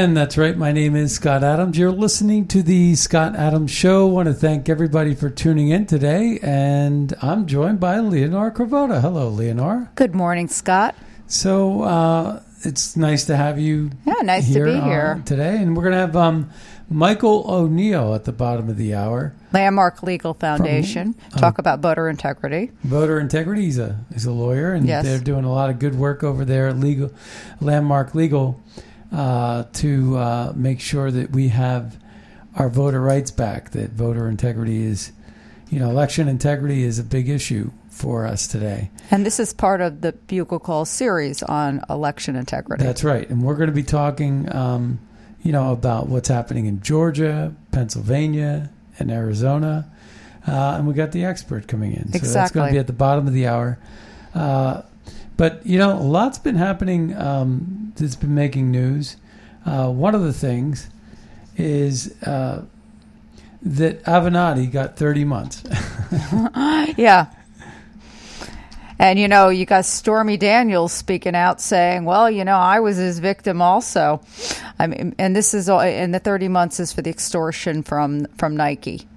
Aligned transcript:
And 0.00 0.16
that's 0.16 0.38
right. 0.38 0.56
My 0.56 0.72
name 0.72 0.96
is 0.96 1.14
Scott 1.14 1.44
Adams. 1.44 1.76
You're 1.76 1.92
listening 1.92 2.46
to 2.48 2.62
the 2.62 2.94
Scott 2.94 3.36
Adams 3.36 3.70
Show. 3.70 4.06
want 4.06 4.28
to 4.28 4.32
thank 4.32 4.70
everybody 4.70 5.14
for 5.14 5.28
tuning 5.28 5.68
in 5.68 5.84
today. 5.84 6.38
And 6.42 7.12
I'm 7.20 7.44
joined 7.46 7.80
by 7.80 7.98
Leonora 7.98 8.50
Cravota. 8.50 9.02
Hello, 9.02 9.28
Leonora. 9.28 9.90
Good 9.96 10.14
morning, 10.14 10.48
Scott. 10.48 10.94
So 11.26 11.82
uh, 11.82 12.42
it's 12.62 12.96
nice 12.96 13.26
to 13.26 13.36
have 13.36 13.58
you. 13.58 13.90
Yeah, 14.06 14.14
nice 14.22 14.46
to 14.46 14.52
here, 14.54 14.64
be 14.64 14.72
uh, 14.76 14.84
here. 14.86 15.22
today. 15.26 15.58
And 15.58 15.76
we're 15.76 15.82
going 15.82 15.92
to 15.92 15.98
have 15.98 16.16
um, 16.16 16.48
Michael 16.88 17.44
O'Neill 17.46 18.14
at 18.14 18.24
the 18.24 18.32
bottom 18.32 18.70
of 18.70 18.78
the 18.78 18.94
hour. 18.94 19.34
Landmark 19.52 20.02
Legal 20.02 20.32
Foundation. 20.32 21.14
Talk 21.36 21.58
about 21.58 21.80
voter 21.80 22.08
integrity. 22.08 22.70
Voter 22.84 23.20
integrity. 23.20 23.64
He's 23.66 23.78
a 23.78 23.98
he's 24.14 24.24
a 24.24 24.32
lawyer, 24.32 24.72
and 24.72 24.86
Yes. 24.86 25.04
they're 25.04 25.18
doing 25.18 25.44
a 25.44 25.52
lot 25.52 25.68
of 25.68 25.78
good 25.78 25.94
work 25.94 26.24
over 26.24 26.46
there 26.46 26.68
at 26.68 26.78
Legal 26.78 27.12
Landmark 27.60 28.14
Legal 28.14 28.58
uh, 29.12 29.64
to 29.74 30.16
uh, 30.16 30.52
make 30.54 30.80
sure 30.80 31.10
that 31.10 31.30
we 31.30 31.48
have 31.48 31.96
our 32.56 32.68
voter 32.68 33.00
rights 33.00 33.30
back. 33.30 33.70
That 33.70 33.90
voter 33.90 34.28
integrity 34.28 34.84
is, 34.84 35.12
you 35.68 35.78
know, 35.78 35.90
election 35.90 36.28
integrity 36.28 36.82
is 36.82 36.98
a 36.98 37.04
big 37.04 37.28
issue 37.28 37.70
for 37.90 38.26
us 38.26 38.46
today. 38.46 38.90
And 39.10 39.26
this 39.26 39.38
is 39.38 39.52
part 39.52 39.80
of 39.80 40.00
the 40.00 40.12
Bugle 40.12 40.58
Call 40.58 40.84
series 40.84 41.42
on 41.42 41.82
election 41.90 42.36
integrity. 42.36 42.84
That's 42.84 43.04
right, 43.04 43.28
and 43.28 43.42
we're 43.42 43.56
going 43.56 43.68
to 43.68 43.74
be 43.74 43.82
talking, 43.82 44.52
um, 44.54 44.98
you 45.42 45.52
know, 45.52 45.72
about 45.72 46.08
what's 46.08 46.28
happening 46.28 46.66
in 46.66 46.80
Georgia, 46.80 47.54
Pennsylvania, 47.72 48.70
and 48.98 49.10
Arizona, 49.10 49.90
uh, 50.46 50.76
and 50.78 50.86
we 50.86 50.94
got 50.94 51.12
the 51.12 51.24
expert 51.24 51.68
coming 51.68 51.92
in. 51.92 52.12
So 52.12 52.32
that's 52.32 52.52
going 52.52 52.68
to 52.68 52.72
be 52.72 52.78
at 52.78 52.86
the 52.86 52.92
bottom 52.92 53.26
of 53.26 53.34
the 53.34 53.46
hour. 53.46 53.78
Uh, 54.34 54.82
but 55.40 55.64
you 55.64 55.78
know, 55.78 55.94
a 55.94 56.04
lot's 56.04 56.38
been 56.38 56.56
happening 56.56 57.16
um, 57.16 57.94
that's 57.96 58.14
been 58.14 58.34
making 58.34 58.70
news. 58.70 59.16
Uh, 59.64 59.90
one 59.90 60.14
of 60.14 60.20
the 60.20 60.34
things 60.34 60.90
is 61.56 62.14
uh, 62.24 62.62
that 63.62 64.04
Avenatti 64.04 64.70
got 64.70 64.96
30 64.96 65.24
months. 65.24 65.62
yeah. 66.98 67.32
And 68.98 69.18
you 69.18 69.28
know, 69.28 69.48
you 69.48 69.64
got 69.64 69.86
Stormy 69.86 70.36
Daniels 70.36 70.92
speaking 70.92 71.34
out 71.34 71.62
saying, 71.62 72.04
"Well, 72.04 72.30
you 72.30 72.44
know, 72.44 72.58
I 72.58 72.80
was 72.80 72.98
his 72.98 73.18
victim 73.18 73.62
also." 73.62 74.20
I 74.78 74.88
mean, 74.88 75.14
and 75.18 75.34
this 75.34 75.54
is 75.54 75.70
all, 75.70 75.80
and 75.80 76.12
the 76.12 76.18
30 76.18 76.48
months 76.48 76.80
is 76.80 76.92
for 76.92 77.00
the 77.00 77.08
extortion 77.08 77.82
from 77.82 78.26
from 78.36 78.58
Nike. 78.58 79.08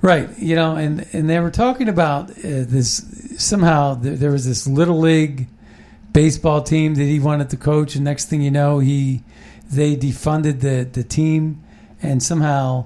Right, 0.00 0.28
you 0.38 0.54
know, 0.54 0.76
and 0.76 1.06
and 1.12 1.28
they 1.28 1.40
were 1.40 1.50
talking 1.50 1.88
about 1.88 2.30
uh, 2.30 2.34
this 2.42 3.04
somehow. 3.36 3.94
There, 3.94 4.14
there 4.16 4.30
was 4.30 4.46
this 4.46 4.66
little 4.66 4.98
league 5.00 5.48
baseball 6.12 6.62
team 6.62 6.94
that 6.94 7.02
he 7.04 7.18
wanted 7.18 7.50
to 7.50 7.56
coach, 7.56 7.96
and 7.96 8.04
next 8.04 8.26
thing 8.26 8.40
you 8.40 8.50
know, 8.52 8.78
he 8.78 9.22
they 9.68 9.96
defunded 9.96 10.60
the 10.60 10.88
the 10.90 11.02
team, 11.02 11.64
and 12.00 12.22
somehow 12.22 12.84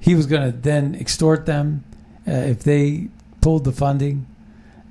he 0.00 0.16
was 0.16 0.26
going 0.26 0.42
to 0.50 0.56
then 0.56 0.96
extort 0.96 1.46
them 1.46 1.84
uh, 2.26 2.32
if 2.32 2.64
they 2.64 3.08
pulled 3.40 3.62
the 3.62 3.72
funding. 3.72 4.26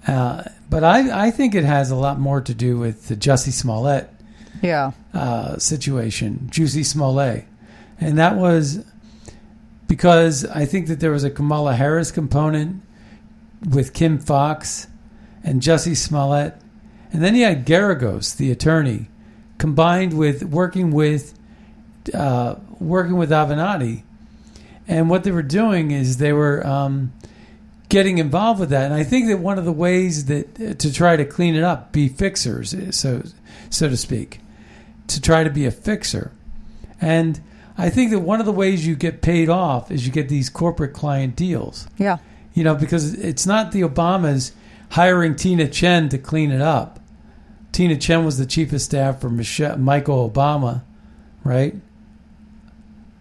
Uh, 0.08 0.44
but 0.70 0.86
I 0.86 1.28
I 1.28 1.32
think 1.32 1.54
it 1.54 1.66
has 1.66 1.92
a 1.92 1.96
lot 1.98 2.18
more 2.18 2.40
to 2.40 2.54
do 2.54 2.80
with 2.80 3.10
the 3.10 3.16
Jussie 3.18 3.52
Smollett 3.52 4.10
Yeah. 4.62 4.92
uh, 5.14 5.58
situation, 5.58 6.48
Juicy 6.50 6.84
Smollett, 6.84 7.44
and 8.00 8.18
that 8.18 8.38
was 8.38 8.86
because 9.92 10.46
I 10.46 10.64
think 10.64 10.88
that 10.88 11.02
there 11.02 11.12
was 11.12 11.26
a 11.26 11.30
Kamala 11.30 11.76
Harris 11.76 12.12
component 12.12 12.82
with 13.70 13.94
Kim 13.94 14.20
Foxx 14.20 14.88
and 15.44 15.62
Jussie 15.62 15.98
Smollett, 15.98 16.56
and 17.12 17.22
then 17.22 17.36
you 17.36 17.44
had 17.44 17.66
Geragos, 17.66 18.38
the 18.38 18.52
attorney, 18.52 19.10
combined 19.58 20.18
with 20.18 20.46
working 20.46 20.92
with 20.92 21.38
uh, 22.14 22.56
working 22.80 23.18
with 23.18 23.32
Avenatti, 23.32 24.04
and 24.88 25.10
what 25.10 25.26
they 25.26 25.32
were 25.32 25.44
doing 25.44 25.92
is 25.92 26.20
they 26.20 26.32
were 26.32 26.66
um, 26.66 27.12
getting 27.90 28.18
involved 28.18 28.62
with 28.62 28.70
that. 28.70 28.86
And 28.86 28.94
I 28.94 29.04
think 29.04 29.28
that 29.28 29.40
one 29.40 29.60
of 29.60 29.66
the 29.66 29.74
ways 29.74 30.28
that 30.28 30.80
to 30.80 30.94
try 30.94 31.18
to 31.18 31.26
clean 31.26 31.54
it 31.54 31.64
up, 31.64 31.92
be 31.92 32.08
fixers, 32.08 32.74
so 32.96 33.24
so 33.70 33.90
to 33.90 33.98
speak, 33.98 34.40
to 35.08 35.20
try 35.20 35.44
to 35.44 35.50
be 35.50 35.66
a 35.66 35.72
fixer. 35.72 36.32
And 37.02 37.42
I 37.78 37.90
think 37.90 38.12
that 38.12 38.20
one 38.20 38.40
of 38.40 38.46
the 38.46 38.52
ways 38.52 38.86
you 38.86 38.96
get 38.96 39.22
paid 39.22 39.50
off 39.50 39.92
is 39.92 40.06
you 40.06 40.12
get 40.12 40.30
these 40.30 40.50
corporate 40.50 40.94
client 40.94 41.36
deals. 41.36 41.88
Yeah. 41.98 42.18
You 42.54 42.64
know, 42.64 42.76
because 42.76 43.14
it's 43.14 43.46
not 43.46 43.72
the 43.72 43.82
Obamas 43.82 44.52
hiring 44.92 45.36
Tina 45.36 45.66
Tchen 45.66 46.10
to 46.10 46.18
clean 46.18 46.52
it 46.52 46.62
up. 46.62 47.00
Tina 47.72 47.96
Tchen 47.96 48.26
was 48.26 48.38
the 48.38 48.46
chief 48.46 48.74
of 48.74 48.82
staff 48.82 49.22
for 49.22 49.30
Michelle, 49.30 49.78
Michael 49.78 50.30
Obama, 50.30 50.84
right? 51.44 51.76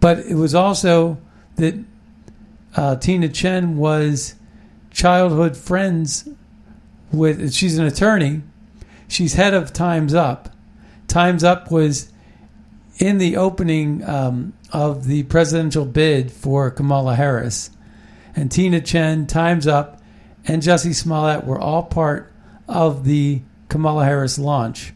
But 0.01 0.19
it 0.21 0.35
was 0.35 0.55
also 0.55 1.19
that 1.57 1.75
uh, 2.77 2.97
Tina 2.97 3.29
Tchen 3.29 3.75
was 3.75 4.35
childhood 4.91 5.57
friends 5.57 6.29
with. 7.13 7.53
She's 7.53 7.79
an 7.79 7.87
attorney. 7.87 8.43
She's 9.07 9.35
head 9.35 9.55
of 9.55 9.73
Times 9.73 10.15
Up. 10.15 10.49
Times 11.07 11.45
Up 11.45 11.71
was 11.71 12.13
in 13.01 13.17
the 13.17 13.37
opening 13.37 14.05
um, 14.05 14.53
of 14.73 15.07
the 15.07 15.23
presidential 15.25 15.87
bid 15.87 16.31
for 16.31 16.71
Kamala 16.71 17.17
Harris, 17.17 17.71
and 18.37 18.53
Tina 18.53 18.81
Tchen, 18.81 19.27
Times 19.27 19.67
Up, 19.67 20.01
and 20.45 20.63
Jesse 20.63 20.93
Smollett 20.93 21.45
were 21.45 21.59
all 21.59 21.83
part 21.83 22.31
of 22.69 23.05
the 23.05 23.41
Kamala 23.69 24.05
Harris 24.05 24.39
launch. 24.39 24.93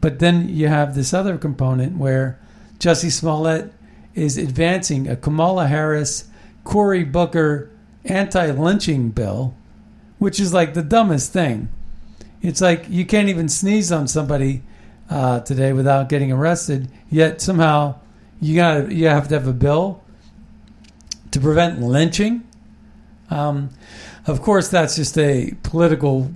But 0.00 0.18
then 0.18 0.48
you 0.48 0.68
have 0.68 0.94
this 0.94 1.14
other 1.14 1.38
component 1.38 1.96
where 1.96 2.38
Jesse 2.78 3.10
Smollett 3.10 3.72
is 4.14 4.36
advancing 4.36 5.08
a 5.08 5.16
Kamala 5.16 5.68
Harris, 5.68 6.28
Cory 6.64 7.04
Booker 7.04 7.70
anti 8.04 8.50
lynching 8.50 9.10
bill, 9.10 9.54
which 10.18 10.40
is 10.40 10.52
like 10.52 10.74
the 10.74 10.82
dumbest 10.82 11.32
thing. 11.32 11.68
It's 12.42 12.60
like 12.60 12.86
you 12.90 13.06
can't 13.06 13.28
even 13.28 13.48
sneeze 13.48 13.90
on 13.90 14.08
somebody 14.08 14.62
uh, 15.10 15.40
today 15.40 15.72
without 15.72 16.08
getting 16.08 16.32
arrested. 16.32 16.90
Yet 17.10 17.40
somehow 17.40 17.96
you 18.40 18.56
got 18.56 18.92
you 18.92 19.06
have 19.06 19.28
to 19.28 19.34
have 19.34 19.46
a 19.46 19.52
bill 19.52 20.02
to 21.30 21.40
prevent 21.40 21.80
lynching. 21.80 22.46
Um, 23.30 23.70
of 24.26 24.42
course, 24.42 24.68
that's 24.68 24.96
just 24.96 25.18
a 25.18 25.54
political 25.62 26.30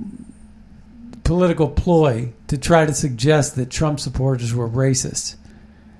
political 1.24 1.68
ploy 1.68 2.32
to 2.46 2.56
try 2.56 2.86
to 2.86 2.94
suggest 2.94 3.54
that 3.56 3.70
Trump 3.70 4.00
supporters 4.00 4.54
were 4.54 4.68
racist. 4.68 5.36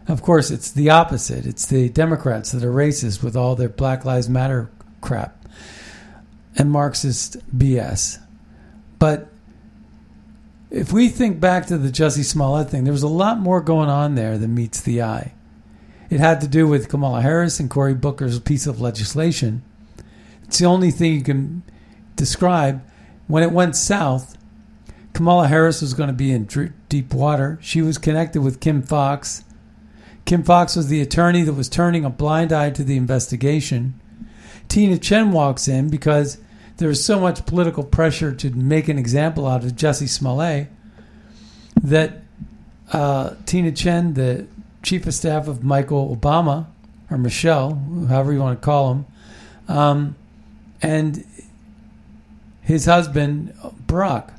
Of 0.07 0.23
course, 0.23 0.51
it's 0.51 0.71
the 0.71 0.89
opposite. 0.89 1.45
It's 1.45 1.67
the 1.67 1.91
Democrats 1.91 2.53
that 2.53 2.65
are 2.65 2.73
racist 2.73 3.23
with 3.23 3.37
all 3.37 3.55
their 3.55 3.69
Black 3.69 4.07
Lives 4.07 4.29
Matter 4.29 4.71
crap 5.03 5.47
and 6.57 6.71
Marxist 6.71 7.37
BS. 7.57 8.19
But 8.99 9.29
if 10.71 10.93
we 10.93 11.09
think 11.09 11.41
back 11.41 11.67
to 11.67 11.79
the 11.79 11.91
Jussie 11.91 12.25
Smollett 12.25 12.71
thing, 12.71 12.85
there 12.85 12.93
was 12.93 13.03
a 13.03 13.09
lot 13.09 13.39
more 13.39 13.61
going 13.61 13.89
on 13.89 14.15
there 14.15 14.37
than 14.37 14.55
meets 14.55 14.81
the 14.81 15.03
eye. 15.03 15.33
It 16.11 16.21
had 16.21 16.41
to 16.41 16.49
do 16.49 16.67
with 16.67 16.89
Kamala 16.89 17.23
Harris 17.23 17.61
and 17.61 17.71
Cory 17.71 17.95
Booker's 17.95 18.39
piece 18.41 18.67
of 18.67 18.81
legislation. 18.81 19.63
It's 20.45 20.59
the 20.59 20.67
only 20.67 20.91
thing 20.91 21.15
you 21.15 21.23
can 21.23 21.63
describe. 22.17 22.83
When 23.27 23.43
it 23.43 23.53
went 23.53 23.77
south, 23.77 24.37
Kamala 25.13 25.49
Harris 25.49 25.83
was 25.83 25.95
going 25.95 26.09
to 26.09 26.15
be 26.15 26.33
in 26.33 26.49
deep 26.89 27.13
water. 27.13 27.59
She 27.61 27.83
was 27.83 27.99
connected 27.99 28.41
with 28.41 28.61
Kim 28.61 28.83
Foxx. 28.83 29.45
Kim 30.25 30.43
Foxx 30.43 30.77
was 30.77 30.89
the 30.89 31.01
attorney 31.01 31.43
that 31.43 31.55
was 31.55 31.69
turning 31.69 32.05
a 32.05 32.11
blind 32.11 32.53
eye 32.53 32.71
to 32.71 32.85
the 32.85 32.97
investigation. 32.97 33.99
Tina 34.69 34.97
Tchen 34.97 35.33
walks 35.33 35.69
in 35.69 35.89
because 35.89 36.39
there 36.79 36.89
was 36.89 37.05
so 37.05 37.21
much 37.21 37.45
political 37.45 37.85
pressure 37.85 38.33
to 38.33 38.51
make 38.51 38.89
an 38.89 38.99
example 38.99 39.47
out 39.47 39.65
of 39.65 39.77
Jesse 39.77 40.07
Smollett 40.07 40.69
that 41.83 42.23
uh, 42.93 43.35
Tina 43.47 43.73
Tchen, 43.73 44.15
the 44.15 44.47
chief 44.83 45.07
of 45.07 45.13
staff 45.13 45.49
of 45.49 45.63
Michael 45.63 46.17
Obama, 46.17 46.67
or 47.11 47.19
Michelle, 47.19 47.75
however 48.09 48.33
you 48.33 48.39
want 48.39 48.61
to 48.61 48.65
call 48.65 48.93
him, 48.93 49.07
um, 49.67 50.17
and 50.81 51.25
his 52.63 52.87
husband, 52.87 53.55
Barack. 53.87 54.31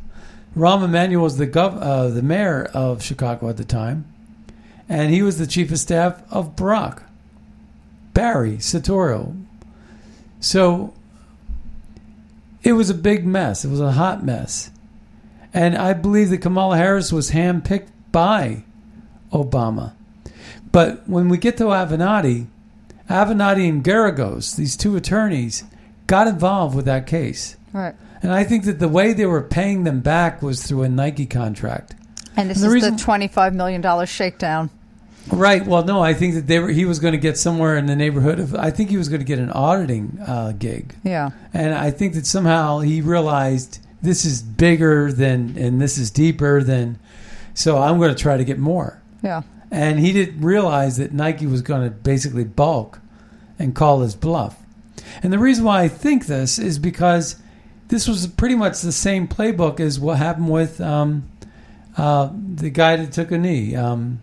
Rahm 0.56 0.84
Emanuel 0.84 1.24
was 1.24 1.38
the, 1.38 1.48
gov- 1.48 1.82
uh, 1.82 2.08
the 2.08 2.24
mayor 2.24 2.70
of 2.74 3.04
Chicago 3.04 3.50
at 3.50 3.58
the 3.58 3.66
time, 3.66 4.06
and 4.88 5.14
he 5.14 5.22
was 5.22 5.38
the 5.38 5.46
chief 5.46 5.72
of 5.72 5.80
staff 5.80 6.22
of 6.32 6.56
Barack, 6.56 7.04
Barry 8.14 8.58
Soetoro. 8.58 9.46
So 10.40 10.94
it 12.64 12.74
was 12.74 12.90
a 12.90 12.96
big 12.96 13.26
mess. 13.26 13.64
It 13.64 13.70
was 13.70 13.82
a 13.82 13.94
hot 13.94 14.24
mess. 14.24 14.72
And 15.54 15.76
I 15.76 15.94
believe 15.94 16.30
that 16.30 16.40
Kamala 16.40 16.78
Harris 16.78 17.12
was 17.12 17.32
handpicked 17.32 17.90
by 18.12 18.64
Obama. 19.32 19.94
But 20.72 21.08
when 21.08 21.30
we 21.30 21.38
get 21.38 21.58
to 21.58 21.66
Avenatti, 21.66 22.48
Avenatti 23.10 23.68
and 23.68 23.84
Geragos, 23.84 24.56
these 24.56 24.78
two 24.78 24.96
attorneys, 24.96 25.64
got 26.06 26.28
involved 26.28 26.76
with 26.76 26.86
that 26.86 27.08
case. 27.08 27.58
Right. 27.74 27.96
And 28.22 28.32
I 28.32 28.44
think 28.44 28.66
that 28.66 28.80
the 28.80 28.88
way 28.88 29.14
they 29.14 29.26
were 29.26 29.42
paying 29.42 29.84
them 29.84 30.02
back 30.02 30.42
was 30.42 30.64
through 30.64 30.84
a 30.84 30.90
Nike 30.90 31.26
contract. 31.26 31.96
And 32.36 32.50
this 32.50 32.58
and 32.58 32.66
the 32.66 32.68
is 32.68 32.74
reason, 32.74 32.98
the 32.98 33.04
$25 33.04 33.54
million 33.54 34.06
shakedown. 34.06 34.70
Right. 35.32 35.66
Well, 35.66 35.84
no, 35.84 36.02
I 36.02 36.14
think 36.14 36.36
that 36.36 36.48
they 36.48 36.60
were. 36.60 36.70
He 36.70 36.86
was 36.86 37.00
going 37.00 37.12
to 37.12 37.20
get 37.20 37.38
somewhere 37.38 37.78
in 37.78 37.86
the 37.86 37.96
neighborhood 37.96 38.40
of. 38.40 38.56
I 38.56 38.72
think 38.72 38.90
he 38.90 38.98
was 38.98 39.10
going 39.10 39.22
to 39.22 39.26
get 39.26 39.40
an 39.40 39.52
auditing 39.52 40.18
uh, 40.26 40.54
gig. 40.58 40.96
Yeah. 41.04 41.32
And 41.54 41.74
I 41.74 41.92
think 41.92 42.14
that 42.16 42.26
somehow 42.26 42.80
he 42.80 43.02
realized 43.02 43.80
this 44.02 44.26
is 44.26 44.42
bigger 44.42 45.12
than 45.12 45.58
and 45.58 45.82
this 45.82 45.98
is 45.98 46.10
deeper 46.10 46.64
than. 46.64 47.00
So 47.54 47.78
I'm 47.78 47.98
going 47.98 48.14
to 48.14 48.22
try 48.22 48.38
to 48.38 48.46
get 48.46 48.58
more. 48.58 49.02
Yeah. 49.24 49.44
And 49.72 50.00
he 50.00 50.14
didn't 50.14 50.42
realize 50.42 50.98
that 50.98 51.14
Nike 51.14 51.46
was 51.46 51.62
going 51.62 51.84
to 51.84 51.92
basically 51.92 52.44
bulk 52.44 53.00
and 53.60 53.76
call 53.76 54.02
his 54.02 54.16
bluff. 54.16 54.58
And 55.22 55.32
the 55.32 55.40
reason 55.40 55.66
why 55.66 55.84
I 55.84 55.88
think 55.88 56.26
this 56.26 56.58
is 56.58 56.80
because 56.80 57.36
this 57.90 58.08
was 58.08 58.26
pretty 58.28 58.56
much 58.56 58.82
the 58.82 58.92
same 58.92 59.28
playbook 59.28 59.80
as 59.80 60.00
what 60.00 60.18
happened 60.18 60.50
with 60.50 60.80
um, 60.80 61.30
uh, 61.98 62.32
the 62.34 62.70
guy 62.70 62.96
that 62.96 63.12
took 63.12 63.32
a 63.32 63.38
knee. 63.38 63.76
Um, 63.76 64.22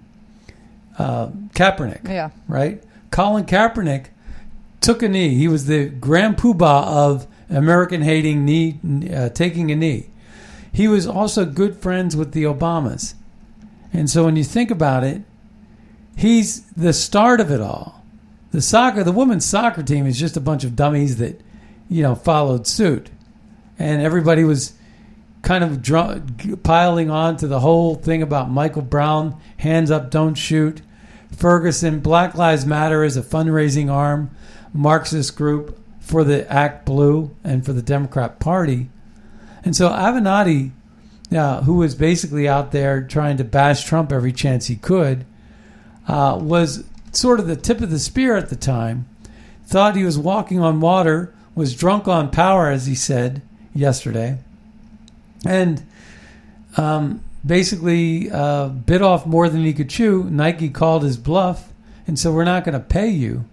uh, 0.99 1.29
Kaepernick. 1.55 2.09
Yeah. 2.09 2.31
Right? 2.49 2.83
Colin 3.11 3.45
Kaepernick 3.45 4.07
took 4.81 5.03
a 5.03 5.09
knee. 5.09 5.35
He 5.35 5.49
was 5.49 5.67
the 5.67 5.89
grand 5.89 6.37
poobah 6.37 6.85
of 6.87 7.27
American 7.49 8.03
hating 8.03 8.45
knee, 8.45 8.79
uh, 9.13 9.29
taking 9.31 9.71
a 9.71 9.77
knee. 9.77 10.11
He 10.73 10.89
was 10.89 11.07
also 11.07 11.45
good 11.45 11.77
friends 11.77 12.15
with 12.15 12.33
the 12.33 12.45
Obamas. 12.45 13.15
And 13.93 14.11
so 14.11 14.25
when 14.25 14.37
you 14.37 14.45
think 14.45 14.71
about 14.71 15.05
it, 15.05 15.23
he's 16.17 16.63
the 16.73 16.93
start 16.93 17.41
of 17.41 17.51
it 17.51 17.61
all. 17.61 18.05
The 18.51 18.61
soccer, 18.61 19.03
the 19.03 19.13
women's 19.13 19.45
soccer 19.45 19.83
team 19.83 20.07
is 20.07 20.19
just 20.19 20.37
a 20.37 20.41
bunch 20.41 20.65
of 20.65 20.77
dummies 20.77 21.17
that, 21.17 21.41
you 21.89 22.03
know, 22.03 22.15
followed 22.15 22.67
suit. 22.67 23.11
And 23.79 24.03
everybody 24.03 24.45
was 24.45 24.75
kind 25.43 25.63
of 25.63 25.81
dr- 25.81 26.63
piling 26.63 27.11
on 27.11 27.37
to 27.39 27.47
the 27.47 27.61
whole 27.61 27.95
thing 27.95 28.23
about 28.23 28.51
Michael 28.51 28.83
Brown, 28.83 29.41
hands 29.59 29.91
up, 29.91 30.11
don't 30.11 30.35
shoot. 30.35 30.83
Ferguson, 31.33 32.01
Black 32.01 32.35
Lives 32.35 32.67
Matter 32.67 33.05
is 33.05 33.17
a 33.17 33.23
fundraising 33.23 33.91
arm, 33.91 34.31
Marxist 34.73 35.37
group 35.37 35.79
for 36.01 36.25
the 36.25 36.51
Act 36.53 36.87
Blue 36.87 37.35
and 37.43 37.65
for 37.65 37.73
the 37.73 37.83
Democrat 37.83 38.39
Party. 38.39 38.89
And 39.65 39.75
so 39.75 39.89
Avenatti, 39.89 40.71
uh, 41.37 41.63
who 41.63 41.75
was 41.75 41.95
basically 41.95 42.49
out 42.49 42.73
there 42.73 43.03
trying 43.03 43.37
to 43.39 43.45
bash 43.45 43.85
Trump 43.85 44.13
every 44.13 44.33
chance 44.33 44.67
he 44.67 44.77
could, 44.77 45.25
uh, 46.07 46.39
was 46.41 46.85
sort 47.13 47.41
of 47.41 47.47
the 47.47 47.57
tip 47.57 47.81
of 47.81 47.91
the 47.91 47.99
spear 47.99 48.37
at 48.37 48.51
the 48.51 48.57
time, 48.57 49.09
thought 49.67 49.97
he 49.97 50.05
was 50.05 50.19
walking 50.19 50.61
on 50.61 50.81
water, 50.81 51.35
was 51.55 51.75
drunk 51.75 52.07
on 52.07 52.31
power, 52.31 52.71
as 52.71 52.87
he 52.87 52.95
said 52.95 53.43
yesterday, 53.75 54.39
and 55.45 55.85
um, 56.77 57.25
basically 57.47 58.31
uh, 58.31 58.69
bit 58.69 59.03
off 59.03 59.27
more 59.27 59.49
than 59.49 59.65
he 59.65 59.73
could 59.73 59.89
chew. 59.89 60.25
Nike 60.25 60.69
called 60.69 61.03
his 61.03 61.17
bluff 61.17 61.73
and 62.07 62.19
said, 62.19 62.33
"We're 62.33 62.45
not 62.45 62.65
going 62.65 62.75
to 62.75 62.81
pay 62.81 63.09
you." 63.09 63.45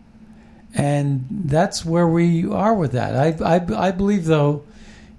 And 0.76 1.28
that's 1.30 1.86
where 1.86 2.08
we 2.08 2.48
are 2.50 2.74
with 2.74 2.94
that. 2.94 3.16
I, 3.16 3.56
I, 3.56 3.88
I 3.88 3.92
believe 3.92 4.26
though 4.26 4.64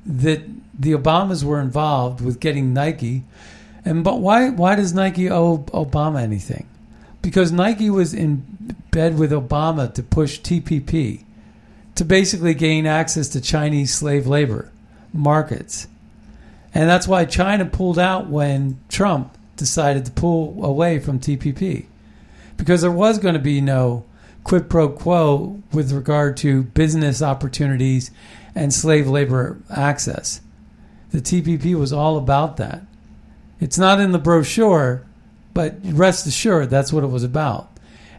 that 0.05 0.43
the 0.79 0.93
Obamas 0.93 1.45
were 1.45 1.61
involved 1.61 2.21
with 2.21 2.41
getting 2.41 2.75
Nike, 2.75 3.23
and 3.85 4.03
but 4.03 4.21
why 4.21 4.51
why 4.51 4.75
does 4.75 4.93
Nike 4.93 5.31
owe 5.31 5.59
Obama 5.59 6.21
anything? 6.21 6.67
Because 7.23 7.53
Nike 7.53 7.89
was 7.89 8.13
in 8.13 8.45
bed 8.91 9.19
with 9.19 9.31
Obama 9.31 9.93
to 9.95 10.03
push 10.03 10.41
TPP, 10.41 11.25
to 11.95 12.05
basically 12.05 12.55
gain 12.55 12.87
access 12.87 13.29
to 13.31 13.41
Chinese 13.41 13.95
slave 13.95 14.27
labor 14.27 14.71
markets. 15.13 15.87
And 16.75 16.89
that's 16.89 17.07
why 17.07 17.25
China 17.25 17.65
pulled 17.65 17.99
out 17.99 18.29
when 18.29 18.81
Trump 18.89 19.39
decided 19.57 20.05
to 20.05 20.13
pull 20.13 20.65
away 20.65 20.99
from 20.99 21.21
TPP. 21.21 21.87
Because 22.57 22.83
there 22.83 22.91
was 22.91 23.19
going 23.19 23.35
to 23.35 23.41
be 23.41 23.61
no 23.61 24.05
quid 24.43 24.69
pro 24.69 24.89
quo 24.89 25.63
with 25.73 25.93
regard 25.93 26.37
to 26.39 26.65
business 26.65 27.23
opportunities 27.23 28.11
and 28.55 28.75
slave 28.75 29.09
labor 29.09 29.59
access. 29.71 30.41
The 31.11 31.21
TPP 31.21 31.75
was 31.75 31.93
all 31.93 32.17
about 32.17 32.57
that. 32.57 32.83
It's 33.61 33.79
not 33.79 34.01
in 34.01 34.13
the 34.13 34.19
brochure, 34.19 35.07
but 35.55 35.77
rest 35.85 36.27
assured 36.27 36.71
that's 36.71 36.93
what 36.93 37.05
it 37.05 37.09
was 37.09 37.25
about. 37.25 37.71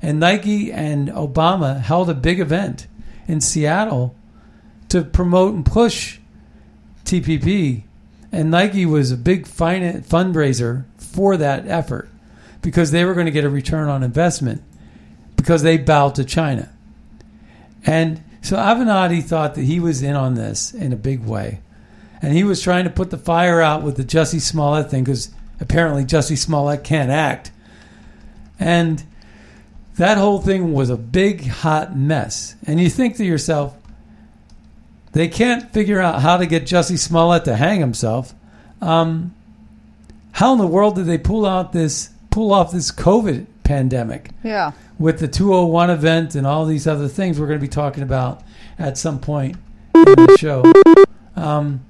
And 0.02 0.20
Nike 0.20 0.72
and 0.72 1.10
Obama 1.10 1.82
held 1.82 2.10
a 2.10 2.14
big 2.14 2.40
event 2.40 2.88
in 3.28 3.42
Seattle 3.42 4.16
to 4.90 5.04
promote 5.04 5.56
and 5.56 5.66
push 5.66 6.20
TPP 7.04 7.84
and 8.36 8.52
Nike 8.52 8.86
was 8.86 9.14
a 9.14 9.18
big 9.18 9.48
fundraiser 9.48 10.84
for 10.98 11.38
that 11.38 11.66
effort 11.68 12.10
because 12.62 12.92
they 12.92 13.06
were 13.06 13.14
going 13.14 13.28
to 13.28 13.32
get 13.32 13.46
a 13.46 13.50
return 13.50 13.88
on 13.88 14.04
investment 14.04 14.62
because 15.38 15.64
they 15.64 15.78
bowed 15.78 16.16
to 16.16 16.26
China. 16.26 16.70
And 17.86 18.22
so 18.42 18.58
Avenatti 18.58 19.24
thought 19.24 19.56
that 19.56 19.62
he 19.62 19.80
was 19.80 20.04
in 20.04 20.18
on 20.18 20.34
this 20.34 20.74
in 20.74 20.92
a 20.92 20.98
big 20.98 21.24
way. 21.24 21.62
And 22.22 22.34
he 22.34 22.44
was 22.44 22.62
trying 22.62 22.84
to 22.84 22.90
put 22.90 23.10
the 23.10 23.18
fire 23.18 23.62
out 23.62 23.84
with 23.84 23.96
the 23.96 24.04
Jussie 24.04 24.42
Smollett 24.42 24.92
thing 24.92 25.06
because 25.06 25.32
apparently 25.62 26.04
Jussie 26.04 26.38
Smollett 26.38 26.84
can't 26.84 27.12
act. 27.12 27.52
And 28.60 29.02
that 29.96 30.18
whole 30.18 30.42
thing 30.42 30.74
was 30.74 30.90
a 30.90 30.98
big, 30.98 31.48
hot 31.48 31.96
mess. 31.96 32.56
And 32.68 32.82
you 32.82 32.90
think 32.90 33.16
to 33.16 33.24
yourself, 33.24 33.78
they 35.16 35.30
can't 35.30 35.72
figure 35.72 36.02
out 36.02 36.22
how 36.22 36.36
to 36.36 36.46
get 36.46 36.64
Jussie 36.64 37.00
Smollett 37.00 37.46
to 37.46 37.56
hang 37.56 37.80
himself. 37.80 38.36
Um, 38.82 39.34
how 40.34 40.52
in 40.52 40.60
the 40.60 40.68
world 40.68 40.96
did 40.96 41.06
they 41.06 41.18
pull 41.18 41.46
out 41.46 41.72
this 41.72 42.10
pull 42.32 42.54
off 42.54 42.74
this 42.74 42.92
COVID 42.92 43.46
pandemic? 43.64 44.32
Yeah. 44.44 44.74
With 45.00 45.20
the 45.20 45.30
201 45.30 45.90
event 45.90 46.36
and 46.36 46.46
all 46.46 46.66
these 46.66 46.86
other 46.86 47.08
things 47.08 47.40
we're 47.40 47.48
going 47.48 47.60
to 47.60 47.66
be 47.66 47.70
talking 47.70 48.04
about 48.04 48.44
at 48.78 48.98
some 48.98 49.22
point 49.22 49.56
in 49.96 50.04
the 50.04 50.38
show. 50.38 50.70
Um, 51.38 51.86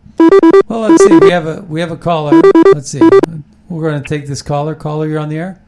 well, 0.68 0.82
let's 0.82 1.04
see. 1.04 1.18
We 1.18 1.32
have 1.32 1.48
a 1.48 1.62
we 1.64 1.80
have 1.80 1.92
a 1.92 1.98
caller. 1.98 2.40
Let's 2.76 2.90
see. 2.90 3.02
We're 3.70 3.90
going 3.90 4.04
to 4.04 4.08
take 4.08 4.28
this 4.28 4.44
caller. 4.44 4.76
Caller, 4.76 5.08
you're 5.08 5.20
on 5.20 5.30
the 5.30 5.40
air. 5.40 5.65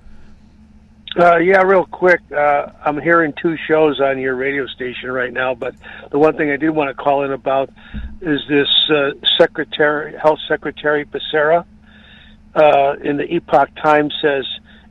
Uh, 1.18 1.38
yeah, 1.38 1.64
real 1.64 1.86
quick. 1.86 2.22
Uh, 2.32 2.68
I'm 2.86 3.02
hearing 3.02 3.34
two 3.42 3.58
shows 3.68 4.00
on 4.00 4.20
your 4.20 4.36
radio 4.36 4.68
station 4.68 5.12
right 5.12 5.34
now, 5.34 5.56
but 5.56 5.76
the 6.12 6.20
one 6.20 6.38
thing 6.38 6.52
I 6.52 6.58
did 6.58 6.70
want 6.70 6.90
to 6.90 6.94
call 6.94 7.24
in 7.24 7.32
about 7.32 7.70
is 8.22 8.40
this 8.48 8.68
uh, 8.90 9.12
Secretary, 9.38 10.16
Health 10.22 10.40
Secretary 10.48 11.06
Becerra. 11.06 11.66
uh, 12.56 12.96
in 13.04 13.18
the 13.18 13.26
Epoch 13.34 13.70
Times 13.82 14.14
says 14.22 14.46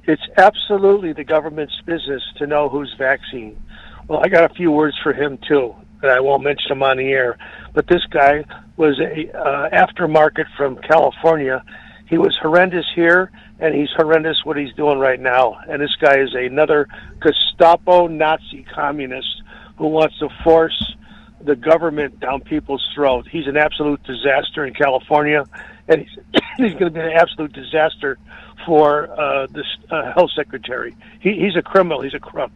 it's 0.05 0.23
absolutely 0.37 1.13
the 1.13 1.25
government's 1.25 1.75
business 1.85 2.23
to 2.39 2.47
know 2.47 2.69
who's 2.69 2.95
vaccine. 2.97 3.61
Well, 4.09 4.21
I 4.25 4.29
got 4.29 4.51
a 4.51 4.55
few 4.55 4.71
words 4.71 4.97
for 5.03 5.13
him 5.13 5.39
too, 5.49 5.75
and 6.03 6.11
I 6.11 6.21
won't 6.21 6.45
mention 6.45 6.69
them 6.69 6.83
on 6.83 6.97
the 6.99 7.09
air. 7.09 7.39
But 7.75 7.89
this 7.89 8.05
guy 8.11 8.45
was 8.77 8.99
a 9.01 9.37
uh, 9.37 9.71
aftermarket 9.71 10.47
from 10.57 10.77
California. 10.77 11.65
He 12.09 12.19
was 12.19 12.37
horrendous 12.41 12.87
here, 12.95 13.33
and 13.59 13.75
he's 13.75 13.91
horrendous 13.97 14.45
what 14.45 14.57
he's 14.57 14.73
doing 14.75 14.99
right 14.99 15.21
now. 15.21 15.59
And 15.69 15.81
this 15.81 15.95
guy 15.97 16.19
is 16.19 16.35
another 16.35 16.89
Gestapo 17.21 18.07
Nazi 18.07 18.67
communist 18.75 19.43
who 19.77 19.89
wants 19.89 20.19
to 20.19 20.29
force 20.45 20.95
the 21.41 21.57
government 21.57 22.21
down 22.21 22.41
people's 22.41 22.87
throat. 22.95 23.27
He's 23.31 23.47
an 23.47 23.57
absolute 23.57 24.03
disaster 24.05 24.65
in 24.65 24.75
California, 24.75 25.45
and 25.89 26.03
he's, 26.03 26.19
he's 26.57 26.73
going 26.73 26.85
to 26.85 26.91
be 26.91 27.01
an 27.01 27.13
absolute 27.13 27.53
disaster 27.53 28.19
for 28.65 29.09
uh, 29.11 29.47
the 29.47 29.65
uh, 29.91 30.13
health 30.13 30.31
secretary. 30.35 30.97
He, 31.21 31.35
he's 31.41 31.57
a 31.57 31.63
criminal. 31.63 32.01
He's 32.01 32.15
a 32.15 32.21
crook, 32.21 32.53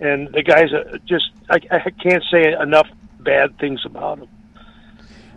and 0.00 0.28
the 0.32 0.42
guy's 0.42 0.72
a, 0.72 0.98
just 1.06 1.30
I, 1.48 1.60
I 1.70 1.90
can't 1.90 2.24
say 2.30 2.52
enough 2.52 2.88
bad 3.20 3.58
things 3.58 3.80
about 3.84 4.18
him. 4.18 4.28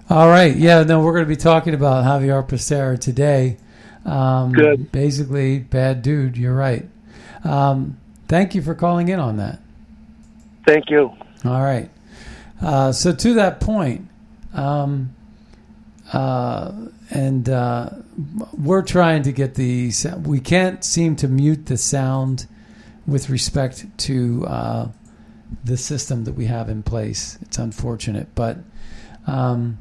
All 0.10 0.28
right. 0.28 0.56
Yeah, 0.56 0.84
no, 0.84 1.02
we're 1.02 1.14
going 1.14 1.26
to 1.26 1.30
be 1.30 1.36
talking 1.36 1.74
about 1.74 2.06
Javier 2.06 2.48
Becerra 2.48 3.00
today. 3.00 3.58
Um, 4.06 4.52
Good. 4.52 4.92
Basically, 4.92 5.60
bad 5.60 6.02
dude. 6.02 6.38
You're 6.38 6.56
right. 6.56 6.88
Um, 7.44 7.98
thank 8.28 8.56
you 8.56 8.62
for 8.62 8.76
calling 8.76 9.08
in 9.10 9.20
on 9.20 9.38
that. 9.38 9.60
Thank 10.66 10.90
you. 10.90 11.12
All 11.44 11.62
right. 11.62 11.90
Uh, 12.62 12.92
so 12.92 13.14
to 13.14 13.34
that 13.36 13.60
point, 13.60 14.08
um, 14.54 15.14
uh, 16.14 16.72
and 17.10 17.50
uh, 17.50 17.90
we're 18.54 18.82
trying 18.82 19.24
to 19.24 19.32
get 19.32 19.56
the. 19.56 19.92
We 20.24 20.40
can't 20.40 20.84
seem 20.84 21.16
to 21.18 21.28
mute 21.28 21.66
the 21.66 21.78
sound 21.78 22.48
with 23.06 23.30
respect 23.30 23.86
to 24.00 24.46
uh, 24.48 24.88
the 25.64 25.78
system 25.78 26.24
that 26.24 26.34
we 26.34 26.46
have 26.46 26.70
in 26.70 26.84
place. 26.84 27.38
It's 27.42 27.58
unfortunate, 27.58 28.34
but 28.34 28.58
um, 29.28 29.78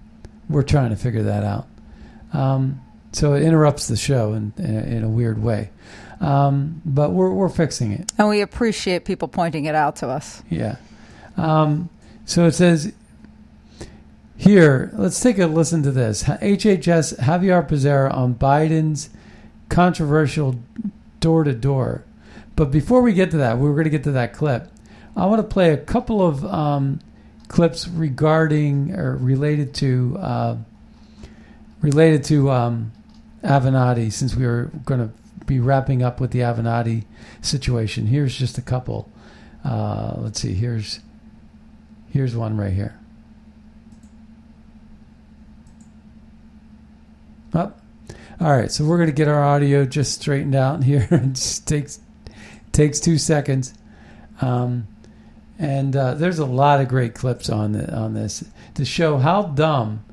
we're 0.49 0.63
trying 0.63 0.91
to 0.91 0.97
figure 0.97 1.23
that 1.23 1.45
out. 1.45 1.67
Um, 2.33 2.81
so 3.15 3.35
it 3.35 3.43
interrupts 3.43 3.89
the 3.89 3.97
show 3.97 4.33
in, 4.33 4.53
in, 4.59 4.77
a, 4.77 4.83
in 4.83 5.05
a 5.05 5.09
weird 5.09 5.43
way. 5.43 5.71
Um, 6.21 6.83
but 6.85 7.11
we're, 7.11 7.33
we're 7.33 7.49
fixing 7.49 7.93
it. 7.93 8.13
And 8.19 8.29
we 8.29 8.41
appreciate 8.41 9.05
people 9.05 9.29
pointing 9.29 9.67
it 9.67 9.75
out 9.75 9.97
to 9.97 10.09
us. 10.09 10.43
Yeah. 10.49 10.77
Um, 11.37 11.91
so 12.25 12.47
it 12.47 12.53
says 12.53 12.93
here, 14.37 14.91
let's 14.95 15.21
take 15.21 15.39
a 15.39 15.47
listen 15.47 15.83
to 15.83 15.91
this. 15.91 16.25
HHS 16.25 17.19
Javier 17.19 17.69
Becerra 17.69 18.13
on 18.13 18.35
Biden's 18.35 19.11
controversial 19.69 20.57
door 21.21 21.45
to 21.45 21.53
door. 21.53 22.05
But 22.57 22.71
before 22.71 23.03
we 23.03 23.13
get 23.13 23.31
to 23.33 23.37
that, 23.39 23.59
we 23.59 23.69
are 23.69 23.73
going 23.73 23.85
to 23.85 23.91
get 23.91 24.05
to 24.05 24.13
that 24.13 24.33
clip. 24.33 24.71
I 25.17 25.27
want 25.27 25.41
to 25.41 25.49
play 25.49 25.73
a 25.73 25.77
couple 25.77 26.27
of 26.27 26.45
um, 26.45 27.01
clips 27.49 27.87
regarding 27.87 28.93
or 28.93 29.17
related 29.17 29.75
to 29.75 30.17
uh, 30.19 30.57
related 31.81 32.25
to 32.25 32.51
um, 32.51 32.93
Avenatti, 33.45 34.11
since 34.11 34.35
we 34.35 34.47
were 34.47 34.71
going 34.85 35.01
to 35.01 35.45
be 35.45 35.61
wrapping 35.61 36.03
up 36.03 36.21
with 36.21 36.31
the 36.31 36.41
Avenatti 36.41 37.05
situation. 37.43 38.07
Here's 38.07 38.37
just 38.37 38.59
a 38.59 38.63
couple. 38.63 39.11
Uh, 39.65 40.15
let's 40.19 40.41
see. 40.41 40.55
Here's 40.55 41.01
here's 42.11 42.35
one 42.37 42.57
right 42.57 42.73
here. 42.73 42.99
Up. 47.53 47.81
Oh. 47.81 48.15
All 48.41 48.51
right, 48.51 48.71
so 48.71 48.85
we're 48.85 48.97
going 48.97 49.09
to 49.09 49.15
get 49.15 49.29
our 49.29 49.43
audio 49.43 49.85
just 49.85 50.21
straightened 50.21 50.57
out 50.57 50.83
here. 50.85 51.07
it 51.11 51.35
just 51.35 51.69
takes 51.69 52.01
takes 52.73 52.99
two 52.99 53.19
seconds. 53.19 53.75
Um, 54.41 54.89
and 55.59 55.95
uh, 55.95 56.15
there's 56.15 56.41
a 56.41 56.47
lot 56.47 56.81
of 56.81 56.89
great 56.89 57.15
clips 57.15 57.49
on 57.49 57.73
the, 57.73 57.95
on 57.95 58.15
this 58.15 58.45
to 58.75 58.85
show 58.85 59.19
how 59.19 59.43
dumb, 59.43 60.05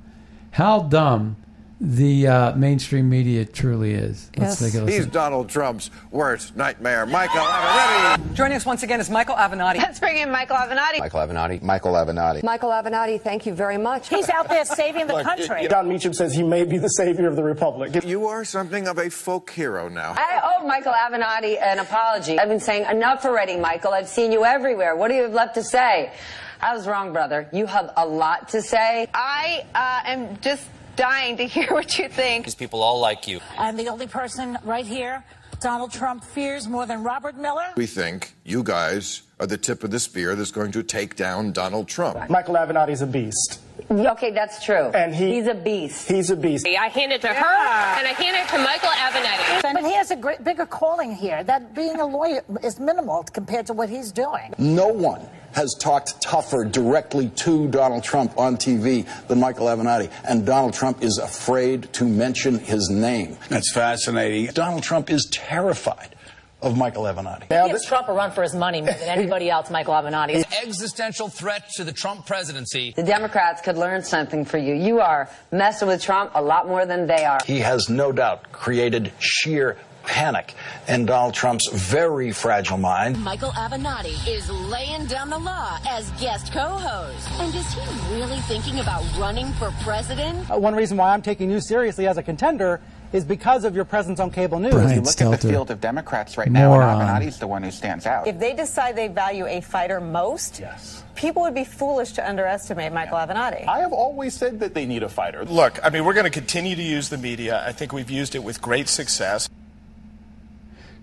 how 0.52 0.82
dumb 0.82 1.38
the 1.82 2.28
uh, 2.28 2.56
mainstream 2.56 3.10
media 3.10 3.44
truly 3.44 3.94
is. 3.94 4.30
Let's 4.38 4.62
yes. 4.62 4.72
take 4.72 4.80
a 4.80 4.86
listen. 4.86 5.04
He's 5.04 5.12
Donald 5.12 5.50
Trump's 5.50 5.90
worst 6.12 6.56
nightmare. 6.56 7.08
Michael 7.08 7.42
Avenatti. 7.42 8.36
Joining 8.36 8.56
us 8.56 8.68
once 8.68 8.84
again 8.84 9.00
is 9.00 9.10
Michael 9.10 9.36
Avenatti. 9.36 9.78
Let's 9.78 10.00
bring 10.00 10.18
in 10.18 10.30
Michael 10.30 10.58
Avenatti. 10.58 11.00
Michael 11.00 11.22
Avenatti. 11.22 11.62
Michael 11.64 11.94
Avenatti. 11.94 12.44
Michael 12.44 12.70
Avenatti, 12.70 13.20
thank 13.20 13.48
you 13.48 13.56
very 13.56 13.80
much. 13.80 14.10
He's 14.10 14.30
out 14.30 14.48
there 14.48 14.64
saving 14.64 15.08
the 15.08 15.16
Look, 15.16 15.24
country. 15.24 15.68
Jon 15.68 15.90
Meacham 15.90 16.14
says 16.14 16.36
he 16.36 16.44
may 16.44 16.66
be 16.66 16.78
the 16.78 16.90
savior 16.90 17.28
of 17.28 17.36
the 17.36 17.44
republic. 17.44 18.06
You 18.06 18.28
are 18.28 18.46
something 18.46 18.88
of 18.88 19.00
a 19.00 19.10
folk 19.10 19.50
hero 19.50 19.90
now. 19.90 20.14
I 20.16 20.56
owe 20.60 20.68
Michael 20.68 20.94
Avenatti 20.94 21.60
an 21.60 21.80
apology. 21.80 22.38
I've 22.38 22.50
been 22.50 22.60
saying 22.60 22.86
enough 22.92 23.26
already, 23.26 23.58
Michael. 23.58 23.94
I've 23.94 24.08
seen 24.08 24.32
you 24.32 24.46
everywhere. 24.46 24.96
What 24.96 25.08
do 25.08 25.16
you 25.16 25.24
have 25.24 25.34
left 25.34 25.56
to 25.56 25.64
say? 25.64 26.14
I 26.62 26.76
was 26.76 26.88
wrong, 26.88 27.12
brother. 27.12 27.50
You 27.52 27.66
have 27.66 27.92
a 27.98 28.06
lot 28.06 28.50
to 28.50 28.62
say. 28.62 29.08
I 29.16 29.66
uh, 29.74 30.02
am 30.06 30.40
just 30.42 30.64
dying 31.02 31.36
to 31.38 31.48
hear 31.48 31.68
what 31.74 31.98
you 31.98 32.08
think. 32.08 32.46
These 32.46 32.56
people 32.56 32.84
all 32.84 33.00
like 33.00 33.28
you. 33.28 33.40
I'm 33.58 33.76
the 33.76 33.90
only 33.90 34.08
person 34.08 34.58
right 34.64 34.86
here 34.86 35.24
Donald 35.62 35.92
Trump 35.92 36.24
fears 36.24 36.68
more 36.68 36.88
than 36.88 37.04
Robert 37.04 37.38
Mueller? 37.38 37.68
We 37.78 37.86
think 37.86 38.34
you 38.44 38.64
guys 38.64 39.22
are 39.40 39.46
the 39.46 39.58
tip 39.58 39.84
of 39.84 39.92
the 39.92 40.00
spear 40.00 40.36
that's 40.36 40.50
going 40.50 40.72
to 40.72 40.82
take 40.82 41.16
down 41.16 41.52
Donald 41.52 41.88
Trump. 41.88 42.30
Michael 42.32 42.56
Avenatti's 42.56 43.04
a 43.04 43.08
beast. 43.08 43.60
Okay, 43.92 44.32
that's 44.32 44.64
true. 44.64 44.90
And 44.94 45.14
he, 45.14 45.36
he's 45.36 45.48
a 45.48 45.54
beast. 45.54 46.08
He's 46.08 46.30
a 46.30 46.36
beast. 46.36 46.66
I 46.66 46.88
hand 46.88 47.12
it 47.12 47.22
to 47.22 47.28
yeah. 47.28 47.44
her, 47.44 48.00
and 48.00 48.08
I 48.08 48.12
hand 48.12 48.38
it 48.38 48.48
to 48.50 48.58
Michael 48.58 48.90
Avenatti. 48.90 49.74
But 49.74 49.84
he 49.84 49.94
has 49.94 50.12
a 50.12 50.16
great, 50.16 50.44
bigger 50.44 50.66
calling 50.66 51.14
here. 51.14 51.44
That 51.44 51.76
being 51.76 52.00
a 52.00 52.06
lawyer 52.06 52.42
is 52.64 52.80
minimal 52.80 53.24
compared 53.24 53.68
to 53.68 53.74
what 53.74 53.90
he's 53.90 54.12
doing. 54.12 54.54
No 54.58 54.88
one 54.88 55.22
has 55.54 55.76
talked 55.80 56.22
tougher 56.22 56.64
directly 56.64 57.30
to 57.30 57.68
Donald 57.68 58.04
Trump 58.04 58.38
on 58.38 58.56
TV 58.56 59.06
than 59.28 59.40
Michael 59.40 59.68
Avenatti. 59.68 60.10
And 60.24 60.46
Donald 60.46 60.74
Trump 60.74 61.04
is 61.04 61.18
afraid 61.18 61.92
to 61.94 62.06
mention 62.06 62.60
his 62.60 62.90
name. 62.90 63.38
That's 63.50 63.74
fascinating. 63.74 64.54
Donald 64.54 64.84
Trump 64.84 65.10
is 65.10 65.28
terrified 65.30 66.16
of 66.62 66.78
Michael 66.78 67.04
Avenatti. 67.04 67.44
He 67.44 67.72
gives 67.72 67.86
Trump 67.86 68.08
a 68.08 68.14
run 68.14 68.32
for 68.32 68.44
his 68.44 68.56
money 68.56 68.82
more 68.82 68.94
than 68.94 69.10
anybody 69.20 69.50
else, 69.50 69.70
Michael 69.70 69.94
Avenatti. 69.94 70.36
An 70.36 70.46
existential 70.62 71.30
threat 71.30 71.70
to 71.76 71.84
the 71.84 71.92
Trump 71.92 72.26
presidency. 72.26 72.94
The 72.96 73.04
Democrats 73.04 73.62
could 73.62 73.78
learn 73.78 74.04
something 74.04 74.46
for 74.46 74.58
you. 74.58 74.74
You 74.74 75.00
are 75.00 75.30
messing 75.52 75.88
with 75.88 76.02
Trump 76.02 76.32
a 76.36 76.42
lot 76.42 76.68
more 76.68 76.86
than 76.86 77.08
they 77.08 77.26
are. 77.26 77.40
He 77.46 77.60
has 77.60 77.90
no 77.90 78.12
doubt 78.12 78.52
created 78.52 79.12
sheer 79.20 79.78
panic 80.04 80.56
in 80.88 81.06
Donald 81.06 81.34
Trump's 81.34 81.70
very 81.72 82.32
fragile 82.32 82.78
mind. 82.78 83.24
Michael 83.24 83.52
Avenatti 83.52 84.16
is 84.28 84.50
laying 84.50 85.06
down 85.06 85.30
the 85.30 85.38
law 85.38 85.78
as 85.88 86.10
guest 86.12 86.52
co-host. 86.52 87.30
And 87.40 87.54
is 87.54 87.74
he 87.74 88.16
really 88.16 88.40
thinking 88.42 88.80
about 88.80 89.04
running 89.18 89.52
for 89.54 89.72
president? 89.84 90.50
Uh, 90.50 90.58
one 90.58 90.76
reason 90.76 90.98
why 90.98 91.14
I'm 91.14 91.22
taking 91.22 91.50
you 91.52 91.62
seriously 91.62 92.08
as 92.08 92.18
a 92.18 92.24
contender 92.24 92.82
is 93.14 93.26
because 93.26 93.66
of 93.66 93.76
your 93.76 93.86
presence 93.86 94.20
on 94.20 94.32
cable 94.32 94.60
news. 94.60 94.74
Brian 94.74 94.90
you 94.90 95.02
look 95.02 95.10
Stelter. 95.14 95.34
at 95.34 95.42
the 95.42 95.50
field 95.50 95.72
of 95.72 95.82
Democrats 95.82 96.38
right 96.38 96.50
now, 96.50 96.74
and 96.74 96.82
Avenatti's 96.82 97.40
the 97.40 97.48
one 97.48 97.64
who 97.64 97.72
stands 97.72 98.06
out. 98.06 98.28
If 98.28 98.40
they 98.40 98.54
decide 98.54 98.96
they 98.96 99.08
value 99.08 99.46
a 99.48 99.62
fighter 99.62 100.00
most, 100.00 100.60
yes. 100.60 101.04
people 101.16 101.42
would 101.44 101.56
be 101.56 101.66
foolish 101.66 102.14
to 102.14 102.28
underestimate 102.28 102.94
Michael 102.94 103.18
yeah. 103.18 103.28
Avenatti. 103.28 103.68
I 103.68 103.80
have 103.80 103.94
always 103.94 104.34
said 104.34 104.60
that 104.60 104.74
they 104.74 104.86
need 104.86 105.04
a 105.04 105.10
fighter. 105.10 105.46
Look, 105.46 105.80
I 105.84 105.90
mean, 105.90 106.06
we're 106.06 106.14
going 106.14 106.26
to 106.26 106.30
continue 106.30 106.76
to 106.76 106.84
use 106.84 107.10
the 107.10 107.18
media. 107.18 107.64
I 107.66 107.72
think 107.72 107.92
we've 107.92 108.12
used 108.12 108.36
it 108.36 108.44
with 108.44 108.62
great 108.62 108.88
success. 108.88 109.50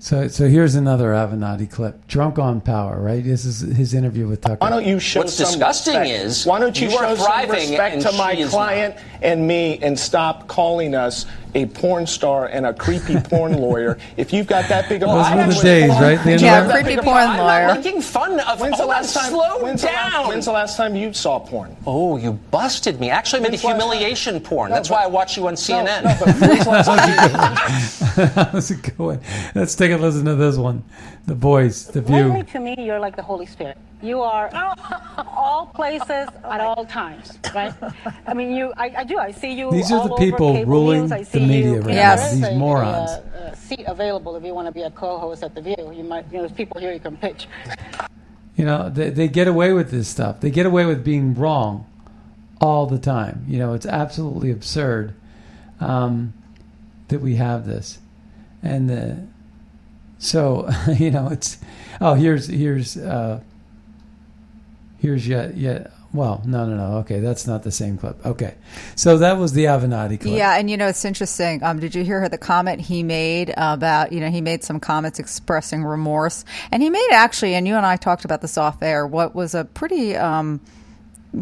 So, 0.00 0.28
so 0.28 0.46
here's 0.46 0.76
another 0.76 1.08
Avenatti 1.08 1.68
clip. 1.68 2.06
Drunk 2.06 2.38
on 2.38 2.60
power, 2.60 3.00
right? 3.00 3.22
This 3.22 3.44
is 3.44 3.60
his 3.60 3.94
interview 3.94 4.28
with 4.28 4.40
Tucker. 4.40 4.58
Why 4.60 4.70
don't 4.70 4.86
you 4.86 5.00
show 5.00 5.20
What's 5.20 5.34
some 5.34 5.46
disgusting 5.46 5.98
respect? 5.98 6.24
is 6.24 6.46
why 6.46 6.60
don't 6.60 6.80
you, 6.80 6.86
you 6.86 6.92
show 6.92 7.16
some 7.16 7.50
respect 7.50 8.02
to 8.02 8.12
my 8.12 8.36
client 8.44 8.94
not. 8.94 9.04
and 9.22 9.48
me 9.48 9.78
and 9.82 9.98
stop 9.98 10.46
calling 10.46 10.94
us 10.94 11.26
a 11.54 11.66
porn 11.66 12.06
star 12.06 12.46
and 12.46 12.66
a 12.66 12.74
creepy 12.74 13.16
porn 13.20 13.54
lawyer. 13.54 13.98
If 14.16 14.32
you've 14.32 14.46
got 14.46 14.68
that 14.68 14.88
big 14.88 15.02
of 15.02 15.10
a 15.10 15.12
Those 15.12 15.30
were 15.30 15.54
the 15.54 15.62
days, 15.62 15.90
right? 15.90 16.22
The 16.24 16.38
yeah, 16.38 16.70
creepy 16.70 16.96
porn 16.96 17.18
I'm 17.18 17.38
lawyer. 17.38 17.68
I'm 17.68 17.76
making 17.76 18.02
fun 18.02 18.40
of. 18.40 18.60
When's 18.60 18.78
the 18.78 18.86
last 18.86 19.14
time? 19.14 19.30
Slow 19.30 19.62
when's 19.62 19.82
down. 19.82 19.92
The 19.92 20.18
last, 20.18 20.28
when's 20.28 20.44
the 20.46 20.52
last 20.52 20.76
time 20.76 20.96
you 20.96 21.12
saw 21.12 21.38
porn? 21.38 21.76
Oh, 21.86 22.16
you 22.16 22.32
busted 22.32 22.98
me. 22.98 23.10
Actually, 23.10 23.40
I 23.40 23.42
made 23.50 23.54
a 23.54 23.56
humiliation 23.56 24.40
porn. 24.40 24.70
No, 24.70 24.76
That's 24.76 24.88
but, 24.88 24.96
why 24.96 25.04
I 25.04 25.06
watch 25.06 25.36
you 25.36 25.46
on 25.46 25.54
CNN. 25.54 26.02
No, 26.02 26.10
no, 26.10 26.16
but 26.18 26.40
when's 26.40 26.64
the 26.64 26.70
last 26.70 28.00
time? 28.00 28.46
How's 28.50 28.70
it 28.72 28.96
going? 28.96 29.20
Let's 29.54 29.76
take 29.76 29.92
a 29.92 29.96
listen 29.96 30.24
to 30.24 30.34
this 30.34 30.56
one. 30.56 30.82
The 31.26 31.34
boys, 31.34 31.86
the 31.86 32.00
view. 32.00 32.28
Lately, 32.28 32.44
to 32.52 32.60
me, 32.60 32.74
you're 32.78 32.98
like 32.98 33.14
the 33.14 33.22
Holy 33.22 33.46
Spirit. 33.46 33.78
You 34.00 34.22
are 34.22 34.48
all 35.26 35.66
places 35.66 36.06
at 36.44 36.60
all 36.60 36.84
times, 36.84 37.36
right? 37.54 37.74
I 38.26 38.34
mean, 38.34 38.54
you. 38.54 38.72
I, 38.76 38.94
I 38.98 39.04
do. 39.04 39.18
I 39.18 39.32
see 39.32 39.52
you. 39.52 39.70
These 39.72 39.90
are 39.90 40.00
all 40.00 40.08
the 40.08 40.14
people 40.14 40.64
ruling 40.64 41.08
news. 41.08 41.28
The 41.30 41.40
media 41.40 41.72
you, 41.72 41.80
right 41.80 41.94
yes. 41.94 42.34
now. 42.34 42.48
These 42.48 42.58
morons. 42.58 43.10
A, 43.10 43.50
a 43.52 43.56
seat 43.56 43.84
available 43.86 44.36
if 44.36 44.44
you 44.44 44.54
want 44.54 44.66
to 44.66 44.72
be 44.72 44.82
a 44.82 44.90
co-host 44.90 45.42
at 45.42 45.54
the 45.54 45.62
View. 45.62 45.92
You 45.92 46.04
might. 46.04 46.26
You 46.26 46.34
know, 46.34 46.40
there's 46.42 46.52
people 46.52 46.80
here 46.80 46.92
you 46.92 47.00
can 47.00 47.16
pitch. 47.16 47.48
You 48.56 48.64
know, 48.64 48.88
they, 48.88 49.10
they 49.10 49.28
get 49.28 49.48
away 49.48 49.72
with 49.72 49.90
this 49.90 50.08
stuff. 50.08 50.40
They 50.40 50.50
get 50.50 50.66
away 50.66 50.84
with 50.84 51.04
being 51.04 51.34
wrong 51.34 51.86
all 52.60 52.86
the 52.86 52.98
time. 52.98 53.44
You 53.48 53.58
know, 53.58 53.74
it's 53.74 53.86
absolutely 53.86 54.50
absurd 54.52 55.14
um, 55.80 56.34
that 57.08 57.20
we 57.20 57.36
have 57.36 57.66
this. 57.66 57.98
and 58.62 58.88
the 58.88 59.26
so 60.18 60.68
you 60.98 61.10
know 61.10 61.28
it's 61.28 61.58
oh 62.00 62.14
here's 62.14 62.48
here's 62.48 62.96
uh, 62.96 63.40
here's 64.98 65.26
yet 65.26 65.56
yet 65.56 65.92
well 66.12 66.42
no 66.46 66.66
no 66.66 66.76
no 66.76 66.96
okay 66.98 67.20
that's 67.20 67.46
not 67.46 67.62
the 67.62 67.70
same 67.70 67.98
clip 67.98 68.24
okay 68.24 68.54
so 68.94 69.18
that 69.18 69.36
was 69.38 69.52
the 69.52 69.64
Avenatti 69.64 70.20
clip 70.20 70.34
Yeah, 70.34 70.56
and 70.56 70.70
you 70.70 70.76
know 70.76 70.88
it's 70.88 71.04
interesting. 71.04 71.62
Um, 71.62 71.78
did 71.78 71.94
you 71.94 72.04
hear 72.04 72.28
the 72.28 72.38
comment 72.38 72.80
he 72.80 73.02
made 73.02 73.52
about 73.56 74.12
you 74.12 74.20
know 74.20 74.30
he 74.30 74.40
made 74.40 74.64
some 74.64 74.80
comments 74.80 75.18
expressing 75.18 75.84
remorse, 75.84 76.44
and 76.72 76.82
he 76.82 76.90
made 76.90 77.08
actually, 77.12 77.54
and 77.54 77.66
you 77.66 77.74
and 77.76 77.86
I 77.86 77.96
talked 77.96 78.24
about 78.24 78.40
this 78.40 78.58
off 78.58 78.82
air. 78.82 79.06
What 79.06 79.34
was 79.34 79.54
a 79.54 79.64
pretty 79.64 80.16
um, 80.16 80.60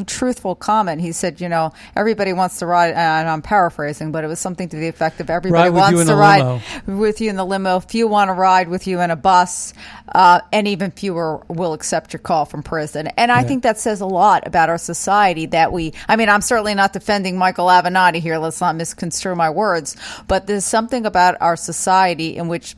truthful 0.07 0.55
comment. 0.55 1.01
He 1.01 1.13
said, 1.13 1.41
you 1.41 1.49
know, 1.49 1.73
everybody 1.95 2.33
wants 2.33 2.59
to 2.59 2.67
ride, 2.67 2.93
and 2.95 3.29
I'm 3.29 3.43
paraphrasing, 3.43 4.13
but 4.13 4.25
it 4.25 4.27
was 4.27 4.39
something 4.41 4.69
to 4.69 4.77
the 4.77 4.89
effect 4.89 5.21
of 5.21 5.31
everybody 5.31 5.71
Ride 5.71 5.71
with 5.71 5.91
you 5.91 5.97
wants 5.97 6.11
to 6.11 6.17
ride 6.17 6.39
limo. 6.87 6.99
with 7.01 7.21
you 7.21 7.31
in 7.31 7.37
the 7.37 7.45
limo. 7.45 7.81
Few 7.81 8.07
want 8.09 8.29
to 8.29 8.33
ride 8.35 8.69
with 8.69 8.87
you 8.87 9.01
in 9.01 9.11
a 9.11 9.17
bus, 9.17 9.73
uh, 10.15 10.41
and 10.53 10.67
even 10.69 10.91
fewer 10.91 11.41
will 11.49 11.73
accept 11.73 12.13
your 12.13 12.21
call 12.21 12.45
from 12.45 12.63
prison. 12.63 13.09
And 13.17 13.31
I 13.31 13.41
Yeah. 13.41 13.47
think 13.49 13.63
that 13.63 13.79
says 13.79 14.01
a 14.01 14.07
lot 14.07 14.47
about 14.47 14.69
our 14.69 14.79
society 14.79 15.47
that 15.47 15.73
we, 15.73 15.93
I 16.09 16.17
mean, 16.17 16.29
I'm 16.29 16.43
certainly 16.43 16.75
not 16.75 16.93
defending 16.93 17.37
Michael 17.39 17.67
Avenatti 17.67 18.21
here. 18.21 18.39
Let's 18.39 18.61
not 18.61 18.77
misconstrue 18.77 19.35
my 19.37 19.51
words, 19.51 19.97
but 20.29 20.47
there's 20.47 20.65
something 20.65 21.07
about 21.07 21.37
our 21.41 21.57
society 21.57 22.37
in 22.37 22.49
which 22.49 22.75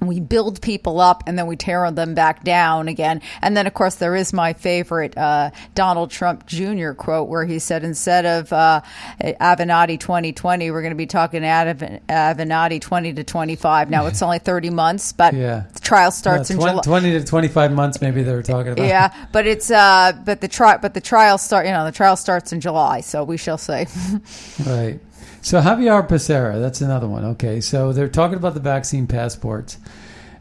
we 0.00 0.20
build 0.20 0.62
people 0.62 1.00
up 1.00 1.24
and 1.26 1.38
then 1.38 1.46
we 1.46 1.56
tear 1.56 1.90
them 1.90 2.14
back 2.14 2.42
down 2.42 2.88
again. 2.88 3.20
And 3.42 3.56
then, 3.56 3.66
of 3.66 3.74
course, 3.74 3.96
there 3.96 4.16
is 4.16 4.32
my 4.32 4.52
favorite 4.54 5.16
uh, 5.16 5.50
Donald 5.74 6.10
Trump 6.10 6.46
Jr. 6.46 6.92
quote 6.92 7.28
where 7.28 7.44
he 7.44 7.58
said, 7.58 7.84
instead 7.84 8.24
of 8.24 8.52
uh, 8.52 8.80
Avenatti 9.20 9.98
2020, 10.00 10.70
we're 10.70 10.80
going 10.82 10.92
to 10.92 10.96
be 10.96 11.06
talking 11.06 11.42
Avenatti 11.42 12.80
20 12.80 13.12
to 13.14 13.24
25. 13.24 13.90
Now, 13.90 14.06
it's 14.06 14.22
only 14.22 14.38
30 14.38 14.70
months, 14.70 15.12
but 15.12 15.34
yeah 15.34 15.64
the 15.72 15.80
trial 15.80 16.10
starts 16.10 16.50
Yeah, 16.50 16.56
in 16.56 16.60
July. 16.62 16.80
20 16.82 17.12
to 17.12 17.24
25 17.24 17.72
months 17.72 18.00
maybe 18.00 18.22
they 18.22 18.32
were 18.32 18.42
talking 18.42 18.72
about 18.72 18.86
Yeah, 18.86 19.14
but 19.32 19.46
it's 19.46 19.70
uh, 19.70 20.12
but 20.24 20.40
the 20.40 20.48
trial 20.48 20.78
but 20.80 20.94
the 20.94 21.00
trial 21.00 21.38
start. 21.38 21.66
You 21.66 21.72
know, 21.72 21.84
the 21.84 21.92
trial 21.92 22.16
starts 22.16 22.52
in 22.52 22.60
July, 22.60 23.00
so 23.00 23.24
we 23.24 23.36
shall 23.36 23.58
see. 23.58 23.84
Right. 24.66 25.00
So 25.42 25.60
Javier 25.60 26.06
Becerra, 26.06 26.60
that's 26.60 26.80
another 26.80 27.08
one. 27.08 27.24
Okay, 27.24 27.60
so 27.60 27.92
they're 27.92 28.08
talking 28.08 28.36
about 28.36 28.54
the 28.54 28.60
vaccine 28.60 29.06
passports, 29.06 29.78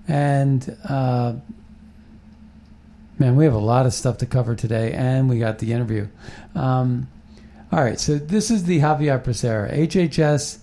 and 0.07 0.77
uh, 0.87 1.35
man, 3.17 3.35
we 3.35 3.45
have 3.45 3.53
a 3.53 3.59
lot 3.59 3.85
of 3.85 3.93
stuff 3.93 4.17
to 4.17 4.25
cover 4.25 4.55
today, 4.55 4.91
and 4.93 5.29
we 5.29 5.39
got 5.39 5.59
the 5.59 5.71
interview. 5.71 6.07
Um, 6.53 7.07
all 7.71 7.83
right, 7.83 7.99
so 7.99 8.17
this 8.17 8.51
is 8.51 8.65
the 8.65 8.79
Javier 8.79 9.23
Becerra, 9.23 9.73
HHS. 9.73 10.58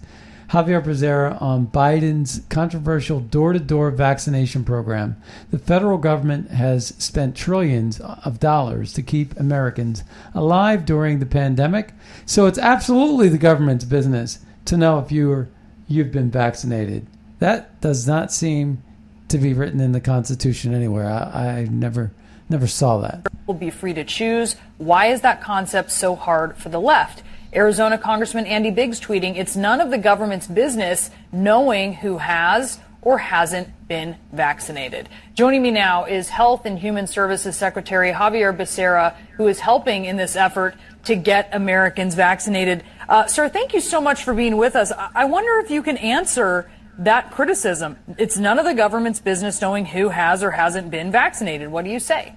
Javier 0.50 0.82
Becerra 0.82 1.40
on 1.42 1.66
Biden's 1.66 2.42
controversial 2.48 3.20
door-to-door 3.20 3.90
vaccination 3.90 4.64
program. 4.64 5.16
The 5.50 5.58
federal 5.58 5.98
government 5.98 6.50
has 6.50 6.88
spent 6.98 7.34
trillions 7.36 8.00
of 8.00 8.38
dollars 8.38 8.92
to 8.92 9.02
keep 9.02 9.38
Americans 9.38 10.04
alive 10.34 10.84
during 10.86 11.18
the 11.18 11.26
pandemic. 11.26 11.92
So 12.26 12.46
it's 12.46 12.58
absolutely 12.58 13.28
the 13.28 13.38
government's 13.38 13.84
business 13.84 14.38
to 14.66 14.76
know 14.76 14.98
if 14.98 15.10
you're 15.10 15.48
you've 15.88 16.12
been 16.12 16.30
vaccinated. 16.30 17.06
That 17.38 17.80
does 17.80 18.06
not 18.06 18.32
seem 18.32 18.82
to 19.28 19.38
be 19.38 19.52
written 19.52 19.80
in 19.80 19.92
the 19.92 20.00
Constitution 20.00 20.74
anywhere. 20.74 21.08
I, 21.08 21.60
I 21.60 21.64
never 21.64 22.12
never 22.48 22.66
saw 22.68 22.98
that. 22.98 23.26
will 23.46 23.54
be 23.54 23.70
free 23.70 23.94
to 23.94 24.04
choose. 24.04 24.54
Why 24.78 25.06
is 25.06 25.22
that 25.22 25.42
concept 25.42 25.90
so 25.90 26.14
hard 26.14 26.56
for 26.56 26.68
the 26.68 26.80
left? 26.80 27.22
Arizona 27.56 27.96
Congressman 27.96 28.44
Andy 28.44 28.70
Biggs 28.70 29.00
tweeting, 29.00 29.36
it's 29.36 29.56
none 29.56 29.80
of 29.80 29.90
the 29.90 29.96
government's 29.96 30.46
business 30.46 31.10
knowing 31.32 31.94
who 31.94 32.18
has 32.18 32.78
or 33.00 33.16
hasn't 33.16 33.88
been 33.88 34.14
vaccinated. 34.30 35.08
Joining 35.32 35.62
me 35.62 35.70
now 35.70 36.04
is 36.04 36.28
Health 36.28 36.66
and 36.66 36.78
Human 36.78 37.06
Services 37.06 37.56
Secretary 37.56 38.12
Javier 38.12 38.54
Becerra, 38.54 39.16
who 39.36 39.46
is 39.46 39.60
helping 39.60 40.04
in 40.04 40.16
this 40.16 40.36
effort 40.36 40.74
to 41.04 41.16
get 41.16 41.48
Americans 41.54 42.14
vaccinated. 42.14 42.84
Uh, 43.08 43.26
sir, 43.26 43.48
thank 43.48 43.72
you 43.72 43.80
so 43.80 44.02
much 44.02 44.22
for 44.22 44.34
being 44.34 44.58
with 44.58 44.76
us. 44.76 44.92
I-, 44.92 45.10
I 45.14 45.24
wonder 45.24 45.58
if 45.60 45.70
you 45.70 45.82
can 45.82 45.96
answer 45.96 46.70
that 46.98 47.30
criticism. 47.30 47.96
It's 48.18 48.36
none 48.36 48.58
of 48.58 48.66
the 48.66 48.74
government's 48.74 49.20
business 49.20 49.62
knowing 49.62 49.86
who 49.86 50.10
has 50.10 50.42
or 50.42 50.50
hasn't 50.50 50.90
been 50.90 51.10
vaccinated. 51.10 51.70
What 51.70 51.86
do 51.86 51.90
you 51.90 52.00
say? 52.00 52.34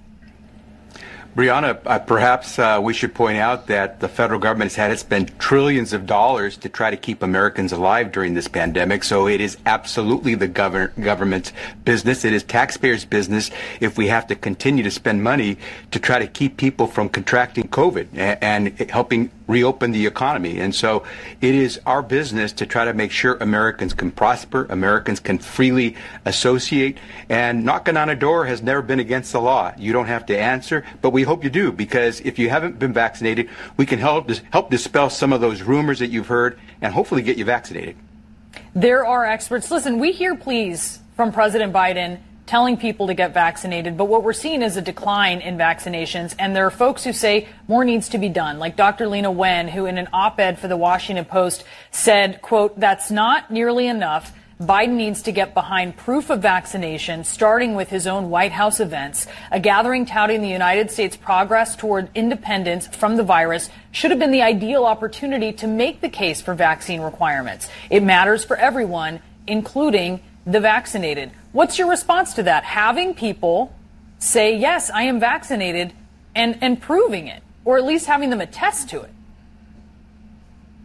Brianna, 1.36 1.78
uh, 1.86 2.00
perhaps 2.00 2.58
uh, 2.58 2.80
we 2.82 2.92
should 2.92 3.14
point 3.14 3.38
out 3.38 3.68
that 3.68 4.00
the 4.00 4.08
federal 4.08 4.40
government 4.40 4.72
has 4.72 4.76
had 4.76 4.88
to 4.88 4.96
spend 4.96 5.38
trillions 5.38 5.92
of 5.92 6.04
dollars 6.04 6.56
to 6.56 6.68
try 6.68 6.90
to 6.90 6.96
keep 6.96 7.22
Americans 7.22 7.70
alive 7.70 8.10
during 8.10 8.34
this 8.34 8.48
pandemic. 8.48 9.04
So 9.04 9.28
it 9.28 9.40
is 9.40 9.56
absolutely 9.64 10.34
the 10.34 10.48
govern- 10.48 10.92
government's 11.00 11.52
business. 11.84 12.24
It 12.24 12.32
is 12.32 12.42
taxpayers' 12.42 13.04
business 13.04 13.52
if 13.78 13.96
we 13.96 14.08
have 14.08 14.26
to 14.26 14.34
continue 14.34 14.82
to 14.82 14.90
spend 14.90 15.22
money 15.22 15.56
to 15.92 16.00
try 16.00 16.18
to 16.18 16.26
keep 16.26 16.56
people 16.56 16.88
from 16.88 17.08
contracting 17.08 17.68
COVID 17.68 18.08
and, 18.14 18.74
and 18.78 18.90
helping 18.90 19.30
reopen 19.50 19.90
the 19.90 20.06
economy. 20.06 20.60
And 20.60 20.74
so 20.74 21.02
it 21.40 21.54
is 21.54 21.80
our 21.84 22.02
business 22.02 22.52
to 22.52 22.66
try 22.66 22.84
to 22.84 22.94
make 22.94 23.10
sure 23.10 23.36
Americans 23.40 23.92
can 23.92 24.10
prosper, 24.10 24.66
Americans 24.70 25.20
can 25.20 25.38
freely 25.38 25.96
associate, 26.24 26.98
and 27.28 27.64
knocking 27.64 27.96
on 27.96 28.08
a 28.08 28.14
door 28.14 28.46
has 28.46 28.62
never 28.62 28.80
been 28.80 29.00
against 29.00 29.32
the 29.32 29.40
law. 29.40 29.72
You 29.76 29.92
don't 29.92 30.06
have 30.06 30.24
to 30.26 30.38
answer, 30.38 30.84
but 31.02 31.10
we 31.10 31.24
hope 31.24 31.44
you 31.44 31.50
do 31.50 31.72
because 31.72 32.20
if 32.20 32.38
you 32.38 32.48
haven't 32.48 32.78
been 32.78 32.92
vaccinated, 32.92 33.50
we 33.76 33.84
can 33.84 33.98
help 33.98 34.30
help 34.52 34.70
dispel 34.70 35.10
some 35.10 35.32
of 35.32 35.40
those 35.40 35.62
rumors 35.62 35.98
that 35.98 36.08
you've 36.08 36.28
heard 36.28 36.58
and 36.80 36.94
hopefully 36.94 37.22
get 37.22 37.36
you 37.36 37.44
vaccinated. 37.44 37.96
There 38.74 39.04
are 39.04 39.24
experts. 39.24 39.70
Listen, 39.70 39.98
we 39.98 40.12
hear 40.12 40.36
pleas 40.36 41.00
from 41.16 41.32
President 41.32 41.72
Biden 41.72 42.20
telling 42.50 42.76
people 42.76 43.06
to 43.06 43.14
get 43.14 43.32
vaccinated, 43.32 43.96
but 43.96 44.06
what 44.06 44.24
we're 44.24 44.32
seeing 44.32 44.60
is 44.60 44.76
a 44.76 44.82
decline 44.82 45.40
in 45.40 45.56
vaccinations. 45.56 46.34
And 46.36 46.54
there 46.54 46.66
are 46.66 46.70
folks 46.70 47.04
who 47.04 47.12
say 47.12 47.46
more 47.68 47.84
needs 47.84 48.08
to 48.08 48.18
be 48.18 48.28
done, 48.28 48.58
like 48.58 48.74
Dr. 48.74 49.06
Leana 49.06 49.32
Wen, 49.32 49.68
who 49.68 49.86
in 49.86 49.98
an 49.98 50.08
op-ed 50.12 50.58
for 50.58 50.66
the 50.66 50.76
Washington 50.76 51.24
Post 51.24 51.62
said, 51.92 52.42
quote, 52.42 52.78
that's 52.80 53.08
not 53.08 53.52
nearly 53.52 53.86
enough. 53.86 54.32
Biden 54.60 54.94
needs 54.94 55.22
to 55.22 55.32
get 55.32 55.54
behind 55.54 55.96
proof 55.96 56.28
of 56.28 56.42
vaccination, 56.42 57.22
starting 57.22 57.76
with 57.76 57.88
his 57.88 58.08
own 58.08 58.30
White 58.30 58.50
House 58.50 58.80
events. 58.80 59.28
A 59.52 59.60
gathering 59.60 60.04
touting 60.04 60.42
the 60.42 60.48
United 60.48 60.90
States' 60.90 61.16
progress 61.16 61.76
toward 61.76 62.08
independence 62.16 62.88
from 62.88 63.16
the 63.16 63.22
virus 63.22 63.70
should 63.92 64.10
have 64.10 64.18
been 64.18 64.32
the 64.32 64.42
ideal 64.42 64.86
opportunity 64.86 65.52
to 65.52 65.68
make 65.68 66.00
the 66.00 66.08
case 66.08 66.42
for 66.42 66.54
vaccine 66.54 67.00
requirements. 67.00 67.68
It 67.90 68.02
matters 68.02 68.44
for 68.44 68.56
everyone, 68.56 69.22
including 69.46 70.20
the 70.44 70.58
vaccinated. 70.58 71.30
What's 71.52 71.78
your 71.78 71.88
response 71.88 72.34
to 72.34 72.44
that? 72.44 72.64
Having 72.64 73.14
people 73.14 73.74
say, 74.18 74.56
yes, 74.56 74.90
I 74.90 75.02
am 75.02 75.18
vaccinated, 75.18 75.92
and, 76.34 76.58
and 76.60 76.80
proving 76.80 77.26
it, 77.26 77.42
or 77.64 77.76
at 77.76 77.84
least 77.84 78.06
having 78.06 78.30
them 78.30 78.40
attest 78.40 78.88
to 78.90 79.00
it. 79.00 79.10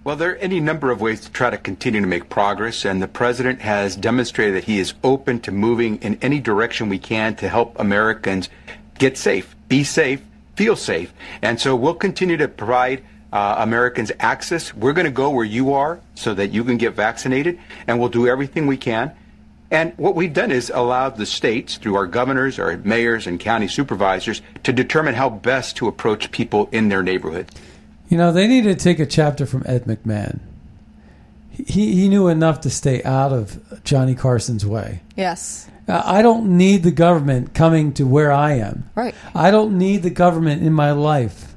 Well, 0.03 0.15
there 0.15 0.31
are 0.31 0.35
any 0.35 0.59
number 0.59 0.91
of 0.91 1.01
ways 1.01 1.21
to 1.21 1.31
try 1.31 1.49
to 1.49 1.57
continue 1.57 2.01
to 2.01 2.07
make 2.07 2.29
progress, 2.29 2.85
and 2.85 3.01
the 3.01 3.07
president 3.07 3.61
has 3.61 3.95
demonstrated 3.95 4.55
that 4.55 4.63
he 4.65 4.79
is 4.79 4.93
open 5.03 5.39
to 5.41 5.51
moving 5.51 5.97
in 5.97 6.17
any 6.21 6.39
direction 6.39 6.89
we 6.89 6.99
can 6.99 7.35
to 7.37 7.49
help 7.49 7.79
Americans 7.79 8.49
get 8.97 9.17
safe, 9.17 9.55
be 9.67 9.83
safe, 9.83 10.21
feel 10.55 10.75
safe. 10.75 11.13
And 11.41 11.59
so 11.59 11.75
we'll 11.75 11.95
continue 11.95 12.37
to 12.37 12.47
provide 12.47 13.03
uh, 13.33 13.55
Americans 13.59 14.11
access. 14.19 14.73
We're 14.73 14.93
going 14.93 15.05
to 15.05 15.11
go 15.11 15.31
where 15.31 15.45
you 15.45 15.73
are 15.73 15.99
so 16.13 16.33
that 16.35 16.51
you 16.51 16.63
can 16.63 16.77
get 16.77 16.93
vaccinated, 16.93 17.59
and 17.87 17.99
we'll 17.99 18.09
do 18.09 18.27
everything 18.27 18.67
we 18.67 18.77
can. 18.77 19.11
And 19.71 19.93
what 19.97 20.15
we've 20.15 20.33
done 20.33 20.51
is 20.51 20.71
allowed 20.73 21.17
the 21.17 21.25
states, 21.25 21.77
through 21.77 21.95
our 21.95 22.05
governors, 22.05 22.59
our 22.59 22.77
mayors, 22.77 23.25
and 23.25 23.39
county 23.39 23.67
supervisors, 23.67 24.41
to 24.63 24.71
determine 24.71 25.15
how 25.15 25.29
best 25.29 25.75
to 25.77 25.87
approach 25.87 26.31
people 26.31 26.69
in 26.71 26.89
their 26.89 27.01
neighborhood. 27.01 27.49
You 28.09 28.17
know, 28.17 28.31
they 28.31 28.47
need 28.47 28.65
to 28.65 28.75
take 28.75 28.99
a 28.99 29.05
chapter 29.05 29.45
from 29.45 29.63
Ed 29.65 29.85
McMahon. 29.85 30.39
He, 31.49 31.95
he 31.95 32.09
knew 32.09 32.27
enough 32.27 32.61
to 32.61 32.69
stay 32.69 33.01
out 33.03 33.31
of 33.31 33.83
Johnny 33.83 34.13
Carson's 34.13 34.65
way. 34.65 35.01
Yes. 35.15 35.69
Uh, 35.87 36.01
I 36.05 36.21
don't 36.21 36.57
need 36.57 36.83
the 36.83 36.91
government 36.91 37.53
coming 37.53 37.93
to 37.93 38.05
where 38.05 38.31
I 38.31 38.53
am. 38.53 38.89
Right. 38.93 39.15
I 39.33 39.51
don't 39.51 39.77
need 39.77 40.03
the 40.03 40.09
government 40.09 40.63
in 40.63 40.73
my 40.73 40.91
life. 40.91 41.55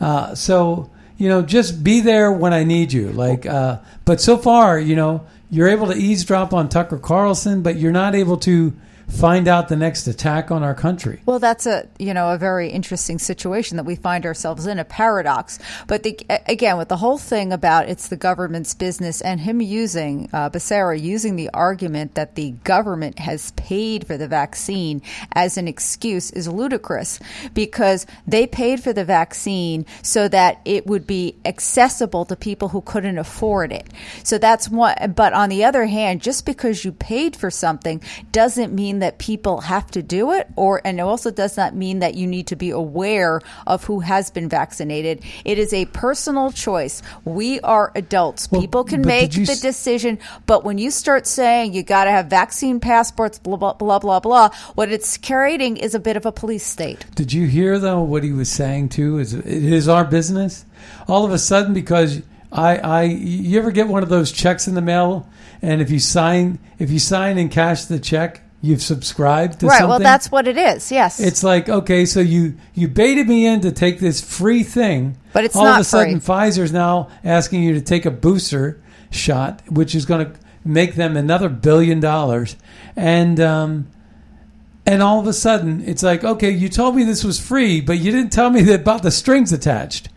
Uh, 0.00 0.34
so, 0.34 0.90
you 1.16 1.28
know, 1.28 1.42
just 1.42 1.82
be 1.82 2.00
there 2.00 2.30
when 2.30 2.52
I 2.52 2.64
need 2.64 2.92
you. 2.92 3.10
Like, 3.10 3.46
uh, 3.46 3.78
but 4.04 4.20
so 4.20 4.36
far, 4.36 4.78
you 4.78 4.94
know, 4.94 5.26
you're 5.50 5.68
able 5.68 5.86
to 5.88 5.94
eavesdrop 5.94 6.52
on 6.52 6.68
Tucker 6.68 6.98
Carlson, 6.98 7.62
but 7.62 7.76
you're 7.76 7.92
not 7.92 8.14
able 8.14 8.36
to 8.38 8.72
find 9.08 9.48
out 9.48 9.68
the 9.68 9.76
next 9.76 10.06
attack 10.06 10.50
on 10.50 10.62
our 10.62 10.74
country. 10.74 11.20
Well, 11.26 11.38
that's 11.38 11.66
a 11.66 11.88
you 11.98 12.12
know 12.12 12.32
a 12.32 12.38
very 12.38 12.68
interesting 12.68 13.18
situation 13.18 13.76
that 13.76 13.84
we 13.84 13.96
find 13.96 14.26
ourselves 14.26 14.66
in 14.66 14.78
a 14.78 14.84
paradox. 14.84 15.58
But 15.86 16.02
the, 16.02 16.18
again, 16.46 16.76
with 16.76 16.88
the 16.88 16.96
whole 16.96 17.18
thing 17.18 17.52
about 17.52 17.88
it's 17.88 18.08
the 18.08 18.16
government's 18.16 18.74
business 18.74 19.20
and 19.20 19.40
him 19.40 19.60
using 19.60 20.28
uh, 20.32 20.50
Becerra 20.50 21.00
using 21.00 21.36
the 21.36 21.50
argument 21.50 22.14
that 22.14 22.34
the 22.34 22.50
government 22.64 23.18
has 23.18 23.52
paid 23.52 24.06
for 24.06 24.16
the 24.16 24.28
vaccine 24.28 25.02
as 25.32 25.56
an 25.56 25.68
excuse 25.68 26.30
is 26.30 26.48
ludicrous 26.48 27.20
because 27.54 28.06
they 28.26 28.46
paid 28.46 28.82
for 28.82 28.92
the 28.92 29.04
vaccine 29.04 29.86
so 30.02 30.28
that 30.28 30.60
it 30.64 30.86
would 30.86 31.06
be 31.06 31.36
accessible 31.44 32.24
to 32.24 32.36
people 32.36 32.68
who 32.68 32.80
couldn't 32.80 33.18
afford 33.18 33.72
it. 33.72 33.86
So 34.24 34.38
that's 34.38 34.68
one. 34.68 35.14
But 35.14 35.32
on 35.32 35.48
the 35.48 35.64
other 35.64 35.86
hand, 35.86 36.22
just 36.22 36.44
because 36.44 36.84
you 36.84 36.92
paid 36.92 37.36
for 37.36 37.50
something 37.50 38.02
doesn't 38.32 38.74
mean 38.74 38.95
that 39.00 39.18
people 39.18 39.60
have 39.62 39.90
to 39.92 40.02
do 40.02 40.32
it, 40.32 40.48
or 40.56 40.80
and 40.84 40.98
it 40.98 41.02
also 41.02 41.30
does 41.30 41.56
not 41.56 41.74
mean 41.74 42.00
that 42.00 42.14
you 42.14 42.26
need 42.26 42.46
to 42.48 42.56
be 42.56 42.70
aware 42.70 43.40
of 43.66 43.84
who 43.84 44.00
has 44.00 44.30
been 44.30 44.48
vaccinated. 44.48 45.22
It 45.44 45.58
is 45.58 45.72
a 45.72 45.86
personal 45.86 46.52
choice. 46.52 47.02
We 47.24 47.60
are 47.60 47.92
adults. 47.94 48.46
people 48.46 48.84
can 48.84 49.02
make 49.02 49.32
the 49.32 49.42
s- 49.42 49.60
decision, 49.60 50.18
but 50.46 50.64
when 50.64 50.78
you 50.78 50.90
start 50.90 51.26
saying 51.26 51.74
you 51.74 51.82
got 51.82 52.04
to 52.04 52.10
have 52.10 52.26
vaccine 52.26 52.80
passports, 52.80 53.38
blah 53.38 53.56
blah 53.56 53.74
blah 53.74 53.98
blah 53.98 54.20
blah, 54.20 54.50
what 54.74 54.90
it's 54.90 55.16
creating 55.18 55.76
is 55.76 55.94
a 55.94 56.00
bit 56.00 56.16
of 56.16 56.26
a 56.26 56.32
police 56.32 56.66
state. 56.66 57.06
Did 57.14 57.32
you 57.32 57.46
hear 57.46 57.78
though 57.78 58.02
what 58.02 58.24
he 58.24 58.32
was 58.32 58.50
saying 58.50 58.90
too? 58.90 59.18
Is 59.18 59.34
it 59.34 59.46
is 59.46 59.88
our 59.88 60.04
business? 60.04 60.64
All 61.08 61.24
of 61.24 61.32
a 61.32 61.38
sudden, 61.38 61.74
because 61.74 62.22
I, 62.52 62.76
I, 62.78 63.02
you 63.02 63.58
ever 63.58 63.70
get 63.70 63.88
one 63.88 64.02
of 64.02 64.08
those 64.08 64.30
checks 64.32 64.68
in 64.68 64.74
the 64.74 64.80
mail, 64.80 65.28
and 65.62 65.80
if 65.80 65.90
you 65.90 65.98
sign, 65.98 66.58
if 66.78 66.90
you 66.90 66.98
sign 66.98 67.38
and 67.38 67.50
cash 67.50 67.86
the 67.86 67.98
check, 67.98 68.40
you've 68.62 68.82
subscribed 68.82 69.60
to 69.60 69.66
right. 69.66 69.78
something. 69.78 69.88
Well, 69.88 69.98
that's 69.98 70.30
what 70.30 70.48
it 70.48 70.56
is. 70.56 70.90
Yes. 70.90 71.20
It's 71.20 71.42
like 71.42 71.68
okay, 71.68 72.06
so 72.06 72.20
you 72.20 72.56
you 72.74 72.88
baited 72.88 73.28
me 73.28 73.46
in 73.46 73.60
to 73.60 73.72
take 73.72 73.98
this 73.98 74.20
free 74.20 74.62
thing, 74.62 75.16
But 75.32 75.44
it's 75.44 75.56
all 75.56 75.64
not 75.64 75.80
of 75.80 75.80
a 75.82 75.84
sudden 75.84 76.20
free. 76.20 76.34
Pfizer's 76.34 76.72
now 76.72 77.08
asking 77.24 77.62
you 77.62 77.74
to 77.74 77.80
take 77.80 78.06
a 78.06 78.10
booster 78.10 78.80
shot, 79.10 79.62
which 79.68 79.94
is 79.94 80.04
going 80.04 80.26
to 80.26 80.38
make 80.64 80.94
them 80.94 81.16
another 81.16 81.48
billion 81.48 82.00
dollars, 82.00 82.56
and 82.96 83.38
um, 83.40 83.88
and 84.84 85.02
all 85.02 85.20
of 85.20 85.26
a 85.26 85.32
sudden 85.32 85.82
it's 85.86 86.02
like 86.02 86.24
okay, 86.24 86.50
you 86.50 86.68
told 86.68 86.96
me 86.96 87.04
this 87.04 87.24
was 87.24 87.38
free, 87.40 87.80
but 87.80 87.98
you 87.98 88.10
didn't 88.10 88.32
tell 88.32 88.50
me 88.50 88.72
about 88.72 89.02
the 89.02 89.10
strings 89.10 89.52
attached. 89.52 90.08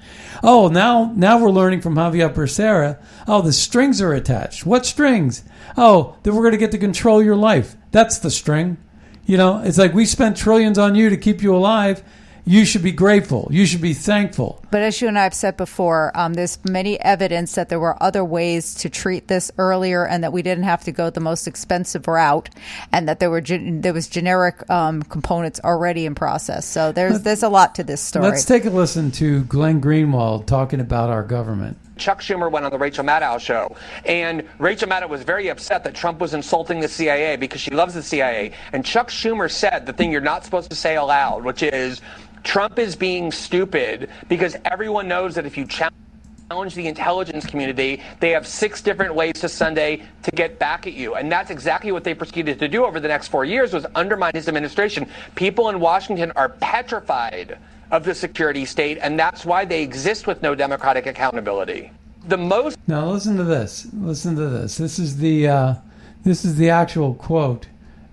Oh, 0.42 0.68
now 0.68 1.12
now 1.16 1.42
we're 1.42 1.52
learning 1.52 1.82
from 1.82 1.96
Javier 1.96 2.34
Becerra. 2.34 3.02
Oh, 3.28 3.42
the 3.42 3.54
strings 3.54 4.02
are 4.02 4.14
attached. 4.14 4.66
What 4.66 4.86
strings? 4.86 5.44
Oh, 5.78 6.18
then 6.24 6.36
we're 6.36 6.44
going 6.44 6.54
to 6.54 6.58
get 6.58 6.72
to 6.72 6.78
control 6.78 7.22
your 7.24 7.36
life. 7.36 7.76
That's 7.92 8.20
the 8.20 8.32
string. 8.32 8.78
You 9.26 9.38
know, 9.38 9.62
it's 9.62 9.78
like 9.78 9.94
we 9.94 10.06
spent 10.06 10.38
trillions 10.38 10.78
on 10.78 10.96
you 10.96 11.10
to 11.10 11.18
keep 11.18 11.44
you 11.44 11.56
alive. 11.56 12.04
You 12.50 12.66
should 12.66 12.82
be 12.82 12.92
grateful. 12.92 13.48
You 13.52 13.68
should 13.68 13.80
be 13.80 13.94
thankful. 13.94 14.60
But 14.72 14.82
as 14.82 15.00
you 15.00 15.08
and 15.08 15.20
I 15.20 15.24
have 15.24 15.36
said 15.36 15.56
before, 15.56 16.12
um, 16.16 16.34
there's 16.34 16.58
many 16.66 17.00
evidence 17.00 17.54
that 17.54 17.70
there 17.70 17.80
were 17.80 18.02
other 18.02 18.26
ways 18.26 18.74
to 18.82 18.90
treat 18.90 19.28
this 19.28 19.52
earlier, 19.60 20.04
and 20.04 20.24
that 20.24 20.34
we 20.34 20.42
didn't 20.42 20.64
have 20.64 20.84
to 20.86 20.92
go 20.92 21.12
the 21.12 21.20
most 21.20 21.48
expensive 21.48 22.08
route, 22.08 22.50
and 22.92 23.08
that 23.08 23.20
there 23.20 23.30
were 23.30 23.40
gen- 23.40 23.82
there 23.82 23.94
was 23.94 24.08
generic 24.08 24.68
um, 24.68 25.04
components 25.04 25.60
already 25.64 26.08
in 26.08 26.16
process. 26.16 26.66
So 26.66 26.92
there's 26.92 27.22
there's 27.22 27.44
a 27.44 27.50
lot 27.50 27.76
to 27.76 27.84
this 27.84 28.02
story. 28.02 28.26
Let's 28.26 28.46
take 28.46 28.66
a 28.66 28.72
listen 28.72 29.12
to 29.12 29.44
Glenn 29.44 29.80
Greenwald 29.80 30.48
talking 30.48 30.80
about 30.80 31.12
our 31.12 31.22
government. 31.22 31.78
Chuck 32.00 32.22
Schumer 32.22 32.50
went 32.50 32.66
on 32.66 32.72
the 32.72 32.78
Rachel 32.78 33.04
Maddow 33.04 33.40
show, 33.40 33.76
and 34.06 34.48
Rachel 34.58 34.88
Maddow 34.88 35.10
was 35.10 35.24
very 35.24 35.50
upset 35.50 35.84
that 35.84 35.94
Trump 35.94 36.20
was 36.20 36.34
insulting 36.34 36.80
the 36.80 36.88
CIA 36.88 37.36
because 37.36 37.62
she 37.62 37.72
loves 37.72 37.94
the 37.94 38.04
CIA. 38.04 38.54
And 38.74 38.86
Chuck 38.86 39.10
Schumer 39.10 39.52
said 39.52 39.86
the 39.86 39.94
thing 39.94 40.12
you're 40.12 40.22
not 40.22 40.46
supposed 40.46 40.70
to 40.70 40.76
say 40.76 40.96
aloud, 40.96 41.44
which 41.44 41.62
is 41.62 42.02
Trump 42.44 42.80
is 42.80 42.96
being 42.96 43.32
stupid 43.32 44.10
because 44.28 44.56
everyone 44.66 45.08
knows 45.08 45.36
that 45.36 45.46
if 45.46 45.58
you 45.58 45.66
challenge 45.66 46.74
the 46.74 46.88
intelligence 46.88 47.46
community, 47.46 48.02
they 48.20 48.32
have 48.32 48.48
six 48.48 48.82
different 48.82 49.14
ways 49.14 49.34
to 49.36 49.48
Sunday 49.50 50.02
to 50.24 50.32
get 50.32 50.58
back 50.58 50.88
at 50.88 50.94
you. 50.94 51.14
And 51.14 51.32
that's 51.32 51.52
exactly 51.52 51.92
what 51.92 52.04
they 52.04 52.16
proceeded 52.16 52.58
to 52.60 52.68
do 52.68 52.86
over 52.86 53.00
the 53.00 53.08
next 53.08 53.28
four 53.28 53.46
years 53.46 53.72
was 53.72 53.86
undermine 53.94 54.32
his 54.34 54.48
administration. 54.48 55.08
People 55.36 55.70
in 55.70 55.80
Washington 55.80 56.32
are 56.36 56.50
petrified 56.50 57.60
of 57.92 58.04
the 58.04 58.14
security 58.16 58.66
state, 58.66 58.98
and 59.02 59.20
that's 59.20 59.46
why 59.46 59.66
they 59.66 59.82
exist 59.84 60.28
with 60.28 60.42
no 60.42 60.56
democratic 60.56 61.06
accountability. 61.06 61.92
The 62.28 62.38
most 62.38 62.78
Now 62.88 63.10
listen 63.12 63.38
to 63.38 63.44
this. 63.44 63.88
Listen 63.94 64.36
to 64.36 64.48
this. 64.48 64.78
This 64.78 65.00
is 65.00 65.18
the 65.18 65.48
uh, 65.48 65.76
this 66.24 66.44
is 66.46 66.58
the 66.58 66.70
actual 66.70 67.14
quote, 67.16 67.68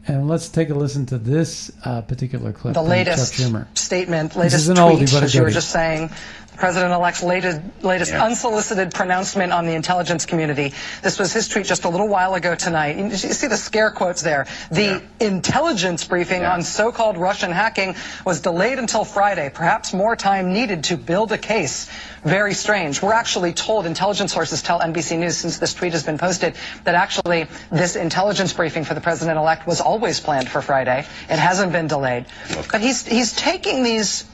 and 0.07 0.29
let's 0.29 0.49
take 0.49 0.71
a 0.71 0.75
listen 0.75 1.05
to 1.07 1.19
this 1.19 1.71
uh, 1.85 2.01
particular 2.03 2.53
clip. 2.53 2.75
the 2.75 2.83
latest 2.83 3.35
Chuck 3.35 3.49
Schumer. 3.51 3.67
statement, 3.77 4.31
This 4.31 4.39
latest 4.39 4.57
is 4.57 4.69
an 4.71 4.77
tweet, 4.77 5.09
oldie, 5.09 5.13
but 5.13 5.23
as 5.25 5.35
you 5.35 5.43
were 5.43 5.51
just 5.51 5.71
saying. 5.71 6.11
President-elect's 6.57 7.23
latest, 7.23 7.61
latest 7.83 8.13
Yeah. 8.13 8.25
unsolicited 8.25 8.95
pronouncement 8.95 9.53
on 9.53 9.67
the 9.67 9.75
intelligence 9.75 10.27
community. 10.27 10.73
This 11.03 11.19
was 11.19 11.33
his 11.33 11.49
tweet 11.49 11.67
just 11.67 11.85
a 11.85 11.89
little 11.89 12.09
while 12.09 12.35
ago 12.35 12.55
tonight. 12.55 12.97
You 12.97 13.17
see 13.17 13.47
the 13.47 13.57
scare 13.57 13.91
quotes 13.91 14.23
there. 14.23 14.47
The 14.71 15.03
intelligence 15.21 16.05
briefing 16.05 16.45
on 16.45 16.63
so-called 16.63 17.17
Russian 17.19 17.53
hacking 17.53 17.95
was 18.25 18.41
delayed 18.41 18.79
until 18.79 19.05
Friday. 19.05 19.51
Perhaps 19.53 19.93
more 19.93 20.17
time 20.17 20.53
needed 20.53 20.85
to 20.85 20.97
build 20.97 21.33
a 21.33 21.39
case. 21.39 21.89
Very 22.25 22.55
strange. 22.55 23.01
We're 23.03 23.13
actually 23.13 23.53
told, 23.53 23.87
intelligence 23.87 24.33
sources 24.33 24.63
tell 24.63 24.81
NBC 24.81 25.19
News 25.19 25.37
since 25.37 25.59
this 25.59 25.75
tweet 25.75 25.93
has 25.93 26.03
been 26.03 26.19
posted, 26.19 26.55
that 26.85 26.95
actually 26.95 27.47
this 27.71 27.97
intelligence 27.97 28.53
briefing 28.53 28.85
for 28.85 28.95
the 28.95 29.01
president-elect 29.01 29.67
was 29.67 29.81
always 29.81 30.19
planned 30.21 30.49
for 30.49 30.61
Friday. 30.63 31.07
It 31.29 31.39
hasn't 31.39 31.73
been 31.73 31.87
delayed. 31.87 32.25
But 32.73 32.81
he's, 32.81 33.07
he's 33.07 33.33
taking 33.33 33.83
these 33.83 34.25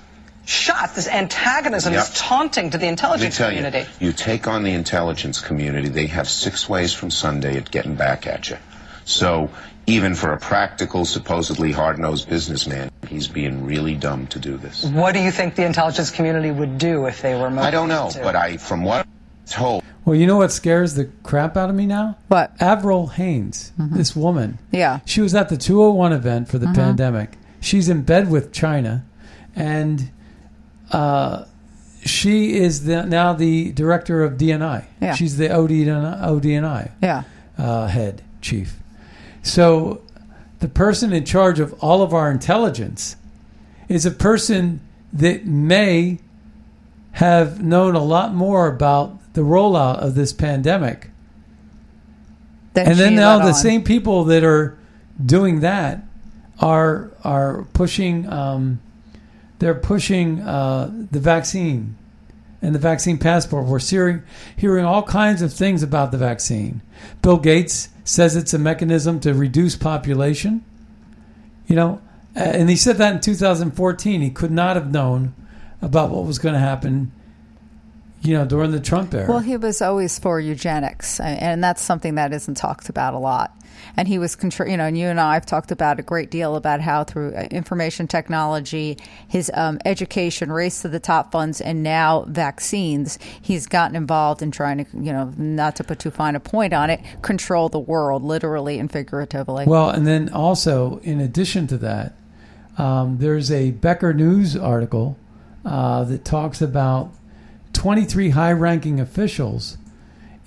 shots, 0.44 0.94
this 0.94 1.08
antagonism, 1.08 1.92
Yep. 1.92 2.02
this 2.06 2.20
taunting 2.20 2.70
to 2.70 2.78
the 2.78 2.86
intelligence 2.86 3.36
tell 3.36 3.48
community. 3.48 3.86
you, 4.00 4.08
you 4.08 4.12
take 4.12 4.46
on 4.48 4.62
the 4.64 4.72
intelligence 4.72 5.40
community, 5.40 5.88
they 5.88 6.06
have 6.06 6.28
six 6.28 6.68
ways 6.68 6.92
from 6.92 7.10
Sunday 7.10 7.56
at 7.56 7.70
getting 7.70 7.94
back 7.94 8.26
at 8.26 8.50
you. 8.50 8.56
So 9.04 9.50
even 9.86 10.14
for 10.14 10.32
a 10.32 10.38
practical, 10.38 11.04
supposedly 11.04 11.72
hard-nosed 11.72 12.28
businessman, 12.28 12.90
he's 13.08 13.28
being 13.28 13.64
really 13.64 13.94
dumb 13.94 14.26
to 14.28 14.38
do 14.38 14.56
this. 14.56 14.84
What 14.84 15.12
do 15.14 15.20
you 15.20 15.30
think 15.30 15.54
the 15.56 15.64
intelligence 15.64 16.10
community 16.10 16.50
would 16.50 16.78
do 16.78 17.06
if 17.06 17.20
they 17.22 17.34
were 17.34 17.48
I 17.58 17.70
don't 17.70 17.88
know, 17.88 18.10
to? 18.10 18.20
but 18.22 18.36
I, 18.36 18.56
from 18.58 18.84
what 18.84 19.00
I'm 19.06 19.12
told, 19.46 19.82
Well, 20.04 20.16
you 20.16 20.26
know 20.26 20.36
what 20.38 20.50
scares 20.52 20.94
the 20.94 21.04
crap 21.22 21.56
out 21.56 21.68
of 21.70 21.76
me 21.76 21.86
now? 21.86 22.16
What? 22.28 22.52
Avril 22.60 23.06
Haines, 23.08 23.72
this 23.78 24.14
woman. 24.16 24.58
Yeah. 24.72 25.00
She 25.04 25.20
was 25.20 25.34
at 25.34 25.48
the 25.48 25.56
201 25.56 26.12
event 26.12 26.48
for 26.48 26.58
the 26.58 26.66
Mhm. 26.66 26.74
pandemic. 26.74 27.38
She's 27.60 27.88
in 27.88 28.02
bed 28.02 28.28
with 28.28 28.52
China, 28.52 29.04
and 29.54 30.10
uh, 30.92 31.44
she 32.04 32.54
is 32.56 32.84
the, 32.84 33.04
now 33.04 33.32
the 33.32 33.72
director 33.72 34.22
of 34.22 34.34
DNI. 34.34 34.84
Yeah. 35.00 35.14
She's 35.14 35.36
the 35.36 35.48
ODNI, 35.48 36.20
ODNI 36.22 36.90
Yeah. 37.02 37.22
uh, 37.58 37.86
head 37.86 38.22
chief. 38.40 38.76
So 39.42 40.02
the 40.60 40.68
person 40.68 41.12
in 41.12 41.24
charge 41.24 41.60
of 41.60 41.74
all 41.82 42.02
of 42.02 42.12
our 42.12 42.30
intelligence 42.30 43.16
is 43.88 44.04
a 44.06 44.10
person 44.10 44.80
that 45.12 45.46
may 45.46 46.18
have 47.12 47.62
known 47.62 47.94
a 47.94 48.02
lot 48.02 48.34
more 48.34 48.66
about 48.68 49.18
the 49.34 49.42
rollout 49.42 49.96
of 49.98 50.14
this 50.14 50.32
pandemic. 50.32 51.10
And 52.74 52.98
then 52.98 53.14
now 53.14 53.38
the 53.38 53.48
on. 53.48 53.54
same 53.54 53.84
people 53.84 54.24
that 54.24 54.42
are 54.44 54.78
doing 55.24 55.60
that 55.60 56.02
are 56.58 57.10
are 57.22 57.64
pushing 57.74 58.26
um, 58.28 58.80
they're 59.62 59.74
pushing 59.76 60.40
uh, 60.40 60.90
the 61.12 61.20
vaccine 61.20 61.96
and 62.60 62.74
the 62.74 62.80
vaccine 62.80 63.16
passport. 63.16 63.64
We're 63.64 63.78
hearing 63.78 64.24
hearing 64.56 64.84
all 64.84 65.04
kinds 65.04 65.40
of 65.40 65.52
things 65.52 65.84
about 65.84 66.10
the 66.10 66.18
vaccine. 66.18 66.82
Bill 67.22 67.38
Gates 67.38 67.88
says 68.02 68.34
it's 68.34 68.52
a 68.52 68.58
mechanism 68.58 69.20
to 69.20 69.32
reduce 69.32 69.76
population. 69.76 70.64
You 71.68 71.76
know, 71.76 72.02
and 72.34 72.68
he 72.68 72.74
said 72.74 72.96
that 72.96 73.14
in 73.14 73.20
2014. 73.20 74.20
He 74.20 74.30
could 74.30 74.50
not 74.50 74.74
have 74.74 74.90
known 74.90 75.32
about 75.80 76.10
what 76.10 76.24
was 76.24 76.40
going 76.40 76.54
to 76.54 76.58
happen. 76.58 77.12
You 78.22 78.34
know, 78.38 78.44
during 78.44 78.70
the 78.70 78.80
Trump 78.80 79.12
era. 79.14 79.28
Well, 79.28 79.40
he 79.40 79.56
was 79.56 79.82
always 79.82 80.18
for 80.18 80.38
eugenics, 80.38 81.18
and- 81.18 81.62
that's 81.62 81.82
something 81.82 82.14
that 82.14 82.32
isn't 82.32 82.54
talked 82.56 82.88
about 82.88 83.14
a 83.14 83.18
lot. 83.18 83.56
And 83.96 84.06
he 84.06 84.18
was, 84.18 84.36
contr- 84.36 84.70
you 84.70 84.76
know, 84.76 84.84
and 84.84 84.96
you 84.96 85.08
and 85.08 85.20
I 85.20 85.34
have 85.34 85.44
talked 85.44 85.72
about 85.72 85.98
a 85.98 86.02
great 86.02 86.30
deal 86.30 86.56
about 86.56 86.80
how 86.80 87.04
through 87.04 87.34
uh, 87.34 87.48
information 87.50 88.06
technology, 88.06 88.96
his 89.28 89.50
um, 89.54 89.78
education, 89.84 90.52
race 90.52 90.82
to 90.82 90.88
the 90.88 91.00
top 91.00 91.32
funds, 91.32 91.60
and 91.60 91.82
now 91.82 92.24
vaccines, 92.28 93.18
he's 93.40 93.66
gotten 93.66 93.96
involved 93.96 94.40
in 94.40 94.50
trying 94.50 94.84
to, 94.84 94.86
you 94.94 95.12
know, 95.12 95.32
not 95.36 95.76
to 95.76 95.84
put 95.84 95.98
too 95.98 96.10
fine 96.10 96.36
a 96.36 96.40
point 96.40 96.72
on 96.72 96.90
it, 96.90 97.00
control 97.22 97.68
the 97.68 97.78
world, 97.78 98.22
literally 98.22 98.78
and 98.78 98.90
figuratively. 98.90 99.64
Well, 99.66 99.90
and 99.90 100.06
then 100.06 100.28
also, 100.32 100.98
in 101.02 101.20
addition 101.20 101.66
to 101.68 101.78
that, 101.78 102.14
um, 102.78 103.18
there's 103.18 103.50
a 103.50 103.72
Becker 103.72 104.14
News 104.14 104.56
article 104.56 105.18
uh, 105.64 106.04
that 106.04 106.24
talks 106.24 106.62
about 106.62 107.12
23 107.82 108.30
high-ranking 108.30 109.00
officials 109.00 109.76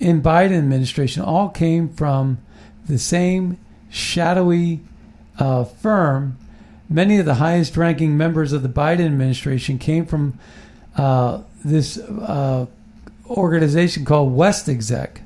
in 0.00 0.22
Biden 0.22 0.56
administration 0.56 1.22
all 1.22 1.50
came 1.50 1.86
from 1.86 2.38
the 2.86 2.98
same 2.98 3.58
shadowy 3.90 4.80
uh, 5.38 5.62
firm, 5.62 6.38
many 6.88 7.18
of 7.18 7.26
the 7.26 7.34
highest 7.34 7.76
ranking 7.76 8.16
members 8.16 8.54
of 8.54 8.62
the 8.62 8.70
Biden 8.70 9.04
administration 9.04 9.78
came 9.78 10.06
from 10.06 10.38
uh, 10.96 11.42
this 11.62 11.98
uh, 11.98 12.64
organization 13.26 14.06
called 14.06 14.34
West 14.34 14.66
Exec. 14.66 15.20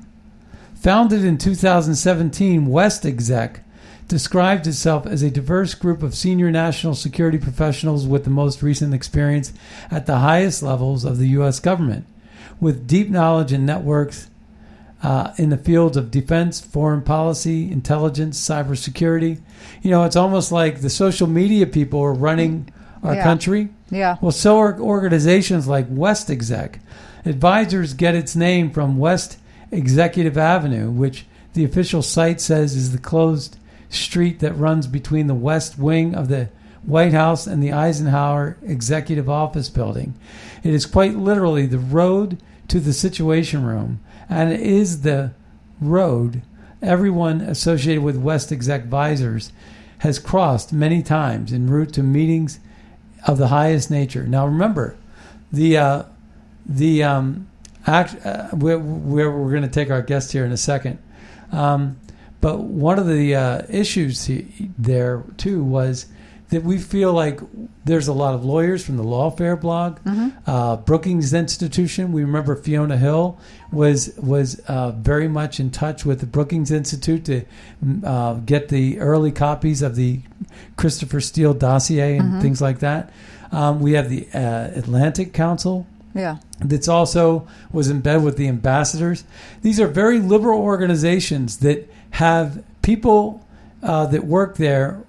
Founded 0.80 1.24
in 1.24 1.38
2017, 1.38 2.66
West 2.66 3.06
Exec 3.06 3.62
described 4.10 4.66
itself 4.66 5.06
as 5.06 5.22
a 5.22 5.30
diverse 5.30 5.74
group 5.74 6.02
of 6.02 6.16
senior 6.16 6.50
national 6.50 6.96
security 6.96 7.38
professionals 7.38 8.06
with 8.06 8.24
the 8.24 8.30
most 8.30 8.60
recent 8.60 8.92
experience 8.92 9.52
at 9.90 10.06
the 10.06 10.18
highest 10.18 10.62
levels 10.62 11.04
of 11.04 11.16
the 11.16 11.28
U.S. 11.28 11.60
government, 11.60 12.04
with 12.60 12.88
deep 12.88 13.08
knowledge 13.08 13.52
and 13.52 13.64
networks 13.64 14.28
uh, 15.02 15.32
in 15.38 15.48
the 15.50 15.56
fields 15.56 15.96
of 15.96 16.10
defense, 16.10 16.60
foreign 16.60 17.02
policy, 17.02 17.70
intelligence, 17.70 18.38
cybersecurity. 18.38 19.38
You 19.80 19.90
know, 19.92 20.02
it's 20.02 20.16
almost 20.16 20.50
like 20.50 20.80
the 20.80 20.90
social 20.90 21.28
media 21.28 21.64
people 21.66 22.00
are 22.00 22.12
running 22.12 22.70
our 23.04 23.14
Yeah. 23.14 23.22
country. 23.22 23.68
Yeah. 23.90 24.16
Well, 24.20 24.32
so 24.32 24.58
are 24.58 24.78
organizations 24.78 25.68
like 25.68 25.86
West 25.88 26.30
Exec. 26.30 26.80
Advisors 27.24 27.94
get 27.94 28.14
its 28.16 28.34
name 28.34 28.70
from 28.70 28.98
West 28.98 29.38
Executive 29.70 30.36
Avenue, 30.36 30.90
which 30.90 31.26
the 31.54 31.64
official 31.64 32.02
site 32.02 32.40
says 32.40 32.74
is 32.74 32.90
the 32.92 32.98
closed 32.98 33.56
street 33.90 34.40
that 34.40 34.56
runs 34.56 34.86
between 34.86 35.26
the 35.26 35.34
west 35.34 35.78
wing 35.78 36.14
of 36.14 36.28
the 36.28 36.48
White 36.82 37.12
House 37.12 37.46
and 37.46 37.62
the 37.62 37.72
Eisenhower 37.72 38.56
Executive 38.62 39.28
Office 39.28 39.68
Building. 39.68 40.14
It 40.62 40.72
is 40.72 40.86
quite 40.86 41.14
literally 41.14 41.66
the 41.66 41.78
road 41.78 42.38
to 42.68 42.80
the 42.80 42.94
Situation 42.94 43.64
Room, 43.64 44.00
and 44.28 44.50
it 44.50 44.60
is 44.60 45.02
the 45.02 45.32
road 45.80 46.40
everyone 46.82 47.40
associated 47.42 48.02
with 48.02 48.16
West 48.16 48.50
Exec 48.50 48.86
Visors 48.86 49.52
has 49.98 50.18
crossed 50.18 50.72
many 50.72 51.02
times 51.02 51.52
en 51.52 51.68
route 51.68 51.92
to 51.92 52.02
meetings 52.02 52.58
of 53.26 53.36
the 53.36 53.48
highest 53.48 53.90
nature. 53.90 54.26
Now, 54.26 54.46
remember, 54.46 54.96
the 55.52 55.76
uh, 55.76 56.02
the 56.64 57.02
um, 57.02 57.48
act, 57.86 58.24
uh, 58.24 58.48
where, 58.48 58.78
we're 58.78 59.50
going 59.50 59.62
to 59.62 59.68
take 59.68 59.90
our 59.90 60.02
guest 60.02 60.32
here 60.32 60.44
in 60.44 60.52
a 60.52 60.56
second. 60.56 60.98
Um, 61.52 61.99
but 62.40 62.60
one 62.60 62.98
of 62.98 63.06
the 63.06 63.34
uh, 63.34 63.62
issues 63.68 64.24
he, 64.26 64.70
there 64.78 65.22
too 65.36 65.62
was 65.62 66.06
that 66.50 66.64
we 66.64 66.78
feel 66.78 67.12
like 67.12 67.38
there's 67.84 68.08
a 68.08 68.12
lot 68.12 68.34
of 68.34 68.44
lawyers 68.44 68.84
from 68.84 68.96
the 68.96 69.04
Lawfare 69.04 69.60
blog, 69.60 69.98
uh, 70.48 70.76
Brookings 70.78 71.32
Institution. 71.32 72.10
We 72.10 72.22
remember 72.24 72.56
Fiona 72.56 72.96
Hill 72.96 73.38
was 73.70 74.12
was 74.16 74.58
uh, 74.66 74.90
very 74.90 75.28
much 75.28 75.60
in 75.60 75.70
touch 75.70 76.04
with 76.04 76.18
the 76.18 76.26
Brookings 76.26 76.72
Institute 76.72 77.24
to 77.26 77.42
uh, 78.04 78.34
get 78.34 78.68
the 78.68 78.98
early 78.98 79.30
copies 79.30 79.80
of 79.80 79.94
the 79.94 80.20
Christopher 80.76 81.20
Steele 81.20 81.54
dossier 81.54 82.16
and 82.16 82.32
Mhm. 82.34 82.42
things 82.42 82.60
like 82.60 82.80
that. 82.80 83.10
Um, 83.52 83.80
we 83.80 83.92
have 83.92 84.08
the 84.10 84.26
uh, 84.34 84.70
Atlantic 84.76 85.32
Council, 85.32 85.86
Yeah. 86.14 86.38
that's 86.60 86.88
also 86.88 87.46
was 87.72 87.88
in 87.90 88.00
bed 88.00 88.24
with 88.24 88.36
the 88.36 88.48
ambassadors. 88.48 89.22
These 89.62 89.78
are 89.80 89.86
very 89.88 90.18
liberal 90.18 90.60
organizations 90.60 91.58
that 91.58 91.88
have 92.10 92.62
people 92.82 93.46
uh, 93.82 94.06
that 94.06 94.24
work 94.24 94.56
there 94.56 95.02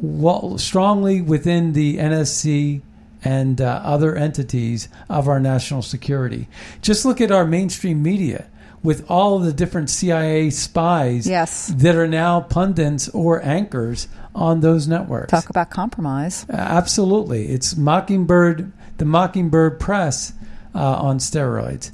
well, 0.00 0.58
strongly 0.58 1.22
within 1.22 1.72
the 1.72 1.98
NSC 1.98 2.82
and 3.22 3.60
uh, 3.60 3.80
other 3.84 4.14
entities 4.16 4.88
of 5.08 5.28
our 5.28 5.40
national 5.40 5.82
security. 5.82 6.46
Just 6.82 7.04
look 7.04 7.20
at 7.20 7.30
our 7.30 7.46
mainstream 7.46 8.02
media 8.02 8.46
with 8.82 9.08
all 9.10 9.36
of 9.38 9.44
the 9.44 9.52
different 9.52 9.88
CIA 9.88 10.50
spies 10.50 11.26
Yes. 11.26 11.68
that 11.76 11.94
are 11.96 12.06
now 12.06 12.40
pundits 12.40 13.08
or 13.10 13.42
anchors 13.42 14.08
on 14.34 14.60
those 14.60 14.86
networks. 14.86 15.30
Talk 15.30 15.48
about 15.48 15.70
compromise. 15.70 16.44
Absolutely, 16.50 17.46
it's 17.46 17.76
Mockingbird, 17.76 18.70
the 18.98 19.04
Mockingbird 19.06 19.80
Press 19.80 20.34
uh, 20.74 20.78
on 20.96 21.16
steroids. 21.18 21.92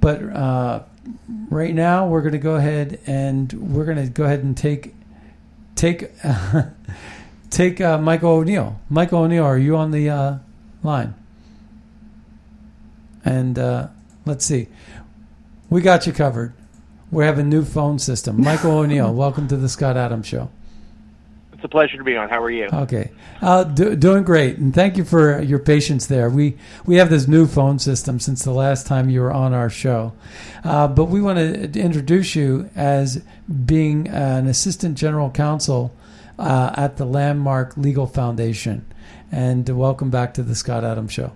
But 0.00 0.22
uh, 0.22 0.82
right 1.50 1.74
now, 1.74 2.06
we're 2.06 2.20
going 2.20 2.32
to 2.32 2.38
go 2.38 2.56
ahead 2.56 3.00
and 3.06 3.52
we're 3.52 3.84
going 3.84 4.02
to 4.02 4.08
go 4.08 4.24
ahead 4.24 4.40
and 4.40 4.56
take 4.56 4.94
take 5.74 6.10
take 7.50 7.80
uh, 7.80 7.98
Michael 7.98 8.30
O'Neill. 8.30 8.80
Michael 8.88 9.20
O'Neill, 9.20 9.44
are 9.44 9.58
you 9.58 9.76
on 9.76 9.90
the 9.90 10.10
uh, 10.10 10.38
line? 10.82 11.14
And 13.24 13.58
uh, 13.58 13.88
let's 14.24 14.44
see, 14.44 14.68
we 15.68 15.80
got 15.80 16.06
you 16.06 16.12
covered. 16.12 16.52
We 17.10 17.24
have 17.24 17.38
a 17.38 17.44
new 17.44 17.64
phone 17.64 17.98
system. 17.98 18.40
Michael 18.40 18.78
O'Neill, 18.78 19.12
welcome 19.14 19.48
to 19.48 19.56
the 19.56 19.68
Scott 19.68 19.96
Adams 19.96 20.26
Show. 20.26 20.50
It's 21.56 21.64
a 21.64 21.68
pleasure 21.68 21.96
to 21.96 22.04
be 22.04 22.14
on. 22.18 22.28
How 22.28 22.42
are 22.42 22.50
you? 22.50 22.68
Okay, 22.70 23.12
uh, 23.40 23.64
do, 23.64 23.96
doing 23.96 24.24
great, 24.24 24.58
and 24.58 24.74
thank 24.74 24.98
you 24.98 25.04
for 25.06 25.40
your 25.40 25.58
patience 25.58 26.04
there. 26.04 26.28
We 26.28 26.58
we 26.84 26.96
have 26.96 27.08
this 27.08 27.26
new 27.26 27.46
phone 27.46 27.78
system 27.78 28.20
since 28.20 28.44
the 28.44 28.50
last 28.50 28.86
time 28.86 29.08
you 29.08 29.22
were 29.22 29.32
on 29.32 29.54
our 29.54 29.70
show, 29.70 30.12
uh, 30.64 30.86
but 30.86 31.06
we 31.06 31.22
want 31.22 31.38
to 31.38 31.80
introduce 31.80 32.36
you 32.36 32.68
as 32.76 33.24
being 33.64 34.06
an 34.08 34.46
assistant 34.48 34.98
general 34.98 35.30
counsel 35.30 35.96
uh, 36.38 36.74
at 36.76 36.98
the 36.98 37.06
Landmark 37.06 37.78
Legal 37.78 38.06
Foundation, 38.06 38.84
and 39.32 39.66
welcome 39.66 40.10
back 40.10 40.34
to 40.34 40.42
the 40.42 40.54
Scott 40.54 40.84
Adams 40.84 41.14
Show. 41.14 41.32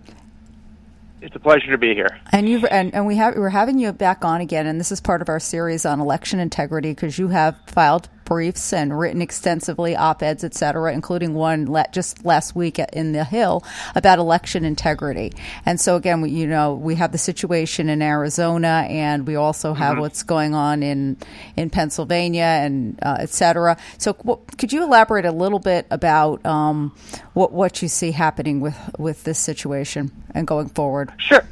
It's 1.22 1.35
a 1.35 1.40
pleasure 1.40 1.70
to 1.70 1.78
be 1.78 1.94
here. 1.94 2.20
And 2.30 2.46
you 2.46 2.66
and, 2.66 2.94
and 2.94 3.06
we 3.06 3.16
have 3.16 3.37
we're 3.37 3.48
having 3.48 3.78
you 3.78 3.90
back 3.94 4.22
on 4.22 4.42
again, 4.42 4.66
and 4.66 4.78
this 4.78 4.92
is 4.92 5.00
part 5.00 5.22
of 5.22 5.30
our 5.30 5.40
series 5.40 5.87
on 5.87 5.98
election 5.98 6.40
integrity 6.40 6.90
because 6.90 7.18
you 7.18 7.28
have 7.28 7.56
filed 7.66 8.11
briefs 8.31 8.73
and 8.73 8.97
written 8.97 9.21
extensively 9.21 9.97
op-eds, 9.97 10.45
et 10.45 10.55
cetera, 10.55 10.95
including 10.95 11.35
one 11.35 11.66
let, 11.66 11.93
just 11.93 12.25
last 12.25 12.55
week 12.55 12.79
in 12.79 13.11
the 13.11 13.25
Hill 13.25 13.64
about 13.97 14.21
election 14.21 14.64
integrity. 14.64 15.33
And 15.66 15.81
so 15.81 15.97
again, 15.97 16.21
we, 16.21 16.31
you 16.31 16.47
know, 16.47 16.75
we 16.75 16.95
have 16.95 17.11
the 17.11 17.19
situation 17.19 17.88
in 17.88 18.01
Arizona, 18.01 18.87
and 18.88 19.27
we 19.27 19.35
also 19.35 19.75
have 19.75 19.97
Mhm. 19.97 20.01
what's 20.01 20.23
going 20.23 20.55
on 20.55 20.83
in 20.85 21.16
in 21.57 21.71
Pennsylvania 21.71 22.51
and 22.64 22.97
uh, 23.03 23.16
et 23.19 23.31
cetera. 23.31 23.77
So 23.99 24.12
what, 24.23 24.57
could 24.59 24.73
you 24.73 24.85
elaborate 24.85 25.25
a 25.25 25.33
little 25.33 25.59
bit 25.59 25.87
about 25.90 26.47
um, 26.47 26.93
what 27.35 27.51
what 27.53 27.83
you 27.83 27.88
see 27.88 28.12
happening 28.12 28.61
with 28.61 28.77
with 28.97 29.25
this 29.25 29.40
situation 29.40 30.12
and 30.35 30.47
going 30.47 30.69
forward? 30.69 31.11
Sure. 31.19 31.43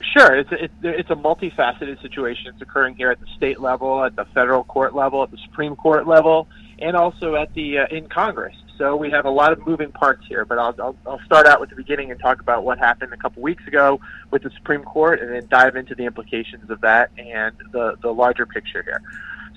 Sure. 0.00 0.34
It's 0.34 0.50
a, 0.50 0.64
it's, 0.82 1.10
a 1.10 1.14
multifaceted 1.14 2.00
situation. 2.00 2.46
It's 2.46 2.62
occurring 2.62 2.96
here 2.96 3.10
at 3.10 3.20
the 3.20 3.26
state 3.36 3.60
level, 3.60 4.02
at 4.02 4.16
the 4.16 4.24
federal 4.34 4.64
court 4.64 4.94
level, 4.94 5.22
at 5.22 5.30
the 5.30 5.36
Supreme 5.44 5.76
Court 5.76 6.06
level, 6.06 6.48
and 6.78 6.96
also 6.96 7.34
at 7.34 7.52
the 7.54 7.80
uh, 7.80 7.86
in 7.90 8.08
Congress. 8.08 8.56
So 8.78 8.96
we 8.96 9.10
have 9.10 9.26
a 9.26 9.30
lot 9.30 9.52
of 9.52 9.66
moving 9.66 9.92
parts 9.92 10.26
here. 10.26 10.46
But 10.46 10.58
I'll, 10.58 10.74
I'll, 10.80 10.96
I'll 11.06 11.20
start 11.26 11.46
out 11.46 11.60
with 11.60 11.68
the 11.68 11.76
beginning 11.76 12.10
and 12.10 12.18
talk 12.18 12.40
about 12.40 12.64
what 12.64 12.78
happened 12.78 13.12
a 13.12 13.18
couple 13.18 13.42
weeks 13.42 13.66
ago 13.66 14.00
with 14.30 14.42
the 14.42 14.50
Supreme 14.56 14.82
Court, 14.84 15.20
and 15.20 15.30
then 15.34 15.46
dive 15.50 15.76
into 15.76 15.94
the 15.94 16.04
implications 16.04 16.70
of 16.70 16.80
that 16.80 17.10
and 17.18 17.54
the 17.72 17.96
the 18.00 18.10
larger 18.10 18.46
picture 18.46 18.82
here. 18.82 19.02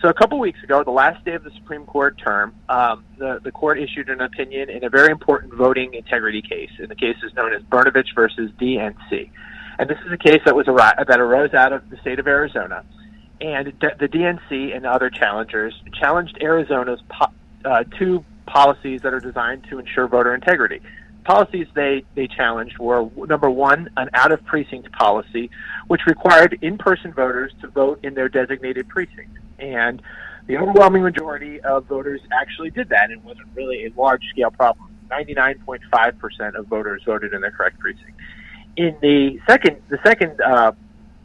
So 0.02 0.10
a 0.10 0.14
couple 0.14 0.38
weeks 0.40 0.62
ago, 0.62 0.84
the 0.84 0.92
last 0.92 1.24
day 1.24 1.36
of 1.36 1.46
the 1.46 1.52
Supreme 1.52 1.86
Court 1.86 2.18
term, 2.18 2.54
um, 2.68 3.06
the 3.18 3.40
the 3.42 3.52
court 3.52 3.80
issued 3.80 4.10
an 4.10 4.20
opinion 4.20 4.70
in 4.70 4.84
a 4.84 4.90
very 4.90 5.10
important 5.10 5.54
voting 5.54 5.94
integrity 5.94 6.42
case. 6.42 6.72
And 6.80 6.90
the 6.90 6.96
case 6.96 7.16
is 7.24 7.34
known 7.34 7.54
as 7.54 7.62
Brnovich 7.64 8.14
versus 8.14 8.52
DNC. 8.60 9.30
And 9.80 9.90
this 9.90 9.98
is 10.06 10.12
a 10.12 10.18
case 10.18 10.42
that 10.46 10.56
was 10.56 10.66
that 10.68 11.20
arose 11.20 11.54
out 11.54 11.74
of 11.74 11.90
the 11.90 11.98
state 11.98 12.20
of 12.20 12.28
Arizona, 12.28 12.84
and 13.42 13.74
the 13.80 14.08
DNC 14.08 14.76
and 14.76 14.86
other 14.86 15.10
challengers 15.10 15.74
challenged 16.00 16.38
Arizona's 16.42 17.02
po- 17.10 17.34
uh, 17.66 17.84
two 17.98 18.24
policies 18.46 19.02
that 19.02 19.14
are 19.14 19.20
designed 19.20 19.66
to 19.70 19.80
ensure 19.80 20.08
voter 20.08 20.36
integrity. 20.36 20.82
Policies 21.24 21.68
they 21.74 22.04
they 22.16 22.28
challenged 22.28 22.78
were 22.78 23.10
number 23.16 23.50
one, 23.50 23.90
an 23.98 24.10
out 24.14 24.32
of 24.32 24.46
precinct 24.46 24.92
policy, 24.92 25.50
which 25.88 26.02
required 26.06 26.60
in-person 26.62 27.14
voters 27.14 27.52
to 27.62 27.68
vote 27.68 28.00
in 28.04 28.14
their 28.14 28.30
designated 28.30 28.88
precinct, 28.90 29.38
and 29.58 30.02
the 30.48 30.58
overwhelming 30.58 31.02
majority 31.02 31.62
of 31.62 31.86
voters 31.86 32.22
actually 32.32 32.70
did 32.70 32.90
that, 32.90 33.10
and 33.10 33.24
wasn't 33.24 33.48
really 33.56 33.86
a 33.86 34.00
large-scale 34.00 34.52
problem. 34.52 34.90
99.5% 35.10 36.56
of 36.56 36.68
voters 36.68 37.04
voted 37.06 37.34
in 37.34 37.42
their 37.42 37.52
correct 37.52 37.80
precinct 37.80 38.14
in 38.76 38.96
the 39.02 39.40
second 39.48 39.82
the 39.90 40.00
second 40.04 40.40
uh, 40.42 40.72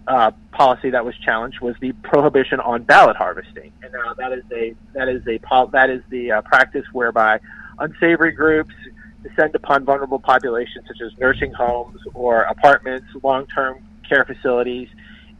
uh, 0.06 0.30
policy 0.52 0.90
that 0.90 1.04
was 1.04 1.16
challenged 1.18 1.60
was 1.60 1.76
the 1.80 1.92
prohibition 1.92 2.60
on 2.60 2.82
ballot 2.82 3.16
harvesting, 3.16 3.72
and 3.82 3.92
now 3.92 4.14
that 4.14 4.32
is 4.32 4.44
a 4.52 4.74
that 4.92 5.08
is 5.08 5.26
a 5.26 5.38
that 5.72 5.90
is 5.90 6.02
the 6.10 6.32
uh, 6.32 6.42
practice 6.42 6.84
whereby 6.92 7.40
unsavory 7.78 8.32
groups 8.32 8.74
descend 9.22 9.54
upon 9.54 9.84
vulnerable 9.84 10.18
populations 10.18 10.86
such 10.86 11.00
as 11.00 11.16
nursing 11.18 11.52
homes 11.52 12.00
or 12.14 12.42
apartments, 12.42 13.06
long-term 13.22 13.82
care 14.08 14.24
facilities, 14.24 14.88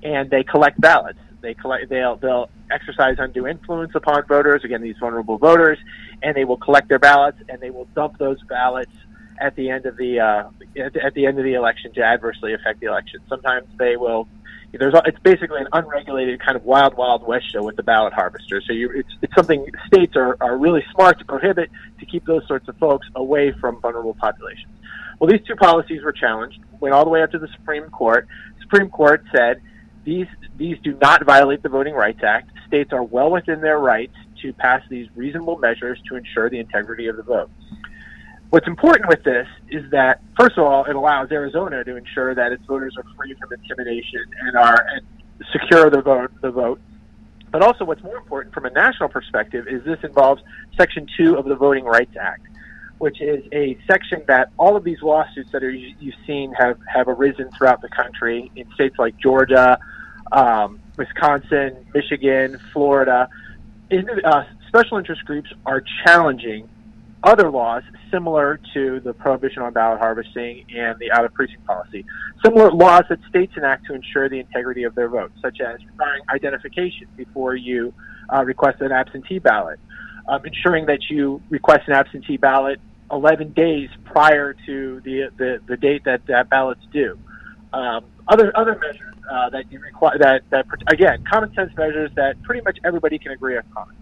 and 0.02 0.30
they 0.30 0.42
collect 0.42 0.80
ballots. 0.80 1.18
They 1.40 1.54
collect 1.54 1.88
they'll 1.88 2.16
they'll 2.16 2.50
exercise 2.70 3.16
undue 3.18 3.46
influence 3.46 3.94
upon 3.94 4.26
voters 4.26 4.64
again 4.64 4.82
these 4.82 4.96
vulnerable 4.98 5.38
voters, 5.38 5.78
and 6.22 6.34
they 6.34 6.44
will 6.44 6.56
collect 6.56 6.88
their 6.88 6.98
ballots 6.98 7.38
and 7.48 7.60
they 7.60 7.70
will 7.70 7.86
dump 7.94 8.18
those 8.18 8.42
ballots 8.44 8.92
at 9.40 9.56
the 9.56 9.70
end 9.70 9.86
of 9.86 9.96
the 9.96 10.20
uh, 10.20 10.50
at, 10.78 11.14
the 11.14 11.26
end 11.26 11.38
of 11.38 11.44
the 11.44 11.54
election 11.54 11.92
to 11.94 12.02
adversely 12.02 12.54
affect 12.54 12.80
the 12.80 12.86
election. 12.86 13.20
Sometimes 13.28 13.66
they 13.78 13.96
will 13.96 14.28
there's 14.72 14.94
it's 15.06 15.18
basically 15.20 15.60
an 15.60 15.68
unregulated 15.72 16.40
kind 16.40 16.56
of 16.56 16.64
wild 16.64 16.94
wild 16.94 17.26
west 17.26 17.50
show 17.50 17.62
with 17.62 17.76
the 17.76 17.82
ballot 17.82 18.12
harvester. 18.12 18.60
So 18.60 18.72
you 18.72 18.90
it's 18.90 19.08
it's 19.22 19.34
something 19.34 19.66
states 19.86 20.14
are 20.16 20.36
are 20.40 20.56
really 20.56 20.84
smart 20.92 21.18
to 21.20 21.24
prohibit 21.24 21.70
to 22.00 22.06
keep 22.06 22.26
those 22.26 22.46
sorts 22.46 22.68
of 22.68 22.76
folks 22.76 23.06
away 23.14 23.52
from 23.52 23.80
vulnerable 23.80 24.14
populations. 24.14 24.72
Well, 25.18 25.30
these 25.30 25.44
two 25.46 25.56
policies 25.56 26.02
were 26.02 26.12
challenged, 26.12 26.60
went 26.80 26.94
all 26.94 27.04
the 27.04 27.10
way 27.10 27.22
up 27.22 27.32
to 27.32 27.38
the 27.38 27.48
Supreme 27.48 27.90
Court. 27.90 28.28
Supreme 28.60 28.90
Court 28.90 29.24
said 29.34 29.62
these 30.04 30.26
these 30.56 30.78
do 30.82 30.94
not 31.00 31.24
violate 31.24 31.62
the 31.62 31.68
Voting 31.68 31.94
Rights 31.94 32.22
Act. 32.22 32.50
States 32.66 32.92
are 32.92 33.02
well 33.02 33.30
within 33.30 33.60
their 33.60 33.78
rights 33.78 34.14
to 34.42 34.52
pass 34.52 34.82
these 34.90 35.08
reasonable 35.16 35.58
measures 35.58 35.98
to 36.08 36.16
ensure 36.16 36.50
the 36.50 36.58
integrity 36.58 37.06
of 37.08 37.16
the 37.16 37.22
vote. 37.22 37.50
What's 38.50 38.66
important 38.66 39.08
with 39.08 39.22
this 39.24 39.46
is 39.70 39.90
that, 39.90 40.22
first 40.38 40.56
of 40.56 40.64
all, 40.64 40.84
it 40.86 40.96
allows 40.96 41.30
Arizona 41.30 41.84
to 41.84 41.96
ensure 41.96 42.34
that 42.34 42.50
its 42.50 42.64
voters 42.64 42.96
are 42.96 43.04
free 43.14 43.34
from 43.34 43.52
intimidation 43.52 44.24
and 44.40 44.56
are 44.56 44.86
and 44.94 45.06
secure 45.52 45.90
the 45.90 46.00
vote. 46.00 46.30
The 46.40 46.50
vote. 46.50 46.80
But 47.50 47.62
also, 47.62 47.84
what's 47.84 48.02
more 48.02 48.16
important 48.16 48.54
from 48.54 48.64
a 48.64 48.70
national 48.70 49.10
perspective 49.10 49.68
is 49.68 49.84
this 49.84 49.98
involves 50.02 50.42
Section 50.78 51.06
Two 51.16 51.36
of 51.36 51.44
the 51.44 51.56
Voting 51.56 51.84
Rights 51.84 52.16
Act, 52.18 52.46
which 52.98 53.20
is 53.20 53.44
a 53.52 53.78
section 53.86 54.22
that 54.28 54.50
all 54.58 54.76
of 54.76 54.84
these 54.84 55.02
lawsuits 55.02 55.50
that 55.52 55.62
are 55.62 55.70
you've 55.70 56.14
seen 56.26 56.52
have 56.54 56.78
have 56.86 57.06
arisen 57.06 57.50
throughout 57.50 57.82
the 57.82 57.88
country 57.90 58.50
in 58.56 58.70
states 58.72 58.96
like 58.98 59.14
Georgia, 59.18 59.78
um, 60.32 60.80
Wisconsin, 60.96 61.86
Michigan, 61.94 62.58
Florida. 62.72 63.28
In, 63.90 64.08
uh, 64.24 64.44
special 64.68 64.96
interest 64.96 65.24
groups 65.26 65.50
are 65.66 65.82
challenging 66.04 66.68
other 67.22 67.50
laws 67.50 67.82
similar 68.10 68.60
to 68.74 69.00
the 69.00 69.12
prohibition 69.12 69.62
on 69.62 69.72
ballot 69.72 69.98
harvesting 69.98 70.64
and 70.74 70.98
the 70.98 71.10
out 71.12 71.24
of 71.24 71.34
precinct 71.34 71.64
policy. 71.66 72.04
Similar 72.44 72.70
laws 72.70 73.02
that 73.08 73.18
states 73.28 73.52
enact 73.56 73.86
to 73.86 73.94
ensure 73.94 74.28
the 74.28 74.38
integrity 74.38 74.84
of 74.84 74.94
their 74.94 75.08
vote, 75.08 75.32
such 75.42 75.60
as 75.60 75.84
requiring 75.84 76.22
identification 76.32 77.08
before 77.16 77.56
you 77.56 77.92
uh, 78.32 78.44
request 78.44 78.80
an 78.80 78.92
absentee 78.92 79.38
ballot, 79.38 79.80
um, 80.28 80.44
ensuring 80.44 80.86
that 80.86 81.00
you 81.10 81.42
request 81.50 81.88
an 81.88 81.94
absentee 81.94 82.36
ballot 82.36 82.80
11 83.10 83.52
days 83.52 83.88
prior 84.04 84.54
to 84.66 85.00
the 85.00 85.30
the, 85.36 85.60
the 85.66 85.76
date 85.76 86.04
that 86.04 86.24
that 86.26 86.48
ballot's 86.48 86.84
due. 86.92 87.18
Um, 87.72 88.04
other 88.28 88.56
other 88.56 88.78
measures 88.78 89.14
uh, 89.30 89.50
that 89.50 89.70
you 89.72 89.80
require 89.80 90.18
that 90.18 90.42
that 90.50 90.66
again 90.90 91.24
common 91.30 91.52
sense 91.54 91.72
measures 91.76 92.10
that 92.16 92.40
pretty 92.42 92.60
much 92.62 92.78
everybody 92.84 93.18
can 93.18 93.32
agree 93.32 93.56
upon. 93.56 93.94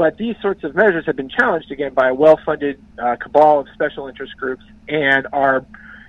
But 0.00 0.16
these 0.16 0.34
sorts 0.40 0.64
of 0.64 0.74
measures 0.74 1.04
have 1.04 1.16
been 1.16 1.28
challenged 1.28 1.70
again 1.70 1.92
by 1.92 2.08
a 2.08 2.14
well-funded 2.14 2.82
uh, 2.98 3.16
cabal 3.16 3.60
of 3.60 3.66
special 3.74 4.08
interest 4.08 4.34
groups, 4.38 4.64
and 4.88 5.26
are, 5.30 5.66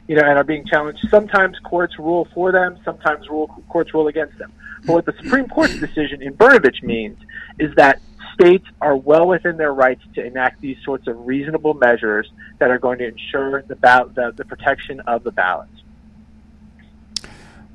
you 0.08 0.16
know, 0.16 0.22
and 0.22 0.38
are 0.38 0.46
being 0.46 0.66
challenged. 0.66 1.06
Sometimes 1.10 1.60
courts 1.60 2.00
rule 2.00 2.26
for 2.34 2.54
them, 2.54 2.80
sometimes 2.86 3.28
rule, 3.28 3.48
courts 3.68 3.94
rule 3.94 4.08
against 4.08 4.38
them. 4.38 4.54
But 4.86 4.94
what 4.94 5.06
the 5.06 5.14
Supreme 5.22 5.50
Court's 5.50 5.78
decision 5.78 6.22
in 6.22 6.36
Brnovich 6.36 6.82
means 6.82 7.18
is 7.60 7.76
that 7.76 8.00
states 8.34 8.66
are 8.80 8.96
well 8.96 9.28
within 9.28 9.58
their 9.58 9.74
rights 9.74 10.04
to 10.16 10.26
enact 10.26 10.62
these 10.62 10.78
sorts 10.86 11.06
of 11.10 11.28
reasonable 11.28 11.74
measures 11.74 12.32
that 12.60 12.72
are 12.72 12.80
going 12.80 13.00
to 13.00 13.08
ensure 13.10 13.64
the, 13.64 13.76
ba- 13.76 14.10
the, 14.14 14.32
the 14.38 14.46
protection 14.46 15.02
of 15.02 15.26
the 15.26 15.32
ballots. 15.34 15.74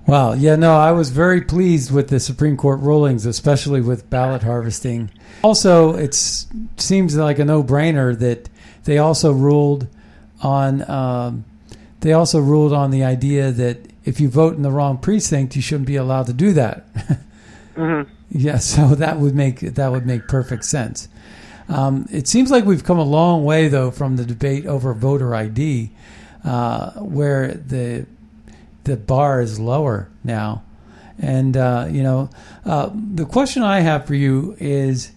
Wow. 0.06 0.34
Yeah, 0.34 0.56
no, 0.56 0.76
I 0.76 0.92
was 0.92 1.10
very 1.10 1.40
pleased 1.40 1.90
with 1.90 2.08
the 2.08 2.20
Supreme 2.20 2.56
Court 2.56 2.80
rulings, 2.80 3.26
especially 3.26 3.80
with 3.80 4.08
ballot 4.08 4.42
harvesting. 4.42 5.10
Also, 5.42 5.94
it 5.96 6.14
seems 6.14 7.16
like 7.16 7.38
a 7.38 7.44
no-brainer 7.44 8.18
that 8.18 8.48
they 8.84 8.98
also 8.98 9.32
ruled 9.32 9.88
on 10.42 10.88
um, 10.88 11.44
they 12.00 12.12
also 12.12 12.40
ruled 12.40 12.72
on 12.72 12.90
the 12.90 13.02
idea 13.02 13.50
that 13.50 13.78
if 14.04 14.20
you 14.20 14.28
vote 14.28 14.54
in 14.54 14.62
the 14.62 14.70
wrong 14.70 14.98
precinct, 14.98 15.56
you 15.56 15.62
shouldn't 15.62 15.86
be 15.86 15.96
allowed 15.96 16.26
to 16.26 16.32
do 16.32 16.52
that. 16.52 16.94
mm-hmm. 17.74 18.08
Yeah, 18.30 18.58
so 18.58 18.94
that 18.94 19.18
would 19.18 19.34
make 19.34 19.60
that 19.60 19.90
would 19.90 20.06
make 20.06 20.28
perfect 20.28 20.64
sense. 20.64 21.08
Um, 21.68 22.06
it 22.12 22.28
seems 22.28 22.50
like 22.50 22.64
we've 22.64 22.84
come 22.84 22.98
a 22.98 23.04
long 23.04 23.44
way, 23.44 23.66
though, 23.68 23.90
from 23.90 24.16
the 24.16 24.24
debate 24.24 24.66
over 24.66 24.94
voter 24.94 25.34
ID, 25.34 25.90
uh, 26.44 26.92
where 26.92 27.54
the 27.54 28.06
the 28.86 28.96
bar 28.96 29.40
is 29.40 29.60
lower 29.60 30.08
now. 30.24 30.64
And 31.18 31.56
uh, 31.56 31.88
you 31.90 32.02
know, 32.02 32.30
uh, 32.64 32.90
the 32.92 33.26
question 33.26 33.62
I 33.62 33.80
have 33.80 34.06
for 34.06 34.14
you 34.14 34.56
is, 34.58 35.12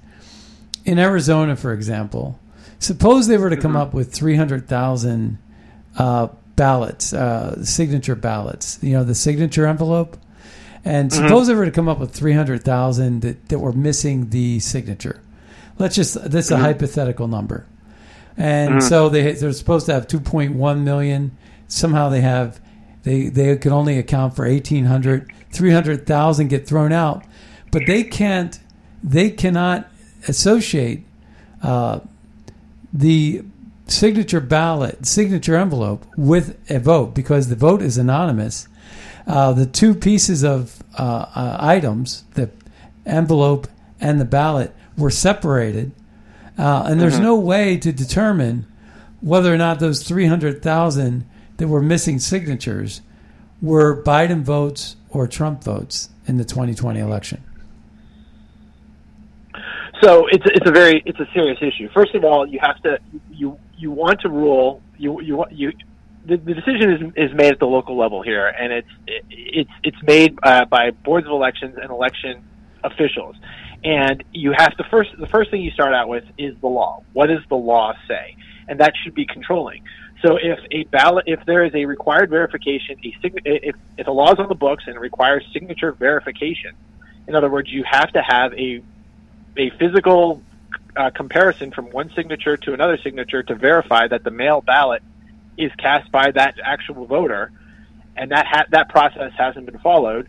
in 0.86 1.00
Arizona, 1.00 1.56
for 1.56 1.74
example, 1.74 2.40
suppose 2.80 3.28
they 3.28 3.38
were 3.38 3.50
to 3.50 3.58
come 3.58 3.72
mm-hmm. 3.72 3.82
up 3.82 3.94
with 3.94 4.14
three 4.14 4.36
hundred 4.36 4.68
thousand 4.68 5.38
uh, 5.98 6.28
ballots, 6.56 7.14
uh, 7.14 7.64
signature 7.64 8.16
ballots. 8.16 8.80
You 8.82 8.94
know, 8.94 9.04
the 9.04 9.16
signature 9.16 9.66
envelope. 9.66 10.18
And 10.86 11.12
mm-hmm. 11.12 11.28
suppose 11.28 11.48
they 11.48 11.56
were 11.56 11.66
to 11.66 11.72
come 11.72 11.90
up 11.90 12.00
with 12.00 12.14
three 12.14 12.34
hundred 12.34 12.64
thousand 12.64 13.22
that, 13.22 13.50
that 13.50 13.60
were 13.60 13.74
missing 13.74 14.30
the 14.30 14.60
signature. 14.60 15.22
Let's 15.78 15.96
just 15.96 16.16
this 16.32 16.46
is 16.46 16.52
a 16.52 16.56
mm-hmm. 16.56 16.64
hypothetical 16.64 17.28
number. 17.28 17.66
And 18.38 18.76
mm-hmm. 18.76 18.88
so 18.88 19.10
they 19.10 19.34
they're 19.34 19.52
supposed 19.52 19.88
to 19.88 19.94
have 19.94 20.08
two 20.08 20.22
point 20.22 20.56
one 20.56 20.86
million. 20.86 21.38
Somehow 21.68 22.08
they 22.08 22.22
have 22.22 22.62
they 23.10 23.28
they 23.30 23.58
can 23.58 23.72
only 23.72 23.98
account 23.98 24.36
for 24.36 24.48
1800 24.48 25.32
300,000 25.52 26.48
get 26.48 26.68
thrown 26.68 26.92
out, 26.92 27.24
but 27.72 27.82
they 27.88 28.04
can't 28.04 28.60
they 29.04 29.32
cannot 29.32 29.90
associate 30.28 31.04
uh, 31.64 32.00
the 32.94 33.44
signature 33.88 34.40
ballot, 34.40 35.08
signature 35.08 35.56
envelope 35.56 36.06
with 36.16 36.60
a 36.70 36.80
vote 36.80 37.16
because 37.16 37.50
the 37.50 37.56
vote 37.56 37.82
is 37.82 37.98
anonymous. 37.98 38.68
Uh, 39.26 39.54
the 39.54 39.66
two 39.66 39.96
pieces 39.96 40.44
of 40.44 40.84
uh, 40.98 41.26
uh 41.36 41.58
items, 41.60 42.26
the 42.36 42.52
envelope 43.06 43.68
and 44.00 44.22
the 44.22 44.26
ballot, 44.26 44.74
were 44.98 45.10
separated, 45.10 45.92
uh, 46.60 46.84
and 46.86 47.02
there's 47.02 47.16
mm-hmm. 47.16 47.24
no 47.24 47.40
way 47.40 47.78
to 47.78 47.92
determine 47.92 48.68
whether 49.22 49.52
or 49.52 49.58
not 49.58 49.80
those 49.80 50.04
300,000 50.04 51.29
that 51.60 51.68
were 51.68 51.82
missing 51.82 52.20
signatures 52.20 53.02
were 53.62 54.02
Biden 54.04 54.42
votes 54.42 54.96
or 55.10 55.28
Trump 55.28 55.64
votes 55.64 56.10
in 56.26 56.38
the 56.38 56.46
2020 56.46 57.00
election? 57.00 57.44
So 60.02 60.28
it's 60.28 60.46
it's 60.46 60.68
a 60.68 60.72
very 60.72 61.04
it's 61.06 61.20
a 61.20 61.28
serious 61.34 61.58
issue. 61.62 61.90
First 61.94 62.16
of 62.16 62.24
all, 62.24 62.48
you 62.48 62.60
have 62.62 62.82
to 62.84 63.00
you 63.32 63.60
you 63.78 63.92
want 63.92 64.22
to 64.22 64.30
rule 64.30 64.82
you 64.98 65.22
you 65.22 65.44
you 65.52 65.74
the, 66.26 66.38
the 66.38 66.54
decision 66.54 66.92
is 66.92 67.30
is 67.30 67.36
made 67.36 67.52
at 67.52 67.60
the 67.60 67.68
local 67.68 67.98
level 67.98 68.22
here, 68.22 68.48
and 68.48 68.72
it's 68.72 68.90
it, 69.08 69.26
it's 69.30 69.72
it's 69.84 70.02
made 70.04 70.40
uh, 70.44 70.66
by 70.66 70.92
boards 70.92 71.28
of 71.28 71.34
elections 71.34 71.78
and 71.82 71.90
election 71.92 72.44
officials. 72.84 73.36
And 73.84 74.24
you 74.34 74.54
have 74.58 74.76
to 74.78 74.84
first 74.86 75.12
the 75.18 75.28
first 75.28 75.52
thing 75.52 75.62
you 75.62 75.72
start 75.72 75.94
out 75.94 76.08
with 76.08 76.24
is 76.38 76.56
the 76.62 76.68
law. 76.68 77.04
What 77.12 77.28
does 77.28 77.44
the 77.50 77.56
law 77.56 77.94
say? 78.08 78.38
And 78.70 78.80
that 78.80 78.94
should 79.04 79.16
be 79.16 79.26
controlling. 79.26 79.84
So 80.22 80.38
if 80.38 80.60
a 80.72 80.84
ballot, 80.86 81.26
if 81.28 81.46
there 81.46 81.64
is 81.64 81.74
a 81.74 81.86
required 81.86 82.30
verification, 82.30 83.00
a 83.04 83.12
sign, 83.22 83.36
if, 83.46 83.76
if 83.98 84.06
the 84.06 84.12
law 84.12 84.34
is 84.34 84.40
on 84.40 84.50
the 84.50 84.56
books 84.56 84.84
and 84.88 85.00
requires 85.00 85.46
signature 85.54 85.94
verification, 85.94 86.76
in 87.28 87.36
other 87.36 87.50
words, 87.50 87.72
you 87.72 87.84
have 87.90 88.12
to 88.14 88.22
have 88.22 88.54
a 88.54 88.82
a 89.58 89.70
physical 89.72 90.42
uh, 90.96 91.10
comparison 91.12 91.72
from 91.72 91.86
one 91.92 92.12
signature 92.16 92.58
to 92.58 92.74
another 92.74 92.98
signature 92.98 93.44
to 93.44 93.56
verify 93.56 94.08
that 94.08 94.24
the 94.24 94.32
mail 94.32 94.62
ballot 94.62 95.02
is 95.58 95.72
cast 95.78 96.12
by 96.12 96.32
that 96.32 96.56
actual 96.64 97.06
voter, 97.06 97.52
and 98.16 98.32
that 98.32 98.46
ha- 98.46 98.66
that 98.72 98.90
process 98.90 99.32
hasn't 99.38 99.66
been 99.66 99.80
followed, 99.80 100.28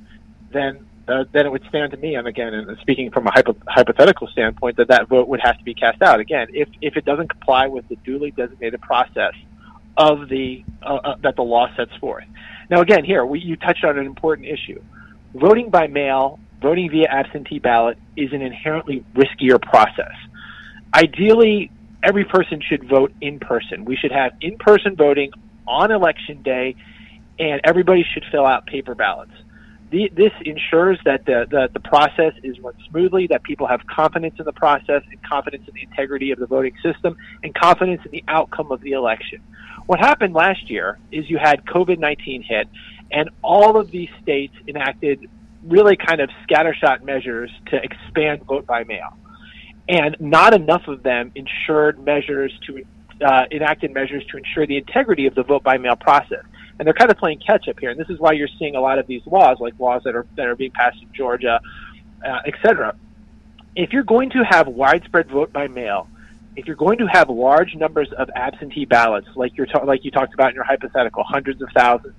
then 0.53 0.87
uh, 1.09 1.25
then 1.33 1.47
it 1.47 1.51
would 1.51 1.65
stand 1.69 1.91
to 1.91 1.97
me, 1.97 2.15
and 2.15 2.29
again, 2.29 2.77
speaking 2.81 3.11
from 3.11 3.27
a 3.27 3.33
hypo- 3.33 3.57
hypothetical 3.67 4.29
standpoint, 4.29 4.77
that 4.77 4.87
that 4.89 5.09
vote 5.09 5.27
would 5.27 5.41
have 5.41 5.59
to 5.59 5.65
be 5.65 5.75
cast 5.75 6.01
out. 6.01 6.21
Again, 6.21 6.47
if 6.53 6.69
if 6.81 6.97
it 6.97 7.05
doesn't 7.05 7.29
comply 7.29 7.67
with 7.67 7.89
the 7.89 7.97
duly 7.97 8.31
designated 8.31 8.81
process 8.81 9.35
of 10.01 10.31
the 10.31 10.65
uh, 10.83 10.95
uh, 10.95 11.17
that 11.23 11.37
the 11.37 11.43
law 11.43 11.67
sets 11.77 11.95
forth. 12.01 12.25
Now, 12.71 12.81
again, 12.81 13.05
here 13.05 13.25
we, 13.27 13.41
you 13.41 13.57
touched 13.57 13.85
on 13.85 13.99
an 13.99 14.07
important 14.07 14.49
issue. 14.49 14.81
Voting 15.35 15.69
by 15.71 15.87
mail, 15.89 16.41
voting 16.63 16.91
via 16.91 17.07
absentee 17.09 17.59
ballot, 17.59 17.99
is 18.17 18.33
an 18.33 18.41
inherently 18.41 19.05
riskier 19.15 19.61
process. 19.61 20.17
Ideally, 20.95 21.71
every 22.03 22.25
person 22.25 22.63
should 22.67 22.89
vote 22.89 23.13
in 23.21 23.39
person. 23.41 23.85
We 23.85 23.97
should 23.97 24.13
have 24.13 24.33
in-person 24.41 24.97
voting 24.97 25.31
on 25.67 25.91
election 25.91 26.43
day, 26.43 26.77
and 27.39 27.61
everybody 27.65 28.05
should 28.13 28.25
fill 28.33 28.47
out 28.47 28.67
paper 28.67 28.95
ballots. 28.95 29.33
The, 29.91 30.11
this 30.15 30.33
ensures 30.45 30.99
that 31.05 31.27
the, 31.27 31.47
the, 31.51 31.69
the 31.73 31.81
process 31.81 32.33
is 32.45 32.59
run 32.61 32.75
smoothly, 32.89 33.27
that 33.27 33.43
people 33.43 33.67
have 33.67 33.81
confidence 33.87 34.37
in 34.39 34.45
the 34.45 34.53
process 34.53 35.03
and 35.11 35.23
confidence 35.29 35.65
in 35.67 35.75
the 35.75 35.83
integrity 35.83 36.31
of 36.31 36.39
the 36.39 36.47
voting 36.47 36.77
system 36.83 37.17
and 37.43 37.53
confidence 37.55 38.01
in 38.05 38.13
the 38.13 38.25
outcome 38.29 38.71
of 38.71 38.81
the 38.83 38.93
election. 38.93 39.43
What 39.87 39.99
happened 39.99 40.35
last 40.35 40.71
year 40.71 40.99
is 41.11 41.29
you 41.29 41.39
had 41.39 41.65
COVID 41.65 41.99
19 41.99 42.43
hit, 42.43 42.69
and 43.11 43.31
all 43.43 43.79
of 43.79 43.91
these 43.91 44.09
states 44.23 44.55
enacted 44.69 45.29
really 45.65 45.97
kind 45.97 46.21
of 46.21 46.31
scattershot 46.49 47.03
measures 47.03 47.51
to 47.67 47.83
expand 47.83 48.45
vote 48.45 48.67
by 48.67 48.85
mail. 48.85 49.17
And 49.89 50.17
not 50.21 50.55
enough 50.55 50.87
of 50.87 51.03
them 51.03 51.33
ensured 51.35 51.99
measures 52.05 52.53
to 52.67 52.85
uh, 53.25 53.45
enacted 53.51 53.93
measures 53.93 54.25
to 54.31 54.37
ensure 54.39 54.67
the 54.67 54.77
integrity 54.77 55.27
of 55.27 55.35
the 55.35 55.43
vote 55.43 55.63
by 55.63 55.77
mail 55.77 55.97
process. 55.97 56.45
and 56.79 56.87
they're 56.87 56.95
kind 56.95 57.11
of 57.11 57.19
playing 57.19 57.39
catch 57.47 57.69
up 57.69 57.79
here. 57.79 57.91
And 57.91 58.01
this 58.01 58.09
is 58.09 58.19
why 58.19 58.33
you're 58.33 58.49
seeing 58.59 58.75
a 58.75 58.81
lot 58.81 58.99
of 58.99 59.07
these 59.07 59.21
laws, 59.27 59.59
like 59.61 59.75
laws 59.79 60.03
that 60.05 60.15
are 60.15 60.27
that 60.37 60.47
are 60.47 60.57
being 60.57 60.71
passed 60.71 60.97
in 61.03 61.13
Georgia, 61.13 61.61
uh, 62.27 62.39
et 62.47 62.55
cetera. 62.65 62.97
If 63.77 63.93
you're 63.93 64.03
going 64.03 64.31
to 64.31 64.43
have 64.49 64.67
widespread 64.67 65.29
vote 65.29 65.53
by 65.53 65.69
mail, 65.69 66.09
if 66.57 66.67
you're 66.67 66.77
going 66.77 66.99
to 66.99 67.07
have 67.07 67.29
large 67.31 67.75
numbers 67.75 68.09
of 68.19 68.29
absentee 68.35 68.85
ballots, 68.85 69.29
like 69.37 69.57
you're 69.57 69.67
ta- 69.67 69.85
like 69.85 70.05
you 70.05 70.11
talked 70.11 70.35
about 70.35 70.51
in 70.51 70.55
your 70.55 70.65
hypothetical, 70.65 71.23
hundreds 71.23 71.63
of 71.63 71.69
thousands 71.75 72.15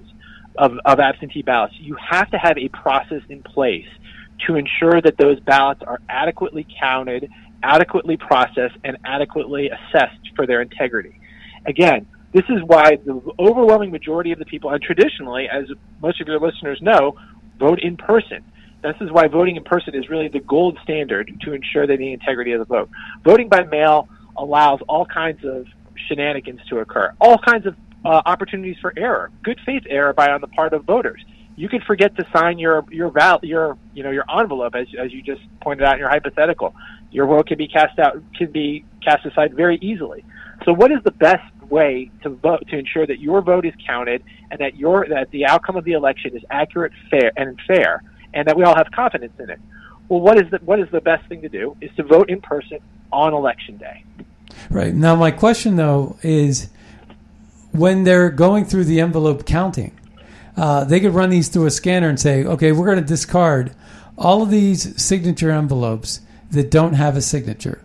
of, 0.57 0.73
of 0.85 0.99
absentee 0.99 1.41
ballots, 1.41 1.73
you 1.77 1.95
have 1.95 2.29
to 2.31 2.37
have 2.37 2.57
a 2.57 2.69
process 2.69 3.21
in 3.29 3.43
place 3.43 3.87
to 4.47 4.55
ensure 4.55 5.01
that 5.01 5.17
those 5.17 5.39
ballots 5.41 5.81
are 5.85 5.99
adequately 6.09 6.65
counted, 6.79 7.29
adequately 7.61 8.17
processed, 8.17 8.75
and 8.83 8.97
adequately 9.05 9.69
assessed 9.69 10.29
for 10.35 10.47
their 10.47 10.61
integrity. 10.61 11.19
Again, 11.65 12.07
this 12.33 12.45
is 12.49 12.63
why 12.65 12.95
the 12.95 13.21
overwhelming 13.37 13.91
majority 13.91 14.31
of 14.31 14.39
the 14.39 14.45
people, 14.45 14.71
and 14.71 14.81
traditionally, 14.81 15.47
as 15.51 15.65
most 16.01 16.21
of 16.21 16.27
your 16.27 16.39
listeners 16.39 16.79
know, 16.81 17.17
vote 17.59 17.79
in 17.81 17.97
person. 17.97 18.43
This 18.81 18.95
is 18.99 19.11
why 19.11 19.27
voting 19.27 19.57
in 19.57 19.63
person 19.63 19.93
is 19.93 20.09
really 20.09 20.27
the 20.27 20.39
gold 20.39 20.79
standard 20.81 21.31
to 21.41 21.53
ensure 21.53 21.85
that 21.85 21.97
the 21.97 22.13
integrity 22.13 22.53
of 22.53 22.59
the 22.59 22.65
vote. 22.65 22.89
Voting 23.23 23.47
by 23.47 23.63
mail 23.63 24.09
allows 24.37 24.79
all 24.87 25.05
kinds 25.05 25.43
of 25.45 25.65
shenanigans 26.07 26.61
to 26.69 26.79
occur, 26.79 27.13
all 27.19 27.37
kinds 27.37 27.65
of 27.65 27.75
uh, 28.03 28.21
opportunities 28.25 28.77
for 28.81 28.93
error, 28.97 29.31
good 29.43 29.59
faith 29.65 29.83
error 29.89 30.13
by 30.13 30.29
on 30.31 30.41
the 30.41 30.47
part 30.47 30.73
of 30.73 30.83
voters. 30.85 31.23
You 31.55 31.69
could 31.69 31.83
forget 31.83 32.15
to 32.15 32.25
sign 32.33 32.57
your 32.57 32.85
your 32.89 33.09
val 33.09 33.39
your 33.43 33.77
you 33.93 34.03
know 34.03 34.11
your 34.11 34.25
envelope 34.39 34.73
as 34.73 34.87
as 34.97 35.11
you 35.11 35.21
just 35.21 35.41
pointed 35.61 35.85
out 35.85 35.93
in 35.93 35.99
your 35.99 36.09
hypothetical. 36.09 36.73
Your 37.11 37.27
vote 37.27 37.47
can 37.47 37.57
be 37.57 37.67
cast 37.67 37.99
out 37.99 38.21
can 38.35 38.51
be 38.51 38.85
cast 39.03 39.25
aside 39.25 39.53
very 39.53 39.77
easily. 39.81 40.25
So, 40.65 40.73
what 40.73 40.91
is 40.91 40.99
the 41.03 41.11
best 41.11 41.43
way 41.69 42.11
to 42.23 42.29
vote 42.29 42.67
to 42.69 42.77
ensure 42.77 43.07
that 43.07 43.19
your 43.19 43.41
vote 43.41 43.65
is 43.65 43.73
counted 43.85 44.23
and 44.49 44.59
that 44.59 44.75
your 44.75 45.07
that 45.09 45.31
the 45.31 45.45
outcome 45.45 45.75
of 45.75 45.83
the 45.83 45.93
election 45.93 46.35
is 46.35 46.43
accurate, 46.49 46.93
fair, 47.09 47.31
and 47.35 47.59
fair, 47.67 48.01
and 48.33 48.47
that 48.47 48.55
we 48.55 48.63
all 48.63 48.75
have 48.75 48.87
confidence 48.91 49.33
in 49.39 49.49
it? 49.49 49.59
Well, 50.11 50.19
what 50.19 50.37
is 50.37 50.51
the 50.51 50.57
what 50.65 50.81
is 50.81 50.89
the 50.91 50.99
best 50.99 51.25
thing 51.29 51.41
to 51.41 51.47
do? 51.47 51.77
Is 51.79 51.89
to 51.95 52.03
vote 52.03 52.29
in 52.29 52.41
person 52.41 52.79
on 53.13 53.33
election 53.33 53.77
day. 53.77 54.03
Right 54.69 54.93
now, 54.93 55.15
my 55.15 55.31
question 55.31 55.77
though 55.77 56.17
is 56.21 56.67
when 57.71 58.03
they're 58.03 58.29
going 58.29 58.65
through 58.65 58.83
the 58.83 58.99
envelope 58.99 59.45
counting, 59.45 59.97
uh, 60.57 60.83
they 60.83 60.99
could 60.99 61.13
run 61.13 61.29
these 61.29 61.47
through 61.47 61.65
a 61.65 61.71
scanner 61.71 62.09
and 62.09 62.19
say, 62.19 62.43
okay, 62.43 62.73
we're 62.73 62.87
going 62.87 62.99
to 62.99 63.05
discard 63.05 63.73
all 64.17 64.41
of 64.41 64.49
these 64.49 65.01
signature 65.01 65.49
envelopes 65.49 66.19
that 66.51 66.69
don't 66.69 66.95
have 66.95 67.15
a 67.15 67.21
signature. 67.21 67.81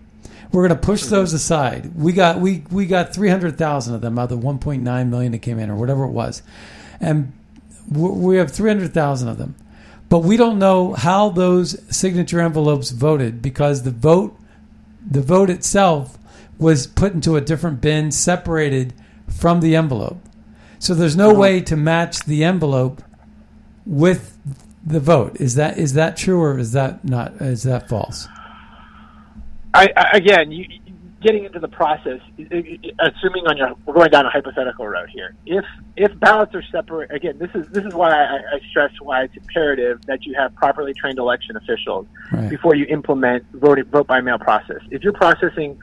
We're 0.51 0.67
going 0.67 0.81
to 0.81 0.85
push 0.85 1.05
those 1.05 1.33
aside. 1.33 1.93
We 1.95 2.13
got 2.13 2.41
we 2.41 2.65
we 2.73 2.87
got 2.87 3.15
three 3.15 3.29
hundred 3.29 3.57
thousand 3.57 3.95
of 3.95 4.01
them 4.01 4.19
out 4.19 4.25
of 4.25 4.31
the 4.31 4.37
one 4.39 4.59
point 4.59 4.83
nine 4.83 5.11
million 5.11 5.31
that 5.31 5.43
came 5.43 5.61
in, 5.61 5.71
or 5.71 5.77
whatever 5.77 6.03
it 6.03 6.11
was, 6.11 6.43
and 7.01 7.33
we 7.89 8.39
have 8.39 8.51
three 8.51 8.69
hundred 8.69 8.93
thousand 8.93 9.29
of 9.29 9.39
them. 9.39 9.55
But 10.09 10.21
we 10.21 10.37
don't 10.37 10.59
know 10.59 10.93
how 10.95 11.31
those 11.31 11.77
signature 11.95 12.41
envelopes 12.41 12.91
voted 12.91 13.43
because 13.43 13.83
the 13.83 13.91
vote 13.91 14.39
the 15.09 15.23
vote 15.23 15.51
itself 15.51 16.19
was 16.59 16.87
put 16.87 17.13
into 17.13 17.37
a 17.37 17.41
different 17.41 17.81
bin, 17.81 18.11
separated 18.11 18.93
from 19.29 19.61
the 19.61 19.77
envelope. 19.77 20.19
So 20.79 20.95
there's 20.95 21.17
no 21.17 21.31
uh-huh. 21.31 21.41
way 21.41 21.61
to 21.63 21.77
match 21.77 22.25
the 22.25 22.45
envelope 22.45 23.03
with 23.85 24.37
the 24.85 25.01
vote. 25.01 25.41
Is 25.41 25.55
that 25.55 25.79
is 25.79 25.95
that 25.95 26.17
true 26.17 26.41
or 26.41 26.59
is 26.59 26.73
that 26.73 27.05
not 27.05 27.35
is 27.41 27.63
that 27.65 27.89
false? 27.89 28.27
I, 29.75 29.89
I 29.97 30.11
again, 30.17 30.53
you, 30.53 30.67
getting 31.27 31.45
into 31.45 31.59
the 31.59 31.69
process, 31.69 32.21
assuming 32.39 33.47
on 33.49 33.57
your 33.57 33.75
we're 33.85 33.95
going 33.95 34.11
down 34.11 34.25
a 34.25 34.31
hypothetical 34.31 34.87
road 34.87 35.09
here. 35.13 35.35
If 35.45 35.65
if 35.97 36.19
ballots 36.21 36.55
are 36.55 36.63
separate, 36.71 37.11
again, 37.11 37.37
this 37.39 37.51
is 37.53 37.67
this 37.71 37.85
is 37.85 37.93
why 37.95 38.13
I, 38.13 38.37
I 38.37 38.61
stress 38.71 38.93
why 39.03 39.25
it's 39.25 39.37
imperative 39.37 40.01
that 40.07 40.25
you 40.25 40.35
have 40.39 40.55
properly 40.55 40.95
trained 40.95 41.19
election 41.19 41.57
officials 41.57 42.07
Right. 42.33 42.49
before 42.49 42.77
you 42.77 42.87
implement 42.87 43.45
vote 43.53 43.79
vote 43.89 44.07
by 44.07 44.21
mail 44.21 44.39
process. 44.39 44.81
If 44.91 45.03
you're 45.03 45.13
processing 45.13 45.79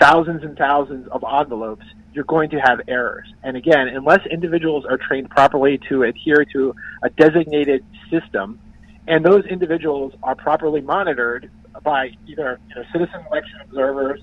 thousands 0.00 0.42
and 0.42 0.56
thousands 0.56 1.06
of 1.08 1.22
envelopes, 1.22 1.84
you're 2.14 2.24
going 2.24 2.48
to 2.50 2.58
have 2.58 2.80
errors. 2.88 3.28
And 3.42 3.58
again, 3.58 3.88
unless 3.88 4.24
individuals 4.30 4.86
are 4.88 4.96
trained 4.96 5.28
properly 5.28 5.78
to 5.90 6.04
adhere 6.04 6.46
to 6.54 6.74
a 7.02 7.10
designated 7.10 7.84
system, 8.10 8.58
and 9.06 9.22
those 9.24 9.44
individuals 9.44 10.14
are 10.22 10.34
properly 10.34 10.80
monitored 10.80 11.50
by 11.82 12.10
either 12.26 12.58
you 12.68 12.74
know, 12.74 12.82
citizen 12.92 13.20
election 13.30 13.60
observers 13.64 14.20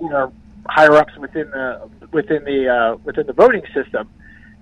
or 0.00 0.32
higher 0.66 0.94
ups 0.94 1.16
within 1.18 1.50
the 1.50 1.88
within 2.12 2.44
the 2.44 2.68
uh, 2.68 2.96
within 3.04 3.26
the 3.26 3.32
voting 3.32 3.62
system, 3.74 4.08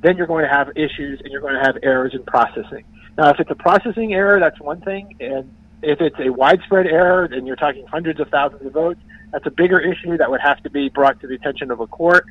then 0.02 0.16
you're 0.16 0.26
going 0.26 0.44
to 0.44 0.50
have 0.50 0.70
issues 0.76 1.20
and 1.22 1.30
you're 1.30 1.40
going 1.40 1.54
to 1.54 1.60
have 1.60 1.76
errors 1.82 2.12
in 2.14 2.22
processing. 2.24 2.84
Now, 3.18 3.30
if 3.30 3.40
it's 3.40 3.50
a 3.50 3.54
processing 3.54 4.14
error, 4.14 4.40
that's 4.40 4.60
one 4.60 4.80
thing, 4.80 5.16
and 5.20 5.54
if 5.82 6.00
it's 6.00 6.16
a 6.18 6.30
widespread 6.30 6.86
error, 6.86 7.24
and 7.24 7.46
you're 7.46 7.56
talking 7.56 7.86
hundreds 7.86 8.20
of 8.20 8.28
thousands 8.28 8.64
of 8.64 8.72
votes, 8.72 9.00
that's 9.32 9.46
a 9.46 9.50
bigger 9.50 9.78
issue 9.78 10.16
that 10.16 10.30
would 10.30 10.40
have 10.40 10.62
to 10.62 10.70
be 10.70 10.88
brought 10.88 11.20
to 11.20 11.26
the 11.26 11.34
attention 11.34 11.70
of 11.70 11.80
a 11.80 11.86
court. 11.86 12.26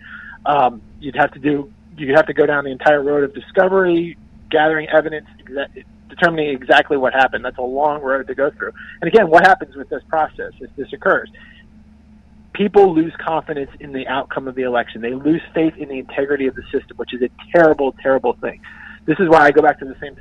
Um, 0.45 0.81
you'd 0.99 1.15
have 1.15 1.31
to 1.33 1.39
do 1.39 1.71
you'd 1.97 2.15
have 2.15 2.27
to 2.27 2.33
go 2.33 2.45
down 2.45 2.63
the 2.63 2.71
entire 2.71 3.03
road 3.03 3.23
of 3.23 3.33
discovery, 3.33 4.17
gathering 4.49 4.87
evidence, 4.89 5.27
determining 6.07 6.49
exactly 6.49 6.97
what 6.97 7.13
happened. 7.13 7.43
That's 7.43 7.57
a 7.57 7.61
long 7.61 8.01
road 8.01 8.27
to 8.27 8.35
go 8.35 8.49
through. 8.51 8.71
And 9.01 9.07
again, 9.07 9.29
what 9.29 9.45
happens 9.45 9.75
with 9.75 9.89
this 9.89 10.03
process 10.07 10.53
if 10.59 10.73
this 10.75 10.91
occurs? 10.93 11.29
People 12.53 12.93
lose 12.93 13.13
confidence 13.19 13.71
in 13.79 13.93
the 13.93 14.07
outcome 14.07 14.47
of 14.47 14.55
the 14.55 14.63
election. 14.63 15.01
They 15.01 15.13
lose 15.13 15.41
faith 15.53 15.75
in 15.77 15.87
the 15.87 15.99
integrity 15.99 16.47
of 16.47 16.55
the 16.55 16.63
system, 16.71 16.97
which 16.97 17.13
is 17.13 17.21
a 17.21 17.29
terrible, 17.51 17.93
terrible 18.01 18.33
thing. 18.33 18.61
This 19.05 19.19
is 19.19 19.29
why 19.29 19.45
I 19.45 19.51
go 19.51 19.61
back 19.61 19.79
to 19.79 19.85
the 19.85 19.95
same 19.99 20.15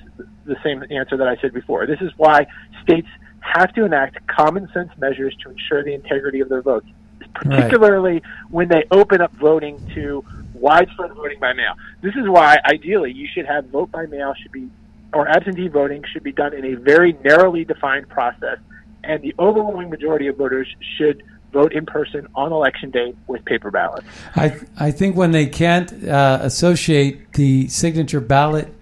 the 0.45 0.57
same 0.63 0.83
answer 0.91 1.17
that 1.17 1.29
I 1.29 1.37
said 1.41 1.53
before. 1.53 1.87
This 1.87 2.01
is 2.01 2.11
why 2.17 2.47
states 2.83 3.09
have 3.41 3.73
to 3.75 3.85
enact 3.85 4.27
common 4.27 4.69
sense 4.73 4.91
measures 4.99 5.37
to 5.43 5.51
ensure 5.51 5.85
the 5.85 5.95
integrity 5.95 6.41
of 6.41 6.49
their 6.49 6.63
votes, 6.63 6.87
particularly 7.35 8.23
when 8.51 8.69
they 8.69 8.85
open 8.91 9.21
up 9.21 9.33
voting 9.35 9.79
to 9.95 10.25
widespread 10.55 11.13
voting 11.13 11.39
by 11.39 11.53
mail. 11.53 11.75
This 12.03 12.15
is 12.15 12.29
why 12.29 12.59
ideally 12.65 13.13
you 13.13 13.29
should 13.33 13.47
have 13.47 13.67
vote 13.67 13.91
by 13.91 14.07
mail 14.07 14.35
should 14.41 14.53
be 14.53 14.69
or 15.13 15.29
absentee 15.29 15.69
voting 15.69 16.05
should 16.13 16.23
be 16.23 16.33
done 16.33 16.53
in 16.53 16.65
a 16.65 16.75
very 16.75 17.15
narrowly 17.25 17.65
defined 17.65 18.09
process 18.09 18.59
and 19.05 19.23
the 19.23 19.35
overwhelming 19.39 19.89
majority 19.89 20.27
of 20.27 20.37
voters 20.37 20.69
should 20.97 21.23
vote 21.53 21.73
in 21.73 21.87
person 21.87 22.27
on 22.35 22.53
election 22.53 22.91
day 22.91 23.15
with 23.27 23.45
paper 23.45 23.71
ballots. 23.71 24.07
I 24.37 24.61
I 24.79 24.91
think 24.91 25.17
when 25.17 25.33
they 25.33 25.47
can't 25.47 26.07
uh, 26.07 26.39
associate 26.43 27.33
the 27.33 27.69
signature 27.69 28.21
ballot 28.21 28.73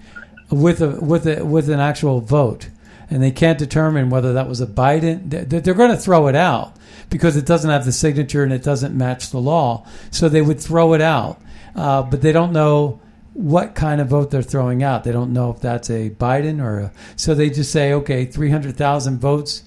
with 0.50 0.80
a 0.80 1.00
with 1.00 1.26
a 1.26 1.44
with 1.44 1.68
an 1.70 1.80
actual 1.80 2.20
vote, 2.20 2.68
and 3.10 3.22
they 3.22 3.30
can't 3.30 3.58
determine 3.58 4.10
whether 4.10 4.32
that 4.32 4.48
was 4.48 4.60
a 4.60 4.66
Biden, 4.66 5.30
they're, 5.30 5.60
they're 5.60 5.74
going 5.74 5.90
to 5.90 5.96
throw 5.96 6.26
it 6.28 6.34
out 6.34 6.76
because 7.10 7.36
it 7.36 7.46
doesn't 7.46 7.70
have 7.70 7.84
the 7.84 7.92
signature 7.92 8.42
and 8.42 8.52
it 8.52 8.62
doesn't 8.62 8.96
match 8.96 9.30
the 9.30 9.38
law. 9.38 9.86
So 10.10 10.28
they 10.28 10.42
would 10.42 10.60
throw 10.60 10.92
it 10.94 11.00
out, 11.00 11.40
uh, 11.74 12.02
but 12.02 12.20
they 12.22 12.32
don't 12.32 12.52
know 12.52 13.00
what 13.32 13.74
kind 13.74 14.00
of 14.00 14.08
vote 14.08 14.30
they're 14.30 14.42
throwing 14.42 14.82
out. 14.82 15.04
They 15.04 15.12
don't 15.12 15.32
know 15.32 15.50
if 15.50 15.60
that's 15.60 15.90
a 15.90 16.10
Biden 16.10 16.62
or 16.62 16.80
a, 16.80 16.92
so 17.16 17.34
they 17.34 17.50
just 17.50 17.70
say, 17.70 17.92
okay, 17.92 18.24
three 18.24 18.50
hundred 18.50 18.76
thousand 18.76 19.18
votes 19.20 19.62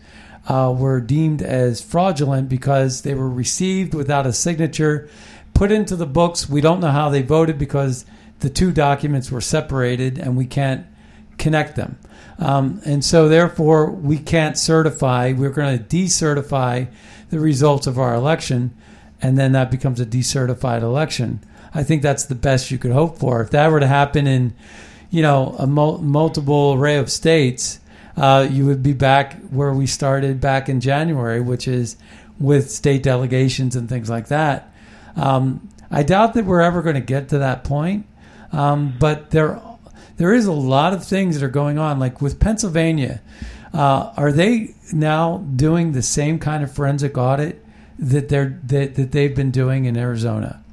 uh, 0.50 0.74
were 0.76 1.00
deemed 1.00 1.44
as 1.44 1.82
fraudulent 1.82 2.50
because 2.50 3.04
they 3.04 3.14
were 3.14 3.30
received 3.30 3.94
without 3.94 4.26
a 4.26 4.34
signature, 4.34 5.08
put 5.54 5.72
into 5.72 5.96
the 5.96 6.08
books. 6.08 6.50
We 6.50 6.60
don't 6.60 6.80
know 6.80 6.92
how 6.92 7.10
they 7.10 7.22
voted 7.22 7.60
because 7.60 8.04
the 8.40 8.50
two 8.50 8.72
documents 8.72 9.32
were 9.32 9.42
separated 9.42 10.18
and 10.18 10.36
we 10.36 10.46
can't 10.46 10.88
connect 11.38 11.76
them. 11.76 12.00
Um, 12.40 12.82
and 12.84 13.06
so, 13.06 13.28
therefore, 13.28 13.92
we 13.92 14.18
can't 14.18 14.58
certify. 14.58 15.34
We're 15.34 15.50
going 15.52 15.78
to 15.78 15.84
decertify 15.84 16.88
the 17.30 17.40
results 17.40 17.86
of 17.86 18.00
our 18.00 18.16
election, 18.16 18.74
and 19.22 19.38
then 19.38 19.52
that 19.52 19.70
becomes 19.70 20.00
a 20.00 20.06
decertified 20.06 20.82
election. 20.82 21.44
I 21.74 21.84
think 21.84 22.02
that's 22.02 22.26
the 22.26 22.36
best 22.36 22.72
you 22.72 22.78
could 22.78 22.92
hope 22.92 23.20
for. 23.20 23.42
If 23.42 23.52
that 23.52 23.72
were 23.72 23.82
to 23.82 23.88
happen 23.88 24.26
in, 24.26 24.56
you 25.12 25.22
know, 25.22 25.56
a 25.60 25.68
mul- 25.68 26.00
multiple 26.00 26.74
array 26.74 26.96
of 26.98 27.12
states, 27.12 27.82
uh, 28.18 28.48
you 28.50 28.66
would 28.66 28.84
be 28.84 28.94
back 28.94 29.40
where 29.50 29.74
we 29.74 29.88
started 29.88 30.42
back 30.42 30.70
in 30.70 30.82
January, 30.82 31.42
which 31.42 31.68
is 31.68 31.98
with 32.40 32.72
state 32.72 33.04
delegations 33.04 33.76
and 33.76 33.90
things 33.90 34.10
like 34.10 34.28
that. 34.28 34.74
Um, 35.16 35.70
I 35.92 36.04
doubt 36.04 36.34
that 36.36 36.46
we're 36.46 36.62
ever 36.62 36.82
going 36.82 36.96
to 36.96 37.02
get 37.02 37.30
to 37.30 37.40
that 37.40 37.64
point, 37.64 38.06
um, 38.52 38.94
but 39.00 39.32
there 39.32 39.62
there 40.18 40.34
is 40.34 40.46
a 40.46 40.54
lot 40.54 40.94
of 40.94 41.04
things 41.06 41.40
that 41.40 41.46
are 41.46 41.50
going 41.50 41.78
on. 41.78 42.00
Like 42.00 42.22
with 42.22 42.40
Pennsylvania, 42.40 43.22
uh, 43.74 44.14
are 44.16 44.32
they 44.32 44.76
now 44.94 45.38
doing 45.56 45.94
the 45.94 46.02
same 46.02 46.40
kind 46.40 46.64
of 46.64 46.72
forensic 46.72 47.18
audit 47.18 47.64
that 47.98 48.30
they're 48.30 48.60
that, 48.66 48.96
that 48.96 49.12
they've 49.12 49.36
been 49.36 49.52
doing 49.52 49.86
in 49.86 49.98
Arizona? 49.98 50.64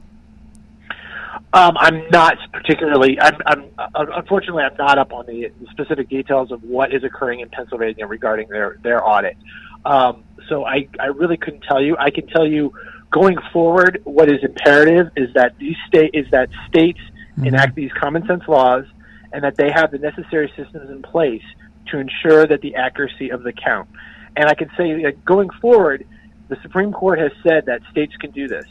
Um, 1.53 1.77
I'm 1.79 2.09
not 2.11 2.37
particularly. 2.53 3.19
I'm, 3.21 3.37
I'm 3.47 3.65
uh, 3.79 4.07
unfortunately 4.15 4.65
I'm 4.65 4.77
not 4.77 4.99
up 4.99 5.13
on 5.13 5.27
the 5.27 5.51
specific 5.71 6.09
details 6.09 6.51
of 6.53 6.63
what 6.63 6.93
is 6.93 7.05
occurring 7.05 7.41
in 7.41 7.49
Pennsylvania 7.49 8.07
regarding 8.07 8.49
their 8.49 8.79
their 8.83 9.07
audit. 9.07 9.37
Um, 9.85 10.25
so 10.49 10.65
I 10.65 10.89
I 11.01 11.07
really 11.07 11.37
couldn't 11.37 11.63
tell 11.63 11.81
you. 11.81 11.97
I 11.99 12.11
can 12.11 12.27
tell 12.27 12.47
you 12.47 12.73
going 13.11 13.39
forward, 13.53 14.03
what 14.05 14.29
is 14.29 14.43
imperative 14.43 15.11
is 15.17 15.33
that 15.35 15.57
these 15.59 15.77
state 15.87 16.11
is 16.13 16.27
that 16.33 16.51
states 16.69 17.01
enact 17.43 17.75
these 17.75 17.93
common 17.93 18.27
sense 18.27 18.43
laws 18.49 18.85
and 19.33 19.45
that 19.45 19.57
they 19.57 19.71
have 19.71 19.91
the 19.91 19.99
necessary 19.99 20.53
systems 20.57 20.91
in 20.91 21.03
place 21.03 21.43
to 21.89 21.99
ensure 21.99 22.47
that 22.47 22.61
the 22.61 22.75
accuracy 22.75 23.31
of 23.31 23.43
the 23.43 23.53
count. 23.53 23.89
And 24.37 24.49
I 24.49 24.55
can 24.55 24.69
say 24.77 25.03
that 25.03 25.25
going 25.25 25.51
forward, 25.61 26.07
the 26.49 26.57
Supreme 26.63 26.93
Court 26.93 27.19
has 27.19 27.33
said 27.43 27.67
that 27.67 27.81
states 27.91 28.15
can 28.17 28.31
do 28.31 28.49
this. 28.49 28.67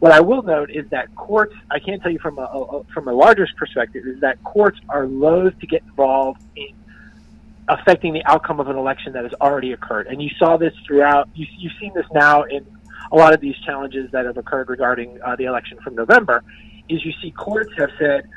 What 0.00 0.12
I 0.12 0.20
will 0.20 0.42
note 0.42 0.70
is 0.70 0.88
that 0.90 1.14
courts, 1.14 1.54
I 1.70 1.78
can't 1.78 2.02
tell 2.02 2.10
you 2.10 2.18
from 2.18 2.38
a, 2.38 2.42
a 2.42 2.84
from 2.92 3.06
a 3.06 3.12
larger 3.12 3.46
perspective, 3.56 4.04
is 4.06 4.20
that 4.20 4.42
courts 4.42 4.80
are 4.88 5.06
loath 5.06 5.58
to 5.60 5.66
get 5.66 5.82
involved 5.82 6.42
in 6.56 6.74
affecting 7.68 8.12
the 8.14 8.24
outcome 8.24 8.60
of 8.60 8.68
an 8.68 8.76
election 8.76 9.12
that 9.12 9.24
has 9.24 9.34
already 9.34 9.72
occurred. 9.72 10.06
And 10.08 10.20
you 10.22 10.30
saw 10.38 10.56
this 10.56 10.74
throughout, 10.86 11.28
you, 11.34 11.46
you've 11.56 11.72
seen 11.78 11.92
this 11.94 12.06
now 12.12 12.42
in 12.42 12.66
a 13.12 13.16
lot 13.16 13.32
of 13.32 13.40
these 13.40 13.56
challenges 13.64 14.10
that 14.12 14.24
have 14.24 14.36
occurred 14.36 14.68
regarding 14.68 15.20
uh, 15.22 15.36
the 15.36 15.44
election 15.44 15.78
from 15.84 15.94
November, 15.94 16.42
is 16.88 17.04
you 17.04 17.12
see 17.22 17.30
courts 17.30 17.70
have 17.76 17.90
said, 17.98 18.28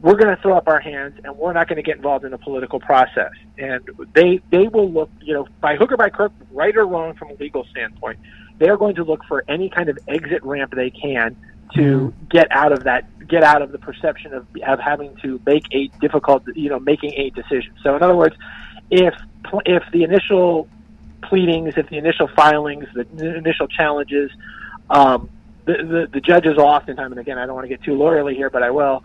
we're 0.00 0.16
going 0.16 0.34
to 0.34 0.40
throw 0.40 0.56
up 0.56 0.66
our 0.66 0.80
hands 0.80 1.20
and 1.24 1.36
we're 1.36 1.52
not 1.52 1.68
going 1.68 1.76
to 1.76 1.82
get 1.82 1.96
involved 1.96 2.24
in 2.24 2.30
the 2.30 2.38
political 2.38 2.80
process. 2.80 3.32
And 3.58 3.86
they 4.14 4.40
they 4.50 4.66
will 4.66 4.90
look, 4.90 5.10
you 5.20 5.34
know, 5.34 5.46
by 5.60 5.76
hook 5.76 5.92
or 5.92 5.98
by 5.98 6.08
crook, 6.08 6.32
right 6.50 6.74
or 6.74 6.86
wrong 6.86 7.14
from 7.14 7.30
a 7.30 7.34
legal 7.34 7.66
standpoint, 7.70 8.18
they 8.60 8.68
are 8.68 8.76
going 8.76 8.94
to 8.94 9.02
look 9.02 9.24
for 9.24 9.42
any 9.48 9.68
kind 9.68 9.88
of 9.88 9.98
exit 10.06 10.44
ramp 10.44 10.72
they 10.76 10.90
can 10.90 11.34
to 11.74 12.12
get 12.28 12.46
out 12.50 12.72
of 12.72 12.84
that, 12.84 13.06
get 13.26 13.42
out 13.42 13.62
of 13.62 13.72
the 13.72 13.78
perception 13.78 14.34
of, 14.34 14.46
of 14.66 14.78
having 14.78 15.16
to 15.22 15.40
make 15.46 15.64
a 15.72 15.88
difficult, 16.00 16.42
you 16.54 16.68
know, 16.68 16.78
making 16.78 17.12
a 17.14 17.30
decision. 17.30 17.72
So, 17.82 17.96
in 17.96 18.02
other 18.02 18.14
words, 18.16 18.36
if 18.90 19.14
if 19.64 19.82
the 19.92 20.02
initial 20.02 20.68
pleadings, 21.22 21.74
if 21.76 21.88
the 21.88 21.96
initial 21.96 22.28
filings, 22.28 22.86
the 22.92 23.36
initial 23.36 23.66
challenges, 23.66 24.30
um, 24.90 25.30
the, 25.64 25.72
the 25.72 26.08
the 26.12 26.20
judges 26.20 26.58
oftentimes, 26.58 27.12
and 27.12 27.20
again, 27.20 27.38
I 27.38 27.46
don't 27.46 27.54
want 27.54 27.64
to 27.64 27.68
get 27.68 27.82
too 27.82 27.92
lawyerly 27.92 28.34
here, 28.34 28.50
but 28.50 28.62
I 28.62 28.70
will 28.70 29.02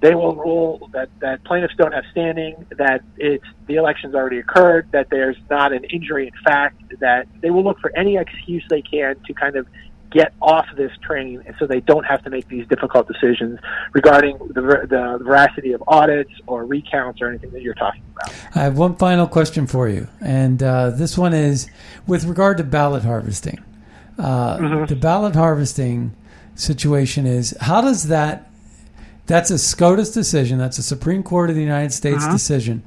they 0.00 0.14
will 0.14 0.36
rule 0.36 0.88
that, 0.92 1.08
that 1.20 1.42
plaintiffs 1.44 1.74
don't 1.76 1.92
have 1.92 2.04
standing, 2.12 2.66
that 2.76 3.02
it's 3.16 3.44
the 3.66 3.74
election's 3.74 4.14
already 4.14 4.38
occurred, 4.38 4.88
that 4.92 5.08
there's 5.10 5.36
not 5.50 5.72
an 5.72 5.84
injury 5.84 6.28
in 6.28 6.44
fact, 6.44 6.80
that 7.00 7.26
they 7.40 7.50
will 7.50 7.64
look 7.64 7.80
for 7.80 7.90
any 7.96 8.16
excuse 8.16 8.64
they 8.70 8.82
can 8.82 9.16
to 9.26 9.34
kind 9.34 9.56
of 9.56 9.66
get 10.10 10.32
off 10.40 10.66
this 10.76 10.90
train 11.02 11.42
and 11.46 11.54
so 11.58 11.66
they 11.66 11.80
don't 11.80 12.04
have 12.04 12.22
to 12.24 12.30
make 12.30 12.48
these 12.48 12.66
difficult 12.68 13.06
decisions 13.06 13.58
regarding 13.92 14.38
the, 14.38 14.62
the 14.88 15.18
veracity 15.22 15.72
of 15.72 15.82
audits 15.86 16.30
or 16.46 16.64
recounts 16.64 17.20
or 17.20 17.28
anything 17.28 17.50
that 17.50 17.60
you're 17.60 17.74
talking 17.74 18.02
about. 18.12 18.34
I 18.54 18.60
have 18.60 18.78
one 18.78 18.96
final 18.96 19.26
question 19.26 19.66
for 19.66 19.86
you, 19.88 20.08
and 20.20 20.62
uh, 20.62 20.90
this 20.90 21.18
one 21.18 21.34
is 21.34 21.68
with 22.06 22.24
regard 22.24 22.56
to 22.58 22.64
ballot 22.64 23.04
harvesting. 23.04 23.62
Uh, 24.18 24.58
Mm-hmm. 24.58 24.86
The 24.86 24.96
ballot 24.96 25.34
harvesting 25.36 26.14
situation 26.54 27.26
is 27.26 27.56
how 27.60 27.80
does 27.80 28.08
that 28.08 28.47
that's 29.28 29.50
a 29.52 29.58
SCOTUS 29.58 30.10
decision. 30.10 30.58
That's 30.58 30.78
a 30.78 30.82
Supreme 30.82 31.22
Court 31.22 31.50
of 31.50 31.56
the 31.56 31.62
United 31.62 31.92
States 31.92 32.24
Uh-huh. 32.24 32.32
decision. 32.32 32.82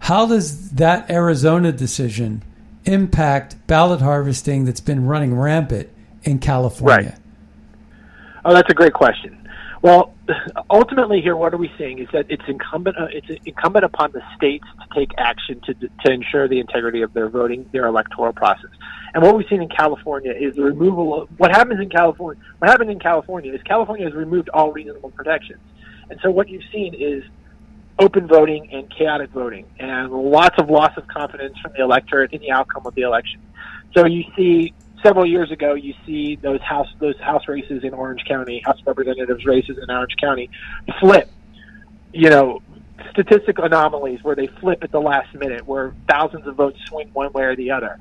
How 0.00 0.26
does 0.26 0.70
that 0.70 1.08
Arizona 1.10 1.70
decision 1.72 2.42
impact 2.84 3.56
ballot 3.66 4.00
harvesting 4.00 4.64
that's 4.64 4.80
been 4.80 5.06
running 5.06 5.38
rampant 5.38 5.88
in 6.24 6.38
California? 6.40 7.10
Right. 7.10 7.18
Oh, 8.44 8.52
that's 8.52 8.68
a 8.70 8.74
great 8.74 8.92
question. 8.92 9.38
Well, 9.80 10.14
ultimately, 10.70 11.20
here, 11.20 11.36
what 11.36 11.52
are 11.52 11.58
we 11.58 11.70
seeing 11.76 11.98
is 11.98 12.08
that 12.12 12.24
it's 12.30 12.42
incumbent 12.48 12.96
uh, 12.98 13.08
it's 13.10 13.28
incumbent 13.44 13.84
upon 13.84 14.12
the 14.12 14.22
states 14.34 14.64
to 14.80 14.98
take 14.98 15.10
action 15.18 15.60
to 15.66 15.74
to 15.74 16.10
ensure 16.10 16.48
the 16.48 16.58
integrity 16.58 17.02
of 17.02 17.12
their 17.12 17.28
voting, 17.28 17.68
their 17.72 17.86
electoral 17.86 18.32
process. 18.32 18.70
And 19.12 19.22
what 19.22 19.36
we've 19.36 19.46
seen 19.48 19.60
in 19.62 19.68
California 19.68 20.32
is 20.32 20.56
the 20.56 20.62
removal 20.62 21.22
of 21.22 21.28
what 21.38 21.50
happens 21.50 21.80
in 21.80 21.90
California. 21.90 22.42
What 22.58 22.70
happened 22.70 22.90
in 22.90 22.98
California 22.98 23.52
is 23.52 23.62
California 23.62 24.06
has 24.06 24.14
removed 24.14 24.48
all 24.54 24.72
reasonable 24.72 25.10
protections, 25.10 25.60
and 26.10 26.18
so 26.22 26.30
what 26.30 26.48
you've 26.48 26.64
seen 26.72 26.94
is 26.94 27.24
open 27.98 28.26
voting 28.26 28.68
and 28.72 28.90
chaotic 28.90 29.30
voting, 29.30 29.66
and 29.78 30.12
lots 30.12 30.58
of 30.58 30.68
loss 30.68 30.96
of 30.96 31.06
confidence 31.06 31.56
from 31.58 31.72
the 31.72 31.82
electorate 31.82 32.32
in 32.32 32.40
the 32.40 32.50
outcome 32.50 32.86
of 32.86 32.94
the 32.94 33.02
election. 33.02 33.40
So 33.94 34.06
you 34.06 34.24
see 34.36 34.74
several 35.02 35.26
years 35.26 35.50
ago, 35.50 35.74
you 35.74 35.94
see 36.06 36.36
those 36.36 36.60
house 36.60 36.88
those 36.98 37.18
house 37.20 37.46
races 37.46 37.84
in 37.84 37.94
Orange 37.94 38.24
County, 38.26 38.62
House 38.64 38.80
Representatives 38.86 39.44
races 39.44 39.78
in 39.80 39.90
Orange 39.94 40.16
County, 40.20 40.50
flip. 41.00 41.30
You 42.12 42.30
know, 42.30 42.62
statistical 43.10 43.64
anomalies 43.64 44.22
where 44.22 44.36
they 44.36 44.46
flip 44.46 44.82
at 44.82 44.92
the 44.92 45.00
last 45.00 45.34
minute, 45.34 45.66
where 45.66 45.94
thousands 46.08 46.46
of 46.46 46.54
votes 46.54 46.78
swing 46.86 47.10
one 47.12 47.32
way 47.32 47.44
or 47.44 47.56
the 47.56 47.70
other. 47.70 47.98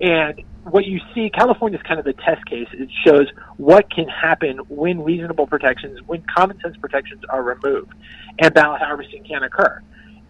And 0.00 0.42
what 0.64 0.84
you 0.84 1.00
see, 1.14 1.30
California 1.30 1.78
is 1.78 1.82
kind 1.86 1.98
of 1.98 2.04
the 2.04 2.14
test 2.14 2.44
case. 2.46 2.68
It 2.72 2.88
shows 3.06 3.28
what 3.56 3.90
can 3.90 4.08
happen 4.08 4.58
when 4.68 5.02
reasonable 5.02 5.46
protections, 5.46 6.00
when 6.06 6.22
common 6.22 6.60
sense 6.60 6.76
protections 6.76 7.22
are 7.28 7.42
removed, 7.42 7.92
and 8.38 8.52
ballot 8.52 8.80
harvesting 8.80 9.24
can 9.24 9.42
occur. 9.42 9.82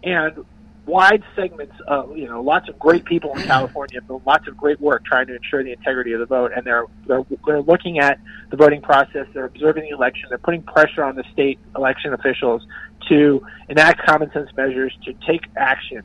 And 0.03 0.45
wide 0.85 1.23
segments 1.35 1.73
of 1.87 2.15
you 2.15 2.27
know 2.27 2.41
lots 2.41 2.69
of 2.69 2.77
great 2.77 3.05
people 3.05 3.35
in 3.35 3.41
California 3.43 3.99
have 3.99 4.07
done 4.07 4.21
lots 4.25 4.47
of 4.47 4.55
great 4.55 4.79
work 4.79 5.03
trying 5.03 5.27
to 5.27 5.35
ensure 5.35 5.63
the 5.63 5.71
integrity 5.71 6.13
of 6.13 6.19
the 6.19 6.25
vote, 6.25 6.51
and 6.55 6.65
they're 6.65 6.85
they're, 7.07 7.23
they're 7.45 7.61
looking 7.61 7.99
at 7.99 8.19
the 8.51 8.57
voting 8.57 8.81
process. 8.81 9.27
They're 9.33 9.45
observing 9.45 9.83
the 9.83 9.89
election. 9.89 10.25
They're 10.29 10.37
putting 10.37 10.61
pressure 10.63 11.03
on 11.03 11.15
the 11.15 11.23
state 11.33 11.59
election 11.75 12.13
officials 12.13 12.65
to 13.09 13.45
enact 13.69 14.05
common 14.05 14.31
sense 14.31 14.49
measures 14.55 14.95
to 15.05 15.13
take 15.27 15.41
action. 15.55 16.03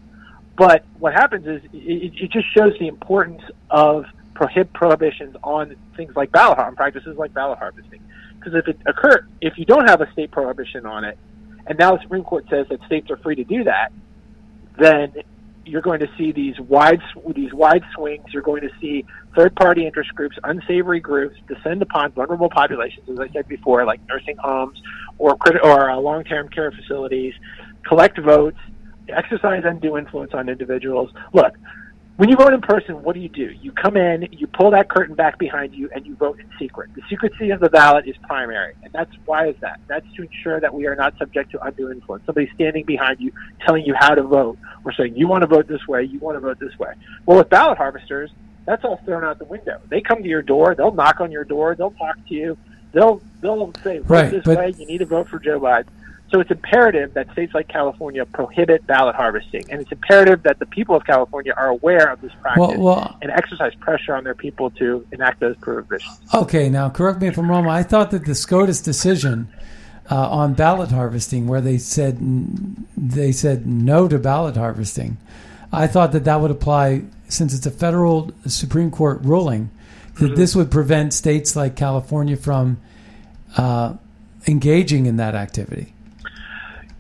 But 0.61 0.85
what 0.99 1.15
happens 1.15 1.47
is 1.47 1.63
it, 1.73 2.13
it 2.21 2.31
just 2.31 2.45
shows 2.55 2.75
the 2.79 2.87
importance 2.87 3.41
of 3.71 4.05
prohib- 4.35 4.75
prohibitions 4.75 5.35
on 5.43 5.75
things 5.97 6.15
like 6.15 6.31
ballot 6.33 6.59
har- 6.59 6.71
practices 6.73 7.17
like 7.17 7.33
ballot 7.33 7.59
harvesting. 7.59 8.03
Because 8.35 8.53
if 8.53 8.69
it 8.69 8.79
occur, 8.85 9.27
if 9.41 9.57
you 9.57 9.65
don't 9.65 9.89
have 9.89 10.03
a 10.03 10.13
state 10.13 10.31
prohibition 10.31 10.85
on 10.85 11.05
it, 11.05 11.17
and 11.67 11.79
now 11.79 11.97
the 11.97 12.03
Supreme 12.03 12.25
Court 12.25 12.45
says 12.51 12.67
that 12.69 12.85
states 12.85 13.11
are 13.11 13.17
free 13.17 13.37
to 13.37 13.45
do 13.45 13.65
that, 13.65 13.91
then 14.79 15.15
you're 15.65 15.81
going 15.81 16.01
to 16.01 16.09
see 16.19 16.31
these 16.31 16.61
wide 16.61 17.01
these 17.35 17.55
wide 17.55 17.83
swings. 17.95 18.27
You're 18.29 18.43
going 18.43 18.61
to 18.61 18.71
see 18.83 19.07
third 19.35 19.57
party 19.57 19.87
interest 19.87 20.15
groups, 20.15 20.37
unsavory 20.45 21.01
groups 21.01 21.37
descend 21.49 21.81
upon 21.81 22.13
vulnerable 22.13 22.51
populations, 22.51 23.09
as 23.09 23.19
I 23.19 23.33
said 23.33 23.49
before, 23.49 23.87
like 23.87 24.07
nursing 24.11 24.37
homes 24.37 24.79
or 25.17 25.39
or 25.63 25.91
uh, 25.91 25.97
long 25.97 26.23
term 26.25 26.51
care 26.51 26.71
facilities, 26.71 27.33
collect 27.83 28.19
votes, 28.19 28.59
exercise 29.13 29.63
undue 29.65 29.97
influence 29.97 30.33
on 30.35 30.49
individuals. 30.49 31.11
Look, 31.33 31.55
when 32.17 32.29
you 32.29 32.37
vote 32.37 32.53
in 32.53 32.61
person, 32.61 33.03
what 33.03 33.15
do 33.15 33.21
you 33.21 33.31
do? 33.31 33.51
You 33.63 33.73
come 33.73 33.97
in, 33.97 34.29
you 34.33 34.47
pull 34.47 34.71
that 34.73 34.91
curtain 34.91 35.15
back 35.15 35.39
behind 35.39 35.75
you, 35.75 35.89
and 35.95 36.05
you 36.07 36.15
vote 36.17 36.39
in 36.39 36.47
secret. 36.59 36.91
The 36.95 37.01
secrecy 37.09 37.49
of 37.51 37.61
the 37.61 37.71
ballot 37.71 38.07
is 38.07 38.15
primary, 38.29 38.75
and 38.83 38.93
that's 38.93 39.11
why 39.25 39.49
is 39.49 39.57
that? 39.61 39.81
That's 39.87 40.05
to 40.17 40.23
ensure 40.25 40.61
that 40.61 40.75
we 40.75 40.87
are 40.87 40.95
not 40.95 41.17
subject 41.17 41.51
to 41.53 41.65
undue 41.65 41.91
influence. 41.91 42.27
Somebody 42.27 42.51
standing 42.55 42.85
behind 42.85 43.21
you 43.21 43.33
telling 43.65 43.87
you 43.87 43.95
how 43.99 44.15
to 44.15 44.23
vote, 44.23 44.59
or 44.85 44.93
saying 44.93 45.17
you 45.17 45.29
want 45.29 45.43
to 45.43 45.47
vote 45.47 45.67
this 45.67 45.87
way, 45.89 46.03
you 46.05 46.19
want 46.19 46.37
to 46.37 46.41
vote 46.41 46.59
this 46.61 46.79
way. 46.79 46.93
Well, 47.25 47.39
with 47.39 47.49
ballot 47.49 47.79
harvesters, 47.79 48.31
that's 48.67 48.85
all 48.85 48.99
thrown 49.07 49.25
out 49.25 49.39
the 49.39 49.47
window. 49.47 49.81
They 49.89 50.03
come 50.03 50.23
to 50.23 50.29
your 50.29 50.43
door, 50.43 50.75
they'll 50.75 50.93
knock 50.93 51.21
on 51.21 51.33
your 51.33 51.45
door, 51.45 51.75
they'll 51.75 51.93
talk 51.93 52.17
to 52.29 52.35
you, 52.35 52.59
they'll 52.93 53.23
they'll 53.41 53.73
say 53.83 53.99
vote 53.99 54.11
Right, 54.11 54.31
this 54.31 54.45
but- 54.45 54.59
way, 54.59 54.75
you 54.77 54.87
need 54.87 54.99
to 54.99 55.07
vote 55.07 55.27
for 55.29 55.39
Joe 55.39 55.59
Biden. 55.59 55.87
So 56.31 56.39
it's 56.39 56.51
imperative 56.51 57.15
that 57.15 57.31
states 57.33 57.55
like 57.55 57.67
California 57.67 58.25
prohibit 58.25 58.87
ballot 58.87 59.17
harvesting, 59.17 59.65
and 59.69 59.81
it's 59.81 59.91
imperative 59.91 60.45
that 60.45 60.61
the 60.61 60.67
people 60.67 60.95
of 60.95 61.05
California 61.05 61.53
are 61.57 61.69
aware 61.69 62.07
of 62.09 62.21
this 62.21 62.31
practice 62.41 62.61
Well- 62.61 62.79
well- 62.79 63.17
and 63.21 63.33
exercise 63.33 63.75
pressure 63.75 64.15
on 64.15 64.23
their 64.23 64.37
people 64.37 64.71
to 64.71 65.05
enact 65.11 65.41
those 65.41 65.57
prohibitions. 65.57 66.21
Okay, 66.33 66.69
now 66.69 66.89
correct 66.89 67.21
me 67.21 67.27
if 67.27 67.37
I'm 67.37 67.51
wrong. 67.51 67.67
I 67.67 67.83
thought 67.83 68.13
that 68.13 68.27
the 68.27 68.35
SCOTUS 68.35 68.81
decision 68.81 69.49
uh, 70.09 70.29
on 70.29 70.55
ballot 70.55 70.91
harvesting, 70.91 71.47
where 71.47 71.61
they 71.61 71.79
said 71.79 72.19
they 72.97 73.33
said 73.33 73.67
no 73.67 74.09
to 74.09 74.19
ballot 74.19 74.57
harvesting, 74.57 75.17
I 75.73 75.87
thought 75.87 76.13
that 76.13 76.25
that 76.25 76.41
would 76.41 76.51
apply 76.51 77.03
since 77.29 77.55
it's 77.55 77.67
a 77.67 77.71
federal 77.71 78.33
Supreme 78.47 78.91
Court 78.91 79.21
ruling 79.23 79.71
that 80.19 80.37
this 80.37 80.55
would 80.57 80.71
prevent 80.71 81.15
states 81.15 81.55
like 81.57 81.77
California 81.77 82.37
from 82.37 82.79
uh, 83.57 83.95
engaging 84.47 85.07
in 85.07 85.17
that 85.17 85.35
activity. 85.35 85.93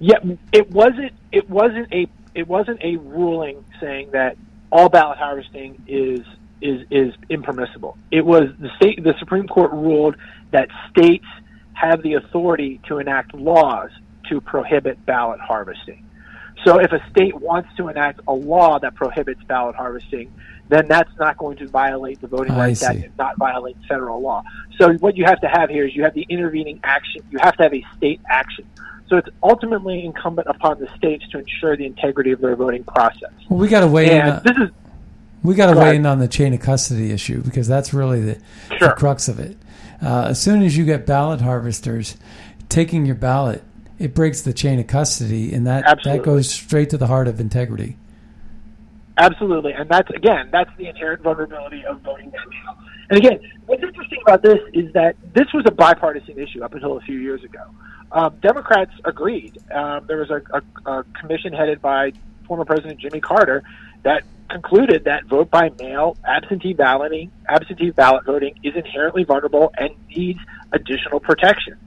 Yeah, 0.00 0.18
it 0.52 0.70
wasn't. 0.70 1.12
It 1.30 1.48
wasn't 1.48 1.92
a. 1.92 2.08
It 2.34 2.48
wasn't 2.48 2.82
a 2.82 2.96
ruling 2.96 3.64
saying 3.80 4.12
that 4.12 4.36
all 4.72 4.88
ballot 4.88 5.18
harvesting 5.18 5.82
is 5.86 6.20
is 6.62 6.86
is 6.90 7.14
impermissible. 7.28 7.96
It 8.10 8.24
was 8.24 8.44
the 8.58 8.70
state. 8.76 9.04
The 9.04 9.14
Supreme 9.18 9.46
Court 9.46 9.72
ruled 9.72 10.16
that 10.50 10.68
states 10.90 11.26
have 11.74 12.02
the 12.02 12.14
authority 12.14 12.80
to 12.88 12.98
enact 12.98 13.34
laws 13.34 13.90
to 14.28 14.40
prohibit 14.40 15.04
ballot 15.06 15.40
harvesting. 15.40 16.06
So 16.64 16.78
if 16.78 16.92
a 16.92 17.00
state 17.10 17.34
wants 17.34 17.70
to 17.76 17.88
enact 17.88 18.20
a 18.28 18.32
law 18.32 18.78
that 18.78 18.94
prohibits 18.94 19.42
ballot 19.44 19.76
harvesting, 19.76 20.32
then 20.68 20.88
that's 20.88 21.10
not 21.18 21.38
going 21.38 21.56
to 21.58 21.68
violate 21.68 22.20
the 22.20 22.26
Voting 22.26 22.54
Rights 22.54 22.82
Act 22.82 23.00
and 23.02 23.16
not 23.16 23.38
violate 23.38 23.76
federal 23.88 24.20
law. 24.20 24.42
So 24.78 24.92
what 24.94 25.16
you 25.16 25.24
have 25.24 25.40
to 25.40 25.48
have 25.48 25.70
here 25.70 25.86
is 25.86 25.96
you 25.96 26.04
have 26.04 26.14
the 26.14 26.26
intervening 26.28 26.80
action. 26.84 27.22
You 27.30 27.38
have 27.38 27.56
to 27.56 27.62
have 27.62 27.74
a 27.74 27.84
state 27.96 28.20
action. 28.28 28.66
So 29.10 29.16
it's 29.16 29.28
ultimately 29.42 30.04
incumbent 30.04 30.46
upon 30.48 30.80
the 30.80 30.88
states 30.96 31.28
to 31.32 31.38
ensure 31.38 31.76
the 31.76 31.84
integrity 31.84 32.30
of 32.30 32.40
their 32.40 32.56
voting 32.56 32.84
process. 32.84 33.32
Well, 33.48 33.58
we 33.58 33.68
got 33.68 33.80
to 33.80 33.88
weigh 33.88 34.12
in. 34.12 34.20
And 34.20 34.30
on- 34.30 34.42
this 34.44 34.56
is 34.56 34.70
we 35.42 35.54
got 35.54 35.66
to 35.66 35.74
Go 35.74 35.80
weigh 35.80 35.84
ahead. 35.86 35.96
in 35.96 36.06
on 36.06 36.18
the 36.18 36.28
chain 36.28 36.54
of 36.54 36.60
custody 36.60 37.10
issue 37.10 37.42
because 37.42 37.66
that's 37.66 37.92
really 37.92 38.20
the, 38.20 38.40
the 38.78 38.94
crux 38.96 39.26
of 39.28 39.40
it. 39.40 39.56
Uh, 40.02 40.28
as 40.28 40.40
soon 40.40 40.62
as 40.62 40.76
you 40.76 40.84
get 40.84 41.06
ballot 41.06 41.40
harvesters 41.40 42.16
taking 42.68 43.04
your 43.04 43.16
ballot 43.16 43.62
it 44.00 44.14
breaks 44.14 44.40
the 44.40 44.54
chain 44.54 44.80
of 44.80 44.86
custody, 44.86 45.52
and 45.52 45.66
that 45.66 45.84
Absolutely. 45.84 46.18
that 46.18 46.24
goes 46.24 46.50
straight 46.50 46.90
to 46.90 46.96
the 46.96 47.06
heart 47.06 47.28
of 47.28 47.38
integrity. 47.38 47.98
Absolutely, 49.18 49.72
and 49.72 49.88
that's 49.90 50.08
again, 50.10 50.48
that's 50.50 50.70
the 50.78 50.86
inherent 50.88 51.22
vulnerability 51.22 51.84
of 51.84 52.00
voting 52.00 52.30
mail. 52.30 52.78
And 53.10 53.18
again, 53.18 53.40
what's 53.66 53.82
interesting 53.82 54.20
about 54.26 54.42
this 54.42 54.58
is 54.72 54.90
that 54.94 55.16
this 55.34 55.46
was 55.52 55.64
a 55.66 55.70
bipartisan 55.70 56.38
issue 56.38 56.64
up 56.64 56.72
until 56.72 56.96
a 56.96 57.00
few 57.02 57.18
years 57.18 57.44
ago. 57.44 57.62
Um, 58.12 58.36
Democrats 58.40 58.92
agreed. 59.04 59.58
Um, 59.70 60.06
there 60.06 60.18
was 60.18 60.30
a, 60.30 60.42
a, 60.52 60.90
a 60.90 61.04
commission 61.20 61.52
headed 61.52 61.80
by 61.80 62.12
former 62.46 62.64
President 62.64 62.98
Jimmy 63.00 63.20
Carter 63.20 63.62
that 64.02 64.24
concluded 64.48 65.04
that 65.04 65.26
vote 65.26 65.50
by 65.50 65.70
mail, 65.78 66.16
absentee 66.24 66.72
balloting, 66.72 67.30
absentee 67.48 67.90
ballot 67.90 68.24
voting 68.24 68.54
is 68.64 68.74
inherently 68.74 69.22
vulnerable 69.22 69.72
and 69.78 69.90
needs 70.08 70.40
additional 70.72 71.20
protections. 71.20 71.78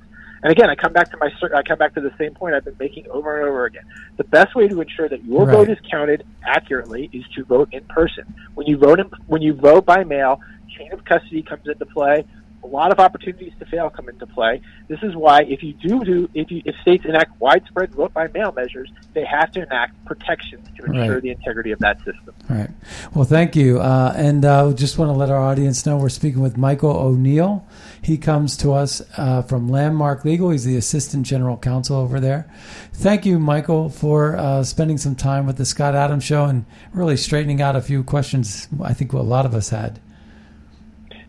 And 0.41 0.51
again, 0.51 0.69
I 0.69 0.75
come 0.75 0.91
back 0.91 1.09
to 1.11 1.17
my 1.17 1.29
I 1.55 1.63
come 1.63 1.77
back 1.77 1.93
to 1.95 2.01
the 2.01 2.11
same 2.17 2.33
point 2.33 2.53
I've 2.53 2.65
been 2.65 2.75
making 2.77 3.07
over 3.09 3.37
and 3.39 3.47
over 3.47 3.65
again. 3.65 3.83
The 4.17 4.25
best 4.25 4.55
way 4.55 4.67
to 4.67 4.81
ensure 4.81 5.07
that 5.07 5.23
your 5.23 5.45
Right. 5.45 5.55
vote 5.55 5.69
is 5.69 5.77
counted 5.89 6.25
accurately 6.45 7.09
is 7.13 7.23
to 7.35 7.45
vote 7.45 7.69
in 7.71 7.83
person. 7.85 8.25
When 8.53 8.67
you 8.67 8.77
vote 8.77 8.99
in, 8.99 9.09
when 9.27 9.41
you 9.41 9.53
vote 9.53 9.85
by 9.85 10.03
mail, 10.03 10.41
chain 10.77 10.91
of 10.91 11.03
custody 11.05 11.43
comes 11.43 11.65
into 11.67 11.85
play. 11.85 12.25
A 12.63 12.67
lot 12.67 12.91
of 12.91 12.99
opportunities 12.99 13.51
to 13.59 13.65
fail 13.65 13.89
come 13.89 14.07
into 14.07 14.25
play. 14.25 14.61
This 14.87 14.99
is 15.03 15.15
why 15.15 15.41
if 15.43 15.61
you 15.61 15.73
do 15.73 16.03
do 16.05 16.29
if 16.33 16.49
you 16.49 16.61
if 16.65 16.75
states 16.81 17.03
enact 17.05 17.39
widespread 17.41 17.93
vote 17.93 18.13
by 18.13 18.27
mail 18.29 18.51
measures, 18.53 18.89
they 19.13 19.25
have 19.25 19.51
to 19.51 19.63
enact 19.63 20.03
protections 20.05 20.67
to 20.77 20.85
ensure 20.85 21.13
Right. 21.15 21.21
the 21.21 21.29
integrity 21.31 21.71
of 21.71 21.79
that 21.79 21.97
system. 21.97 22.33
All 22.49 22.55
right. 22.55 22.69
Well, 23.13 23.25
thank 23.25 23.55
you. 23.55 23.79
Uh, 23.81 24.13
and 24.15 24.45
uh, 24.45 24.71
just 24.73 24.97
want 24.97 25.09
to 25.09 25.13
let 25.13 25.29
our 25.29 25.37
audience 25.41 25.85
know 25.85 25.97
we're 25.97 26.09
speaking 26.09 26.41
with 26.41 26.57
Michael 26.57 26.91
O'Neill. 26.91 27.65
He 28.01 28.17
comes 28.17 28.55
to 28.57 28.71
us 28.73 29.01
uh, 29.17 29.41
from 29.43 29.67
Landmark 29.69 30.23
Legal. 30.25 30.49
He's 30.49 30.63
the 30.65 30.77
Assistant 30.77 31.25
General 31.25 31.57
Counsel 31.57 31.97
over 31.97 32.19
there. 32.19 32.49
Thank 32.93 33.25
you, 33.25 33.39
Michael, 33.39 33.89
for 33.89 34.35
uh, 34.37 34.63
spending 34.63 34.97
some 34.97 35.15
time 35.15 35.45
with 35.45 35.57
the 35.57 35.65
Scott 35.65 35.95
Adams 35.95 36.23
Show 36.23 36.45
and 36.45 36.65
really 36.93 37.17
straightening 37.17 37.61
out 37.61 37.75
a 37.75 37.81
few 37.81 38.03
questions 38.03 38.67
I 38.81 38.93
think 38.93 39.11
a 39.13 39.17
lot 39.19 39.45
of 39.45 39.53
us 39.53 39.69
had. 39.69 39.99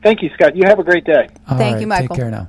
Thank 0.04 0.22
you, 0.22 0.30
Scott. 0.34 0.54
You 0.54 0.64
have 0.66 0.78
a 0.78 0.84
great 0.84 1.04
day. 1.04 1.28
All 1.48 1.56
Thank 1.56 1.74
right, 1.74 1.80
you, 1.80 1.86
Michael. 1.86 2.08
Take 2.14 2.18
care 2.18 2.30
now. 2.30 2.48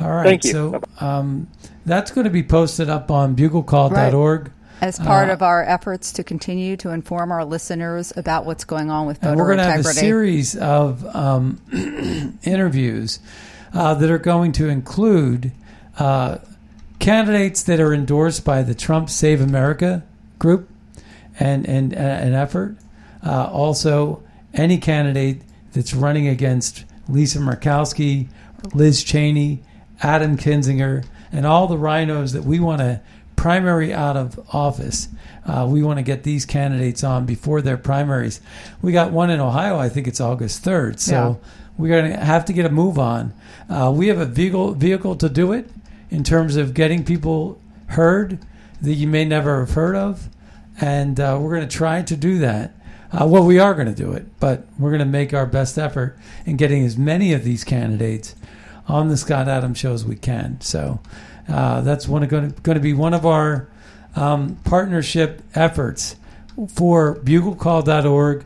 All 0.00 0.10
right. 0.10 0.24
Thank 0.24 0.44
you. 0.44 0.52
So 0.52 0.80
um, 1.00 1.46
that's 1.84 2.10
going 2.10 2.24
to 2.24 2.30
be 2.30 2.42
posted 2.42 2.88
up 2.88 3.10
on 3.10 3.36
buglecall.org. 3.36 4.50
As 4.80 4.98
part 4.98 5.28
Uh, 5.28 5.32
of 5.32 5.42
our 5.42 5.62
efforts 5.64 6.12
to 6.12 6.24
continue 6.24 6.76
to 6.78 6.90
inform 6.90 7.30
our 7.30 7.44
listeners 7.44 8.12
about 8.16 8.46
what's 8.46 8.64
going 8.64 8.90
on 8.90 9.06
with 9.06 9.18
And 9.22 9.32
voter 9.32 9.36
we're 9.36 9.56
going 9.56 9.58
to 9.58 9.64
have 9.64 9.80
a 9.80 9.84
series 9.84 10.56
of 10.56 11.04
um, 11.14 11.60
interviews 12.42 13.18
uh, 13.74 13.92
that 13.94 14.10
are 14.10 14.18
going 14.18 14.52
to 14.52 14.68
include 14.68 15.52
uh, 15.98 16.38
candidates 17.00 17.62
that 17.64 17.80
are 17.80 17.92
endorsed 17.92 18.44
by 18.46 18.62
the 18.62 18.74
Trump 18.74 19.10
Save 19.10 19.42
America 19.42 20.04
group 20.38 20.70
and 21.38 21.68
and 21.68 21.92
uh, 21.92 21.98
an 21.98 22.32
effort. 22.32 22.76
Uh, 23.26 23.50
also, 23.52 24.22
any 24.54 24.78
candidate 24.78 25.42
that's 25.72 25.94
running 25.94 26.28
against 26.28 26.84
Lisa 27.08 27.38
Murkowski, 27.38 28.28
Liz 28.74 29.02
Cheney, 29.02 29.62
Adam 30.02 30.36
Kinzinger, 30.36 31.04
and 31.32 31.46
all 31.46 31.66
the 31.66 31.78
rhinos 31.78 32.32
that 32.32 32.44
we 32.44 32.60
want 32.60 32.80
to 32.80 33.00
primary 33.36 33.94
out 33.94 34.16
of 34.16 34.38
office. 34.52 35.08
Uh, 35.46 35.66
we 35.68 35.82
want 35.82 35.98
to 35.98 36.02
get 36.02 36.24
these 36.24 36.44
candidates 36.44 37.04
on 37.04 37.24
before 37.24 37.62
their 37.62 37.76
primaries. 37.76 38.40
We 38.82 38.92
got 38.92 39.12
one 39.12 39.30
in 39.30 39.40
Ohio. 39.40 39.78
I 39.78 39.88
think 39.88 40.06
it's 40.08 40.20
August 40.20 40.62
third. 40.62 41.00
So 41.00 41.40
we're 41.78 41.88
going 42.00 42.12
to 42.12 42.18
have 42.18 42.44
to 42.46 42.52
get 42.52 42.66
a 42.66 42.70
move 42.70 42.98
on. 42.98 43.32
Uh, 43.70 43.92
we 43.94 44.08
have 44.08 44.18
a 44.18 44.26
vehicle 44.26 44.74
vehicle 44.74 45.14
to 45.16 45.28
do 45.28 45.52
it 45.52 45.70
in 46.10 46.24
terms 46.24 46.56
of 46.56 46.74
getting 46.74 47.04
people 47.04 47.60
heard 47.86 48.38
that 48.82 48.94
you 48.94 49.06
may 49.06 49.24
never 49.24 49.60
have 49.60 49.74
heard 49.74 49.94
of, 49.96 50.28
and 50.80 51.18
uh, 51.20 51.38
we're 51.40 51.54
going 51.54 51.68
to 51.68 51.76
try 51.76 52.02
to 52.02 52.16
do 52.16 52.38
that. 52.38 52.72
Uh, 53.10 53.26
well, 53.26 53.44
we 53.44 53.58
are 53.58 53.74
going 53.74 53.86
to 53.86 53.94
do 53.94 54.12
it, 54.12 54.26
but 54.38 54.66
we're 54.78 54.90
going 54.90 54.98
to 55.00 55.06
make 55.06 55.32
our 55.32 55.46
best 55.46 55.78
effort 55.78 56.18
in 56.44 56.56
getting 56.56 56.84
as 56.84 56.98
many 56.98 57.32
of 57.32 57.42
these 57.42 57.64
candidates 57.64 58.34
on 58.86 59.08
the 59.08 59.16
Scott 59.16 59.48
Adams 59.48 59.78
show 59.78 59.92
as 59.92 60.04
we 60.04 60.16
can. 60.16 60.60
So 60.60 61.00
uh, 61.48 61.80
that's 61.80 62.06
one 62.06 62.22
of 62.22 62.28
going 62.28 62.52
to, 62.52 62.60
going 62.60 62.76
to 62.76 62.82
be 62.82 62.92
one 62.92 63.14
of 63.14 63.24
our 63.24 63.68
um, 64.14 64.56
partnership 64.64 65.42
efforts 65.54 66.16
for 66.68 67.16
BugleCall.org, 67.16 68.44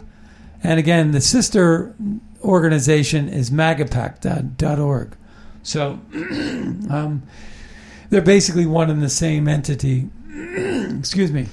and 0.62 0.78
again, 0.78 1.12
the 1.12 1.20
sister 1.20 1.94
organization 2.42 3.28
is 3.28 3.50
MAGAPAC.org. 3.50 5.16
So 5.62 6.00
um, 6.14 7.22
they're 8.10 8.20
basically 8.20 8.66
one 8.66 8.90
and 8.90 9.02
the 9.02 9.08
same 9.08 9.48
entity. 9.48 10.08
Excuse 10.98 11.32
me. 11.32 11.46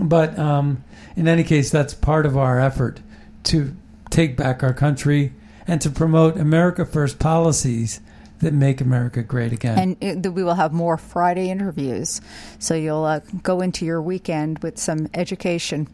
But 0.00 0.38
um, 0.38 0.82
in 1.18 1.26
any 1.26 1.42
case, 1.42 1.70
that's 1.70 1.94
part 1.94 2.26
of 2.26 2.36
our 2.36 2.60
effort 2.60 3.00
to 3.44 3.74
take 4.08 4.36
back 4.36 4.62
our 4.62 4.72
country 4.72 5.32
and 5.66 5.80
to 5.80 5.90
promote 5.90 6.36
America 6.38 6.86
First 6.86 7.18
policies 7.18 8.00
that 8.38 8.54
make 8.54 8.80
America 8.80 9.22
great 9.24 9.52
again. 9.52 9.78
And 9.78 10.24
it, 10.24 10.32
we 10.32 10.44
will 10.44 10.54
have 10.54 10.72
more 10.72 10.96
Friday 10.96 11.50
interviews. 11.50 12.20
So 12.60 12.74
you'll 12.74 13.04
uh, 13.04 13.20
go 13.42 13.60
into 13.60 13.84
your 13.84 14.00
weekend 14.00 14.60
with 14.60 14.78
some 14.78 15.08
education. 15.12 15.88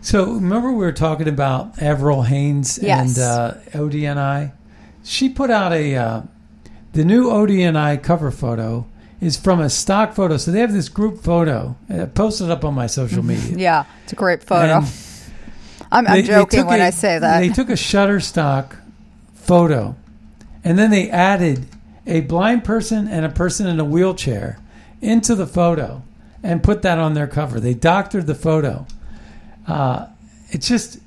So 0.00 0.32
remember 0.32 0.72
we 0.72 0.78
were 0.78 0.90
talking 0.92 1.28
about 1.28 1.80
Avril 1.80 2.22
Haines 2.22 2.80
Yes. 2.82 3.16
and 3.16 3.24
uh, 3.24 3.54
ODNI. 3.78 4.50
She 5.04 5.28
put 5.28 5.50
out 5.50 5.72
a 5.72 5.94
uh, 5.94 6.22
the 6.94 7.04
new 7.04 7.26
ODNI 7.30 8.02
cover 8.02 8.32
photo 8.32 8.86
is 9.22 9.36
from 9.36 9.60
a 9.60 9.70
stock 9.70 10.14
photo. 10.14 10.36
So 10.36 10.50
they 10.50 10.58
have 10.60 10.72
this 10.72 10.88
group 10.88 11.22
photo 11.22 11.76
uh, 11.88 12.06
posted 12.06 12.50
up 12.50 12.64
on 12.64 12.74
my 12.74 12.88
social 12.88 13.22
media. 13.22 13.56
Yeah, 13.56 13.84
it's 14.02 14.12
a 14.12 14.16
great 14.16 14.42
photo. 14.42 14.62
And 14.78 14.84
I'm, 15.92 16.06
I'm 16.08 16.14
they- 16.14 16.22
they 16.22 16.26
joking 16.28 16.60
took 16.60 16.68
when 16.68 16.80
a- 16.80 16.84
I 16.86 16.90
say 16.90 17.18
that. 17.20 17.38
They 17.40 17.48
took 17.50 17.68
a 17.70 17.74
Shutterstock 17.74 18.76
photo, 19.34 19.94
and 20.64 20.76
then 20.78 20.90
they 20.90 21.08
added 21.08 21.66
a 22.06 22.22
blind 22.22 22.64
person 22.64 23.06
and 23.06 23.24
a 23.24 23.28
person 23.28 23.66
in 23.68 23.78
a 23.78 23.84
wheelchair 23.84 24.58
into 25.00 25.34
the 25.36 25.46
photo 25.46 26.02
and 26.42 26.60
put 26.62 26.82
that 26.82 26.98
on 26.98 27.14
their 27.14 27.28
cover. 27.28 27.60
They 27.60 27.74
doctored 27.74 28.26
the 28.26 28.34
photo. 28.34 28.86
Uh, 29.68 30.06
it's 30.50 30.66
just, 30.66 30.98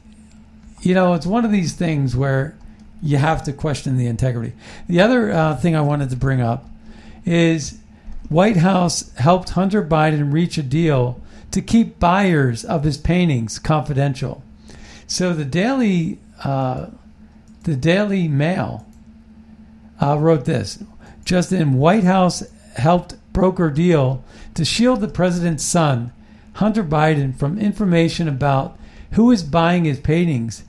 you 0.81 0.93
know, 0.93 1.13
it's 1.15 1.25
one 1.25 1.43
of 1.43 1.51
these 1.51 1.73
things 1.73 2.15
where 2.15 2.57
you 3.03 3.17
have 3.17 3.43
to 3.43 3.51
question 3.51 3.97
the 3.97 4.07
integrity. 4.07 4.53
The 4.87 5.01
other 5.01 5.31
uh, 5.33 5.57
thing 5.57 5.75
I 5.75 5.81
wanted 5.81 6.09
to 6.11 6.15
bring 6.15 6.39
up 6.39 6.65
is 7.25 7.77
White 8.29 8.57
House 8.57 9.13
helped 9.15 9.51
Hunter 9.51 9.83
Biden 9.83 10.33
reach 10.33 10.57
a 10.57 10.63
deal 10.63 11.21
to 11.51 11.61
keep 11.61 11.99
buyers 11.99 12.65
of 12.65 12.83
his 12.83 12.97
paintings 12.97 13.59
confidential. 13.59 14.43
So 15.07 15.33
the 15.33 15.45
Daily, 15.45 16.19
uh, 16.43 16.87
the 17.63 17.75
Daily 17.75 18.27
Mail 18.27 18.85
uh, 20.01 20.17
wrote 20.17 20.45
this: 20.45 20.83
just 21.23 21.51
in, 21.51 21.73
White 21.73 22.03
House 22.03 22.43
helped 22.75 23.15
broker 23.31 23.69
deal 23.69 24.23
to 24.55 24.65
shield 24.65 25.01
the 25.01 25.07
president's 25.07 25.63
son, 25.63 26.11
Hunter 26.53 26.83
Biden, 26.83 27.37
from 27.37 27.59
information 27.59 28.27
about 28.27 28.77
who 29.11 29.31
is 29.31 29.43
buying 29.43 29.85
his 29.85 29.99
paintings 29.99 30.63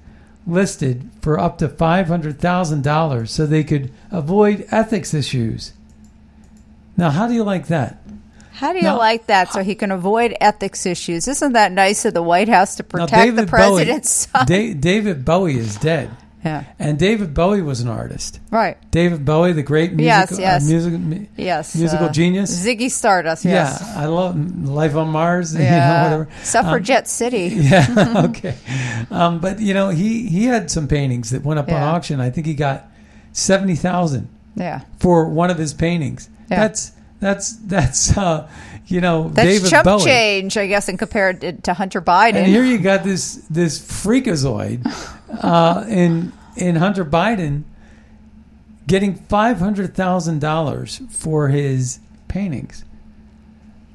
listed 0.46 1.10
for 1.20 1.38
up 1.38 1.58
to 1.58 1.68
$500,000 1.68 3.28
so 3.28 3.46
they 3.46 3.64
could 3.64 3.92
avoid 4.10 4.66
ethics 4.70 5.12
issues. 5.12 5.72
Now, 6.96 7.10
how 7.10 7.26
do 7.28 7.34
you 7.34 7.44
like 7.44 7.66
that? 7.68 7.98
How 8.52 8.72
do 8.72 8.78
you 8.78 8.84
Now- 8.84 8.98
like 8.98 9.26
that 9.26 9.52
so 9.52 9.62
he 9.62 9.74
can 9.74 9.90
avoid 9.92 10.34
ethics 10.40 10.86
issues? 10.86 11.28
Isn't 11.28 11.52
that 11.52 11.72
nice 11.72 12.04
of 12.06 12.14
the 12.14 12.22
White 12.22 12.48
House 12.48 12.76
to 12.76 12.84
protect 12.84 13.36
the 13.36 13.46
president's 13.46 14.26
Bowie, 14.26 14.32
son? 14.38 14.46
Da- 14.46 14.74
David 14.74 15.24
Bowie 15.24 15.58
is 15.58 15.76
dead. 15.76 16.10
Yeah. 16.44 16.62
And 16.78 16.96
David 16.96 17.34
Bowie 17.34 17.60
was 17.60 17.80
an 17.80 17.88
artist. 17.88 18.38
Right. 18.52 18.78
David 18.92 19.24
Bowie, 19.24 19.52
the 19.52 19.64
great 19.64 19.90
music, 19.92 20.06
Yes, 20.06 20.38
yes. 20.38 20.62
uh, 20.62 20.68
music, 20.68 20.92
mu- 20.92 21.26
Yes. 21.36 21.74
musical 21.74 22.06
uh, 22.06 22.12
genius. 22.12 22.64
Ziggy 22.64 22.88
Stardust, 22.88 23.44
yes. 23.44 23.82
Yeah, 23.82 24.00
I 24.02 24.06
love 24.06 24.36
Life 24.64 24.94
on 24.94 25.08
Mars. 25.08 25.52
you 25.54 25.58
know, 25.58 25.64
Yeah. 25.64 26.02
whatever. 26.04 26.28
Suffragette 26.44 27.02
Um, 27.02 27.06
City. 27.06 27.48
Yeah, 27.52 28.22
okay. 28.28 28.54
Um, 29.10 29.40
but 29.40 29.58
you 29.58 29.74
know, 29.74 29.88
he 29.88 30.28
he 30.28 30.44
had 30.44 30.70
some 30.70 30.86
paintings 30.86 31.30
that 31.30 31.42
went 31.44 31.58
up 31.58 31.68
on 31.68 31.82
auction. 31.82 32.20
I 32.20 32.30
think 32.30 32.46
he 32.46 32.54
got 32.54 32.86
seventy 33.32 33.74
thousand 33.74 34.28
Yeah. 34.54 34.82
for 35.00 35.28
one 35.28 35.50
of 35.50 35.58
his 35.58 35.74
paintings. 35.74 36.30
Yeah. 36.48 36.60
That's 36.60 36.92
that's 37.20 37.52
that's 37.56 38.16
uh, 38.16 38.48
you 38.86 39.00
know 39.00 39.28
That's 39.30 39.48
David 39.48 39.70
chump 39.70 39.84
Bowie. 39.84 40.04
change, 40.04 40.56
I 40.56 40.66
guess, 40.66 40.88
and 40.88 40.98
compared 40.98 41.64
to, 41.64 41.74
Hunter 41.74 42.02
Biden. 42.02 42.34
And 42.34 42.46
here 42.46 42.64
you 42.64 42.78
got 42.78 43.04
this 43.04 43.36
this 43.48 43.78
freakazoid 43.80 44.82
uh, 45.42 45.84
in 45.88 46.32
in 46.56 46.76
Hunter 46.76 47.04
Biden 47.04 47.64
getting 48.86 49.14
five 49.14 49.58
hundred 49.58 49.94
thousand 49.94 50.40
dollars 50.40 51.00
for 51.10 51.48
his 51.48 52.00
paintings. 52.28 52.84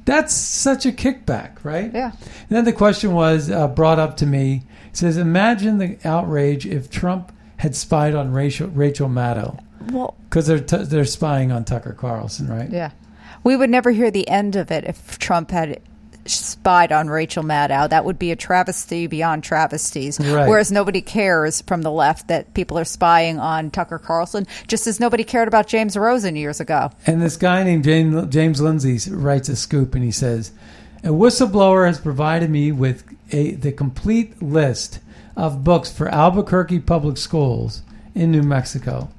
That's 0.06 0.34
such 0.34 0.86
a 0.88 0.92
kickback, 0.92 1.64
right? 1.64 1.92
Yeah. 1.94 2.12
And 2.12 2.50
then 2.50 2.66
the 2.66 2.74
question 2.74 3.14
was 3.14 3.52
uh, 3.52 3.68
brought 3.68 4.00
up 4.00 4.18
to 4.18 4.26
me. 4.26 4.64
It 4.90 4.98
says, 4.98 5.16
"Imagine 5.16 5.78
the 5.78 5.98
outrage 6.04 6.66
if 6.66 6.90
Trump 6.90 7.32
had 7.58 7.76
spied 7.76 8.16
on 8.16 8.34
Rachel 8.34 8.68
Rachel 8.68 9.08
Maddow 9.08 9.60
Well- 9.92 10.16
because 10.30 10.48
they're 10.48 10.60
t- 10.60 10.84
they're 10.86 11.06
spying 11.06 11.52
on 11.52 11.66
Tucker 11.66 11.94
Carlson, 11.94 12.48
right? 12.48 12.70
Yeah. 12.70 12.92
We 13.44 13.56
would 13.56 13.70
never 13.70 13.92
hear 13.92 14.12
the 14.12 14.28
end 14.28 14.56
of 14.56 14.72
it 14.72 14.86
if 14.86 15.18
Trump 15.18 15.52
had 15.52 15.82
spied 16.26 16.92
on 16.92 17.10
Rachel 17.10 17.44
Maddow. 17.44 17.90
That 17.90 18.06
would 18.06 18.20
be 18.20 18.32
a 18.32 18.36
travesty 18.36 19.08
beyond 19.08 19.44
travesties. 19.44 20.20
Right. 20.20 20.48
Whereas 20.48 20.72
nobody 20.72 21.02
cares 21.02 21.62
from 21.62 21.82
the 21.82 21.92
left 21.92 22.28
that 22.28 22.54
people 22.54 22.78
are 22.78 22.86
spying 22.86 23.40
on 23.40 23.72
Tucker 23.72 23.98
Carlson, 23.98 24.46
just 24.68 24.88
as 24.88 25.00
nobody 25.00 25.24
cared 25.24 25.48
about 25.48 25.68
James 25.68 25.98
Rosen 25.98 26.36
years 26.36 26.60
ago. 26.60 26.92
And 27.08 27.22
this 27.22 27.38
guy 27.38 27.64
named 27.64 27.84
James, 27.84 28.28
James 28.34 28.62
Lindsay 28.62 29.12
writes 29.12 29.50
a 29.50 29.56
scoop 29.56 29.96
and 29.96 30.04
he 30.04 30.12
says, 30.12 30.52
A 31.04 31.08
whistleblower 31.08 31.88
has 31.88 32.00
provided 32.00 32.50
me 32.50 32.72
with 32.72 33.04
a, 33.32 33.56
the 33.56 33.72
complete 33.72 34.42
list 34.42 35.00
of 35.36 35.64
books 35.64 35.92
for 35.92 36.08
Albuquerque 36.10 36.80
Public 36.82 37.18
Schools 37.18 37.82
in 38.14 38.32
New 38.32 38.44
Mexico. 38.44 39.10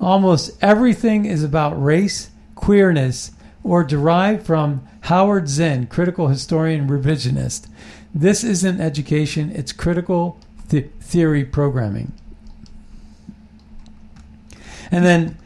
Almost 0.00 0.56
everything 0.62 1.26
is 1.26 1.44
about 1.44 1.82
race, 1.82 2.30
queerness, 2.54 3.32
or 3.62 3.84
derived 3.84 4.46
from 4.46 4.86
Howard 5.02 5.48
Zinn, 5.48 5.86
critical 5.86 6.28
historian 6.28 6.88
revisionist. 6.88 7.68
This 8.14 8.42
isn't 8.42 8.80
education, 8.80 9.50
it's 9.54 9.72
critical 9.72 10.38
th- 10.68 10.90
theory 11.00 11.44
programming. 11.44 12.12
And 14.90 15.04
then 15.04 15.38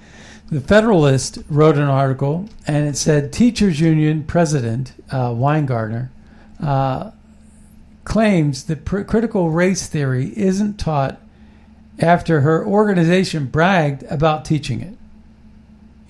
the 0.50 0.61
Federalist 0.61 1.38
wrote 1.48 1.76
an 1.76 1.82
article, 1.88 2.48
and 2.66 2.86
it 2.86 2.96
said 2.96 3.32
Teachers 3.32 3.80
Union 3.80 4.22
President 4.24 4.92
uh, 5.11 5.30
Weingartner 5.30 6.11
uh, 6.62 7.11
claims 8.05 8.64
that 8.64 8.84
pr- 8.84 9.02
critical 9.02 9.50
race 9.50 9.86
theory 9.88 10.32
isn't 10.36 10.78
taught 10.78 11.20
after 11.99 12.40
her 12.40 12.66
organization 12.66 13.47
bragged 13.47 14.03
about 14.05 14.45
teaching 14.45 14.80
it. 14.80 14.97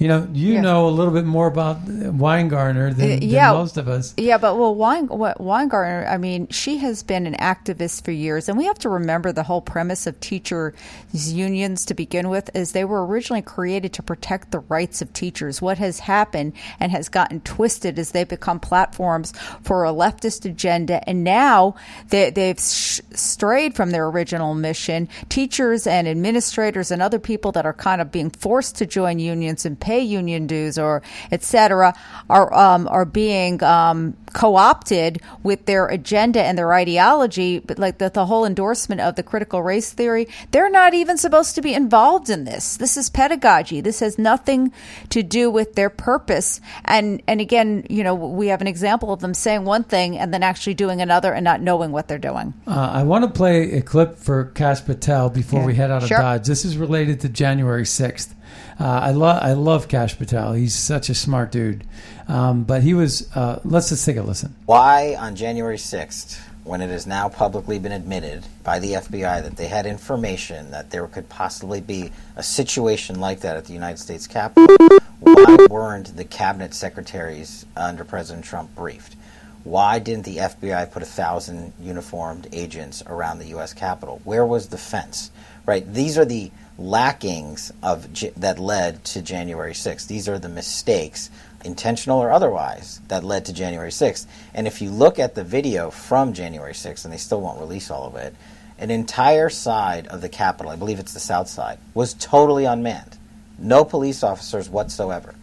You 0.05 0.09
know, 0.09 0.29
you 0.35 0.53
Yeah. 0.53 0.61
know 0.61 0.87
a 0.87 0.91
little 0.91 1.15
bit 1.15 1.25
more 1.25 1.47
about 1.47 1.87
Weingartner 1.87 2.95
than, 2.95 3.07
uh, 3.07 3.15
than 3.21 3.23
yeah, 3.23 3.53
most 3.55 3.79
of 3.79 3.89
us. 3.89 4.13
Yeah, 4.19 4.37
but 4.37 4.59
well, 4.59 4.75
Wein, 4.75 5.07
what- 5.07 5.39
Weingartner, 5.39 6.07
I 6.11 6.19
mean, 6.19 6.47
she 6.51 6.77
has 6.77 7.03
been 7.03 7.27
an 7.27 7.37
activist 7.41 8.05
for 8.05 8.11
years, 8.11 8.47
and 8.47 8.59
we 8.59 8.67
have 8.67 8.79
to 8.81 8.91
remember 8.91 9.33
the 9.33 9.45
whole 9.45 9.63
premise 9.63 10.07
of 10.07 10.21
teachers 10.21 10.75
unions 11.15 11.87
to 11.87 11.95
begin 11.95 12.29
with 12.29 12.51
is 12.55 12.73
they 12.73 12.85
were 12.85 13.07
originally 13.07 13.41
created 13.41 13.95
to 13.95 14.03
protect 14.03 14.51
the 14.51 14.59
rights 14.69 15.01
of 15.01 15.11
teachers. 15.15 15.63
What 15.63 15.79
has 15.79 16.01
happened 16.01 16.53
and 16.79 16.93
has 16.93 17.09
gotten 17.09 17.41
twisted 17.41 17.99
is 17.99 18.11
they've 18.11 18.29
become 18.29 18.61
platforms 18.61 19.33
for 19.63 19.87
a 19.87 19.91
leftist 19.91 20.45
agenda, 20.45 21.01
and 21.09 21.25
now 21.25 21.77
they, 22.11 22.29
they've 22.29 22.61
sh- 22.61 23.01
strayed 23.15 23.75
from 23.75 23.91
their 23.91 24.07
original 24.09 24.53
mission. 24.55 25.09
Teachers 25.31 25.87
and 25.87 26.07
administrators 26.07 26.91
and 26.91 27.01
other 27.01 27.19
people 27.19 27.53
that 27.53 27.65
are 27.65 27.73
kind 27.73 28.03
of 28.03 28.13
being 28.13 28.29
forced 28.29 28.77
to 28.77 28.85
join 28.85 29.19
unions 29.19 29.65
and 29.65 29.81
pay 29.81 29.93
union 30.01 30.47
dues 30.47 30.78
or 30.78 31.03
etc., 31.32 31.95
are 32.30 32.53
um, 32.55 32.88
are 32.88 33.05
being 33.05 33.62
um, 33.62 34.16
co-opted 34.32 35.20
with 35.42 35.64
their 35.66 35.86
agenda 35.86 36.42
and 36.42 36.59
their 36.59 36.72
ideology 36.72 37.59
but 37.61 37.78
like 37.78 37.99
the, 37.99 38.11
the 38.11 38.26
whole 38.26 38.45
endorsement 38.45 39.01
of 39.01 39.14
the 39.14 39.22
critical 39.22 39.62
race 39.62 39.92
theory 39.92 40.26
they're 40.51 40.70
not 40.70 40.92
even 40.92 41.16
supposed 41.16 41.55
to 41.55 41.62
be 41.62 41.72
involved 41.72 42.28
in 42.28 42.45
this 42.45 42.76
this 42.76 42.97
is 42.97 43.09
pedagogy 43.11 43.80
this 43.80 44.01
has 44.01 44.18
nothing 44.18 44.72
to 45.09 45.22
do 45.22 45.49
with 45.51 45.74
their 45.74 45.88
purpose 45.88 46.61
and 46.84 47.22
and 47.28 47.40
again 47.40 47.86
you 47.88 48.03
know 48.03 48.14
we 48.14 48.49
have 48.49 48.61
an 48.61 48.66
example 48.66 49.12
of 49.12 49.20
them 49.20 49.34
saying 49.34 49.64
one 49.64 49.84
thing 49.84 50.18
and 50.18 50.34
then 50.34 50.42
actually 50.42 50.74
doing 50.74 51.01
another 51.01 51.32
and 51.32 51.45
not 51.45 51.61
knowing 51.61 51.92
what 51.92 52.09
they're 52.09 52.18
doing 52.18 52.53
Uh, 52.66 52.90
I 52.92 53.03
want 53.05 53.24
to 53.24 53.30
play 53.30 53.72
a 53.74 53.82
clip 53.82 54.18
for 54.18 54.47
Kash 54.47 54.84
Patel 54.84 55.30
before 55.30 55.61
Yeah. 55.61 55.66
we 55.66 55.74
head 55.74 55.90
out 55.90 56.03
of 56.03 56.09
Sure. 56.09 56.18
Dodge. 56.18 56.47
This 56.47 56.64
is 56.64 56.76
related 56.76 57.20
to 57.20 57.28
January 57.28 57.84
6th. 57.84 58.34
Uh, 58.79 58.85
I 58.85 59.11
love 59.12 59.43
I 59.43 59.53
love 59.53 59.89
Kash 59.89 60.18
Patel. 60.18 60.53
He's 60.53 60.75
such 60.75 61.09
a 61.09 61.14
smart 61.14 61.53
dude. 61.53 61.85
Um, 62.29 62.64
but 62.64 62.83
he 62.83 62.95
was. 62.95 63.35
Uh, 63.37 63.61
let's 63.64 63.91
just 63.91 64.05
take 64.05 64.16
a 64.16 64.22
listen. 64.22 64.55
Why, 64.66 65.14
on 65.14 65.37
January 65.37 65.77
6th, 65.77 66.41
when 66.64 66.81
it 66.81 66.89
has 66.89 67.07
now 67.07 67.29
publicly 67.29 67.79
been 67.79 67.93
admitted 67.93 68.47
by 68.62 68.79
the 68.79 68.93
FBI 68.93 69.43
that 69.43 69.57
they 69.57 69.66
had 69.66 69.87
information 69.87 70.70
that 70.70 70.91
there 70.91 71.07
could 71.07 71.29
possibly 71.29 71.81
be 71.81 72.11
a 72.37 72.43
situation 72.43 73.20
like 73.20 73.41
that 73.41 73.57
at 73.57 73.66
the 73.66 73.75
United 73.75 73.99
States 73.99 74.27
Capitol, 74.27 74.75
why 75.20 75.66
weren't 75.70 76.16
the 76.16 76.25
cabinet 76.25 76.72
secretaries 76.72 77.66
under 77.77 78.05
President 78.05 78.45
Trump 78.45 78.75
briefed? 78.75 79.16
Why 79.65 79.99
didn't 79.99 80.27
the 80.27 80.37
FBI 80.37 80.93
put 80.93 81.03
a 81.03 81.07
thousand 81.07 81.73
uniformed 81.81 82.49
agents 82.53 83.03
around 83.07 83.39
the 83.39 83.47
U.S. 83.47 83.73
Capitol? 83.73 84.21
Where 84.25 84.45
was 84.45 84.69
the 84.69 84.79
fence? 84.79 85.31
Right. 85.65 85.91
These 85.91 86.19
are 86.19 86.27
the 86.27 86.51
lackings 86.79 87.73
of 87.83 88.07
that 88.37 88.59
led 88.59 89.03
to 89.05 89.23
January 89.23 89.73
6th. 89.73 90.07
These 90.07 90.29
are 90.29 90.39
the 90.39 90.51
mistakes, 90.51 91.31
intentional 91.65 92.19
or 92.19 92.31
otherwise, 92.31 93.01
that 93.09 93.25
led 93.25 93.47
to 93.47 93.55
January 93.55 93.91
6th. 93.91 94.27
And 94.53 94.67
if 94.67 94.83
you 94.83 94.91
look 94.91 95.19
at 95.19 95.35
the 95.35 95.45
video 95.45 95.91
from 95.91 96.35
January 96.35 96.75
6th, 96.75 97.05
and 97.05 97.12
they 97.12 97.19
still 97.19 97.41
won't 97.41 97.61
release 97.61 97.91
all 97.91 98.07
of 98.07 98.17
it, 98.17 98.35
an 98.79 98.91
entire 98.91 99.49
side 99.49 100.07
of 100.09 100.21
the 100.21 100.29
Capitol, 100.29 100.73
I 100.73 100.77
believe 100.77 100.99
it's 100.99 101.15
the 101.15 101.21
south 101.21 101.49
side, 101.49 101.79
was 101.95 102.12
totally 102.12 102.67
unmanned. 102.67 103.17
No 103.59 103.85
police 103.85 104.23
officers 104.23 104.69
whatsoever. 104.69 105.35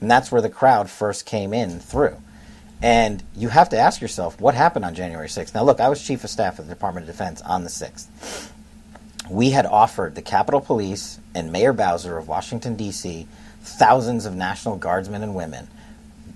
And 0.00 0.10
that's 0.10 0.32
where 0.32 0.42
the 0.42 0.48
crowd 0.48 0.90
first 0.90 1.26
came 1.26 1.52
in 1.52 1.78
through. 1.78 2.16
And 2.80 3.22
you 3.34 3.48
have 3.48 3.70
to 3.70 3.78
ask 3.78 4.00
yourself, 4.00 4.40
what 4.40 4.54
happened 4.54 4.84
on 4.84 4.94
January 4.94 5.28
6th? 5.28 5.54
Now, 5.54 5.64
look, 5.64 5.80
I 5.80 5.88
was 5.88 6.04
chief 6.04 6.22
of 6.22 6.30
staff 6.30 6.58
of 6.58 6.68
the 6.68 6.74
Department 6.74 7.08
of 7.08 7.12
Defense 7.12 7.42
on 7.42 7.64
the 7.64 7.70
6th. 7.70 8.50
We 9.28 9.50
had 9.50 9.66
offered 9.66 10.14
the 10.14 10.22
Capitol 10.22 10.60
Police 10.60 11.18
and 11.34 11.52
Mayor 11.52 11.72
Bowser 11.72 12.16
of 12.16 12.28
Washington, 12.28 12.76
D.C., 12.76 13.26
thousands 13.60 14.24
of 14.24 14.34
National 14.34 14.76
Guardsmen 14.76 15.22
and 15.22 15.34
women 15.34 15.68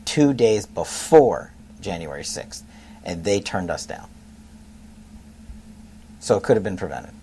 two 0.05 0.35
days 0.35 0.67
before 0.67 1.53
January 1.81 2.23
6th, 2.23 2.63
and 3.05 3.25
they 3.25 3.41
turned 3.41 3.71
us 3.71 3.87
down. 3.87 4.09
So 6.21 6.37
it 6.37 6.43
could 6.43 6.57
have 6.57 6.63
been 6.63 6.77
prevented. 6.77 7.15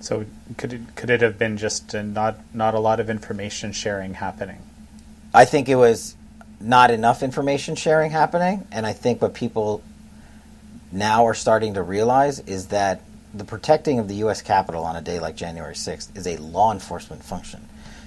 So 0.00 0.24
could 0.56 0.72
it, 0.72 0.96
could 0.96 1.10
it 1.10 1.20
have 1.20 1.38
been 1.38 1.56
just 1.56 1.94
not 1.94 2.38
not 2.54 2.74
a 2.74 2.78
lot 2.78 3.00
of 3.00 3.10
information 3.10 3.72
sharing 3.72 4.14
happening? 4.14 4.58
I 5.32 5.44
think 5.44 5.68
it 5.68 5.76
was 5.76 6.16
not 6.60 6.90
enough 6.90 7.22
information 7.22 7.74
sharing 7.74 8.10
happening, 8.10 8.66
and 8.70 8.86
I 8.86 8.92
think 8.92 9.22
what 9.22 9.34
people 9.34 9.82
now 10.92 11.26
are 11.26 11.34
starting 11.34 11.74
to 11.74 11.82
realize 11.82 12.40
is 12.40 12.66
that 12.68 13.00
the 13.32 13.44
protecting 13.44 13.98
of 13.98 14.08
the 14.08 14.16
U.S. 14.16 14.42
Capitol 14.42 14.84
on 14.84 14.96
a 14.96 15.00
day 15.00 15.20
like 15.20 15.36
January 15.36 15.74
6th 15.74 16.16
is 16.16 16.26
a 16.26 16.36
law 16.38 16.72
enforcement 16.72 17.22
function. 17.22 17.66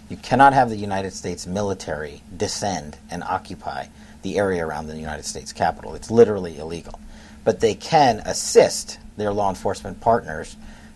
You 0.09 0.17
cannot 0.17 0.53
have 0.53 0.69
the 0.69 0.75
United 0.75 1.13
States 1.13 1.47
military 1.47 2.21
descend 2.35 2.97
and 3.09 3.23
occupy 3.23 3.87
the 4.21 4.37
area 4.37 4.65
around 4.65 4.87
the 4.87 4.97
United 4.97 5.25
States 5.25 5.53
Capitol. 5.53 5.95
It's 5.95 6.11
literally 6.11 6.57
illegal. 6.57 6.99
But 7.43 7.61
they 7.61 7.73
can 7.73 8.19
assist 8.19 8.99
their 9.17 9.33
law 9.33 9.49
enforcement 9.49 10.01
partners 10.01 10.55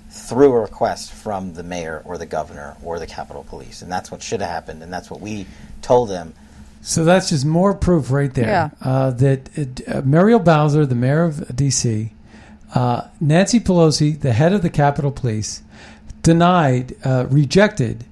through 0.10 0.54
a 0.54 0.62
request 0.62 1.12
from 1.12 1.54
the 1.54 1.64
mayor 1.64 2.02
or 2.06 2.18
the 2.18 2.26
governor 2.26 2.76
or 2.84 3.00
the 3.00 3.08
Capitol 3.08 3.46
Police. 3.48 3.82
And 3.82 3.92
that's 3.92 4.12
what 4.12 4.22
should 4.22 4.42
have 4.42 4.50
happened, 4.50 4.84
and 4.84 4.92
that's 4.92 5.10
what 5.10 5.22
we 5.22 5.46
told 5.82 6.10
them 6.10 6.34
So 6.88 7.04
that's 7.04 7.30
just 7.30 7.46
more 7.46 7.74
proof 7.74 8.12
right 8.12 8.34
there 8.34 8.48
Yeah. 8.48 8.70
uh, 8.82 9.12
that 9.12 9.50
uh, 9.88 10.02
Muriel 10.06 10.40
Bowser, 10.40 10.86
the 10.86 10.96
mayor 10.96 11.24
of 11.24 11.54
D.C., 11.56 12.14
uh, 12.74 13.02
Nancy 13.20 13.60
Pelosi, 13.60 14.18
the 14.20 14.32
head 14.32 14.54
of 14.54 14.62
the 14.62 14.70
Capitol 14.70 15.12
Police, 15.12 15.64
denied, 16.24 16.96
uh, 17.04 17.26
rejected 17.30 18.06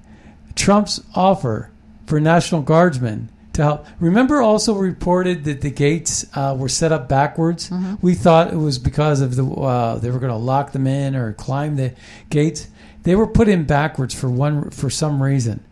Trump's 0.54 1.00
offer 1.14 1.70
for 2.06 2.20
National 2.20 2.60
Guardsmen 2.62 3.30
to 3.54 3.62
help. 3.62 3.86
Remember, 3.98 4.40
also 4.42 4.74
reported 4.74 5.44
that 5.44 5.62
the 5.62 5.70
gates 5.70 6.26
uh, 6.36 6.54
were 6.58 6.68
set 6.68 6.92
up 6.92 7.08
backwards. 7.08 7.70
We 8.02 8.14
thought 8.14 8.52
it 8.52 8.56
was 8.56 8.78
because 8.78 9.20
of 9.22 9.36
the 9.36 9.44
uh, 9.46 9.98
they 9.98 10.10
were 10.10 10.18
going 10.18 10.32
to 10.32 10.36
lock 10.38 10.72
them 10.72 10.86
in 10.86 11.16
or 11.16 11.32
climb 11.32 11.76
the 11.76 11.94
gates. 12.30 12.68
They 13.04 13.14
were 13.14 13.26
put 13.26 13.48
in 13.48 13.64
backwards 13.64 14.14
for 14.14 14.28
one 14.28 14.70
for 14.70 14.90
some 14.90 15.22
reason. 15.22 15.62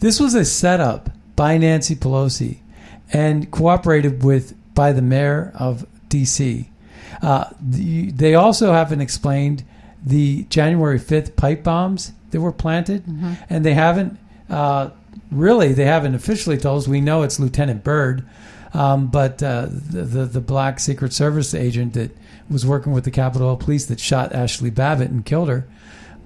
This 0.00 0.20
was 0.20 0.34
a 0.34 0.44
setup 0.44 1.10
by 1.40 1.56
Nancy 1.56 1.96
Pelosi 1.96 2.58
and 3.14 3.50
cooperated 3.50 4.22
with 4.22 4.52
by 4.74 4.92
the 4.92 5.00
mayor 5.00 5.52
of 5.54 5.86
D.C. 6.10 6.68
Uh, 7.22 7.44
the, 7.60 8.10
they 8.10 8.34
also 8.34 8.72
haven't 8.74 9.00
explained 9.00 9.64
the 10.04 10.44
January 10.50 10.98
5th 10.98 11.36
pipe 11.36 11.62
bombs 11.64 12.12
that 12.30 12.40
were 12.42 12.52
planted, 12.52 13.04
Mhm. 13.06 13.38
and 13.48 13.64
they 13.64 13.72
haven't 13.72 14.18
uh, 14.50 14.90
really 15.30 15.72
they 15.72 15.86
haven't 15.86 16.14
officially 16.14 16.58
told 16.58 16.76
us. 16.82 16.86
We 16.88 17.00
know 17.00 17.22
it's 17.22 17.40
Lieutenant 17.40 17.84
Byrd, 17.84 18.22
um, 18.74 19.06
but 19.06 19.42
uh, 19.42 19.66
the, 19.70 20.02
the 20.02 20.24
the 20.26 20.40
black 20.42 20.78
Secret 20.78 21.12
Service 21.14 21.54
agent 21.54 21.94
that 21.94 22.10
was 22.50 22.66
working 22.66 22.92
with 22.92 23.04
the 23.04 23.10
Capitol 23.10 23.56
Police 23.56 23.86
that 23.86 23.98
shot 23.98 24.32
Ashli 24.32 24.74
Babbitt 24.74 25.10
and 25.10 25.24
killed 25.24 25.48
her, 25.48 25.66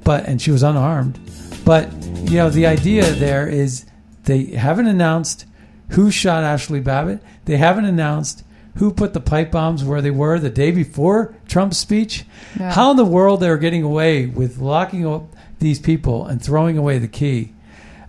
but 0.03 0.27
and 0.27 0.43
she 0.43 0.51
was 0.51 0.63
unarmed. 0.65 1.19
But 1.65 1.93
you 2.31 2.37
know 2.39 2.51
the 2.51 2.67
idea 2.67 3.13
there 3.13 3.47
is 3.49 3.85
they 4.25 4.45
haven't 4.47 4.87
announced 4.87 5.47
who 5.91 6.11
shot 6.11 6.45
Ashli 6.45 6.83
Babbitt. 6.83 7.21
They 7.45 7.57
haven't 7.57 7.85
announced 7.85 8.45
who 8.77 8.93
put 8.93 9.13
the 9.13 9.21
pipe 9.21 9.53
bombs 9.53 9.85
where 9.85 10.03
they 10.03 10.11
were 10.11 10.39
the 10.39 10.51
day 10.51 10.71
before 10.71 11.35
Trump's 11.47 11.79
speech. 11.79 12.25
Yeah. 12.59 12.73
How 12.73 12.91
in 12.91 12.97
the 12.97 13.05
world 13.05 13.41
they're 13.41 13.59
getting 13.59 13.83
away 13.83 14.27
with 14.27 14.59
locking 14.59 15.07
up 15.07 15.35
these 15.61 15.79
people 15.79 16.27
and 16.27 16.43
throwing 16.43 16.77
away 16.77 16.99
the 16.99 17.09
key? 17.09 17.53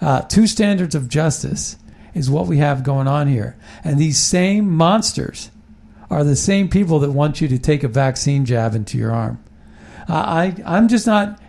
Uh, 0.01 0.21
two 0.21 0.47
standards 0.47 0.95
of 0.95 1.09
justice. 1.09 1.77
is 2.13 2.29
what 2.29 2.47
we 2.47 2.57
have 2.57 2.83
going 2.83 3.07
on 3.07 3.27
here. 3.27 3.57
And 3.83 3.99
these 3.99 4.17
same 4.17 4.69
monsters 4.71 5.51
are 6.09 6.23
the 6.23 6.35
same 6.35 6.69
people 6.69 6.99
that 6.99 7.11
want 7.11 7.41
you 7.41 7.47
to 7.49 7.59
take 7.59 7.83
a 7.83 7.87
vaccine 7.87 8.45
jab 8.45 8.73
into 8.73 8.97
your 8.97 9.11
arm. 9.11 9.43
I, 10.07 10.55
I'm 10.65 10.87
just 10.87 11.05
not 11.07 11.39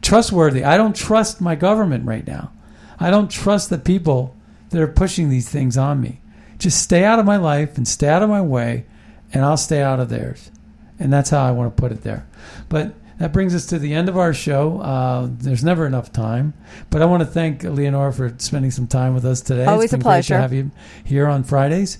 trustworthy. 0.00 0.64
I 0.64 0.76
don't 0.76 0.94
trust 0.94 1.40
my 1.40 1.54
government 1.56 2.06
right 2.06 2.26
now. 2.26 2.52
I 2.98 3.10
don't 3.10 3.30
trust 3.30 3.70
the 3.70 3.78
people 3.78 4.34
that 4.70 4.80
are 4.80 4.88
pushing 4.88 5.28
these 5.28 5.48
things 5.48 5.76
on 5.76 6.00
me. 6.00 6.20
Just 6.58 6.82
stay 6.82 7.04
out 7.04 7.18
of 7.18 7.26
my 7.26 7.36
life 7.36 7.76
and 7.76 7.86
stay 7.86 8.08
out 8.08 8.22
of 8.22 8.30
my 8.30 8.40
way, 8.40 8.86
and 9.32 9.44
I'll 9.44 9.56
stay 9.56 9.82
out 9.82 10.00
of 10.00 10.08
theirs. 10.08 10.50
And 10.98 11.12
that's 11.12 11.30
how 11.30 11.44
I 11.44 11.50
want 11.50 11.76
to 11.76 11.80
put 11.80 11.92
it 11.92 12.02
there. 12.02 12.26
But 12.68 12.94
that 13.18 13.32
brings 13.32 13.54
us 13.54 13.66
to 13.66 13.78
the 13.78 13.94
end 13.94 14.08
of 14.08 14.16
our 14.16 14.32
show. 14.32 14.80
Uh, 14.80 15.28
there's 15.30 15.64
never 15.64 15.86
enough 15.86 16.12
time, 16.12 16.54
but 16.90 17.02
I 17.02 17.06
want 17.06 17.22
to 17.22 17.26
thank 17.26 17.62
Leonora 17.62 18.12
for 18.12 18.34
spending 18.38 18.70
some 18.70 18.86
time 18.86 19.14
with 19.14 19.24
us 19.24 19.40
today. 19.40 19.64
Always 19.64 19.86
it's 19.86 19.92
been 19.92 20.00
a 20.00 20.04
pleasure. 20.04 20.34
Great 20.34 20.38
to 20.38 20.42
have 20.42 20.52
you 20.52 20.70
here 21.04 21.26
on 21.26 21.44
Fridays. 21.44 21.98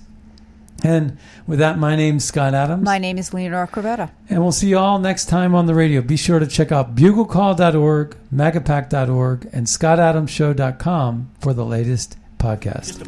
And 0.83 1.17
with 1.47 1.59
that, 1.59 1.77
my 1.79 1.95
name's 1.95 2.25
Scott 2.25 2.53
Adams. 2.53 2.83
My 2.83 2.97
name 2.97 3.17
is 3.17 3.33
Leonora 3.33 3.67
Corvetta. 3.67 4.11
And 4.29 4.41
we'll 4.41 4.51
see 4.51 4.69
you 4.69 4.77
all 4.77 4.99
next 4.99 5.25
time 5.25 5.55
on 5.55 5.65
the 5.65 5.73
radio. 5.73 6.01
Be 6.01 6.17
sure 6.17 6.39
to 6.39 6.47
check 6.47 6.71
out 6.71 6.95
buglecall.org, 6.95 8.15
MAGAPAC.org, 8.33 9.49
and 9.51 9.65
scottadamsshow.com 9.67 11.31
for 11.39 11.53
the 11.53 11.65
latest 11.65 12.17
podcast. 12.37 13.03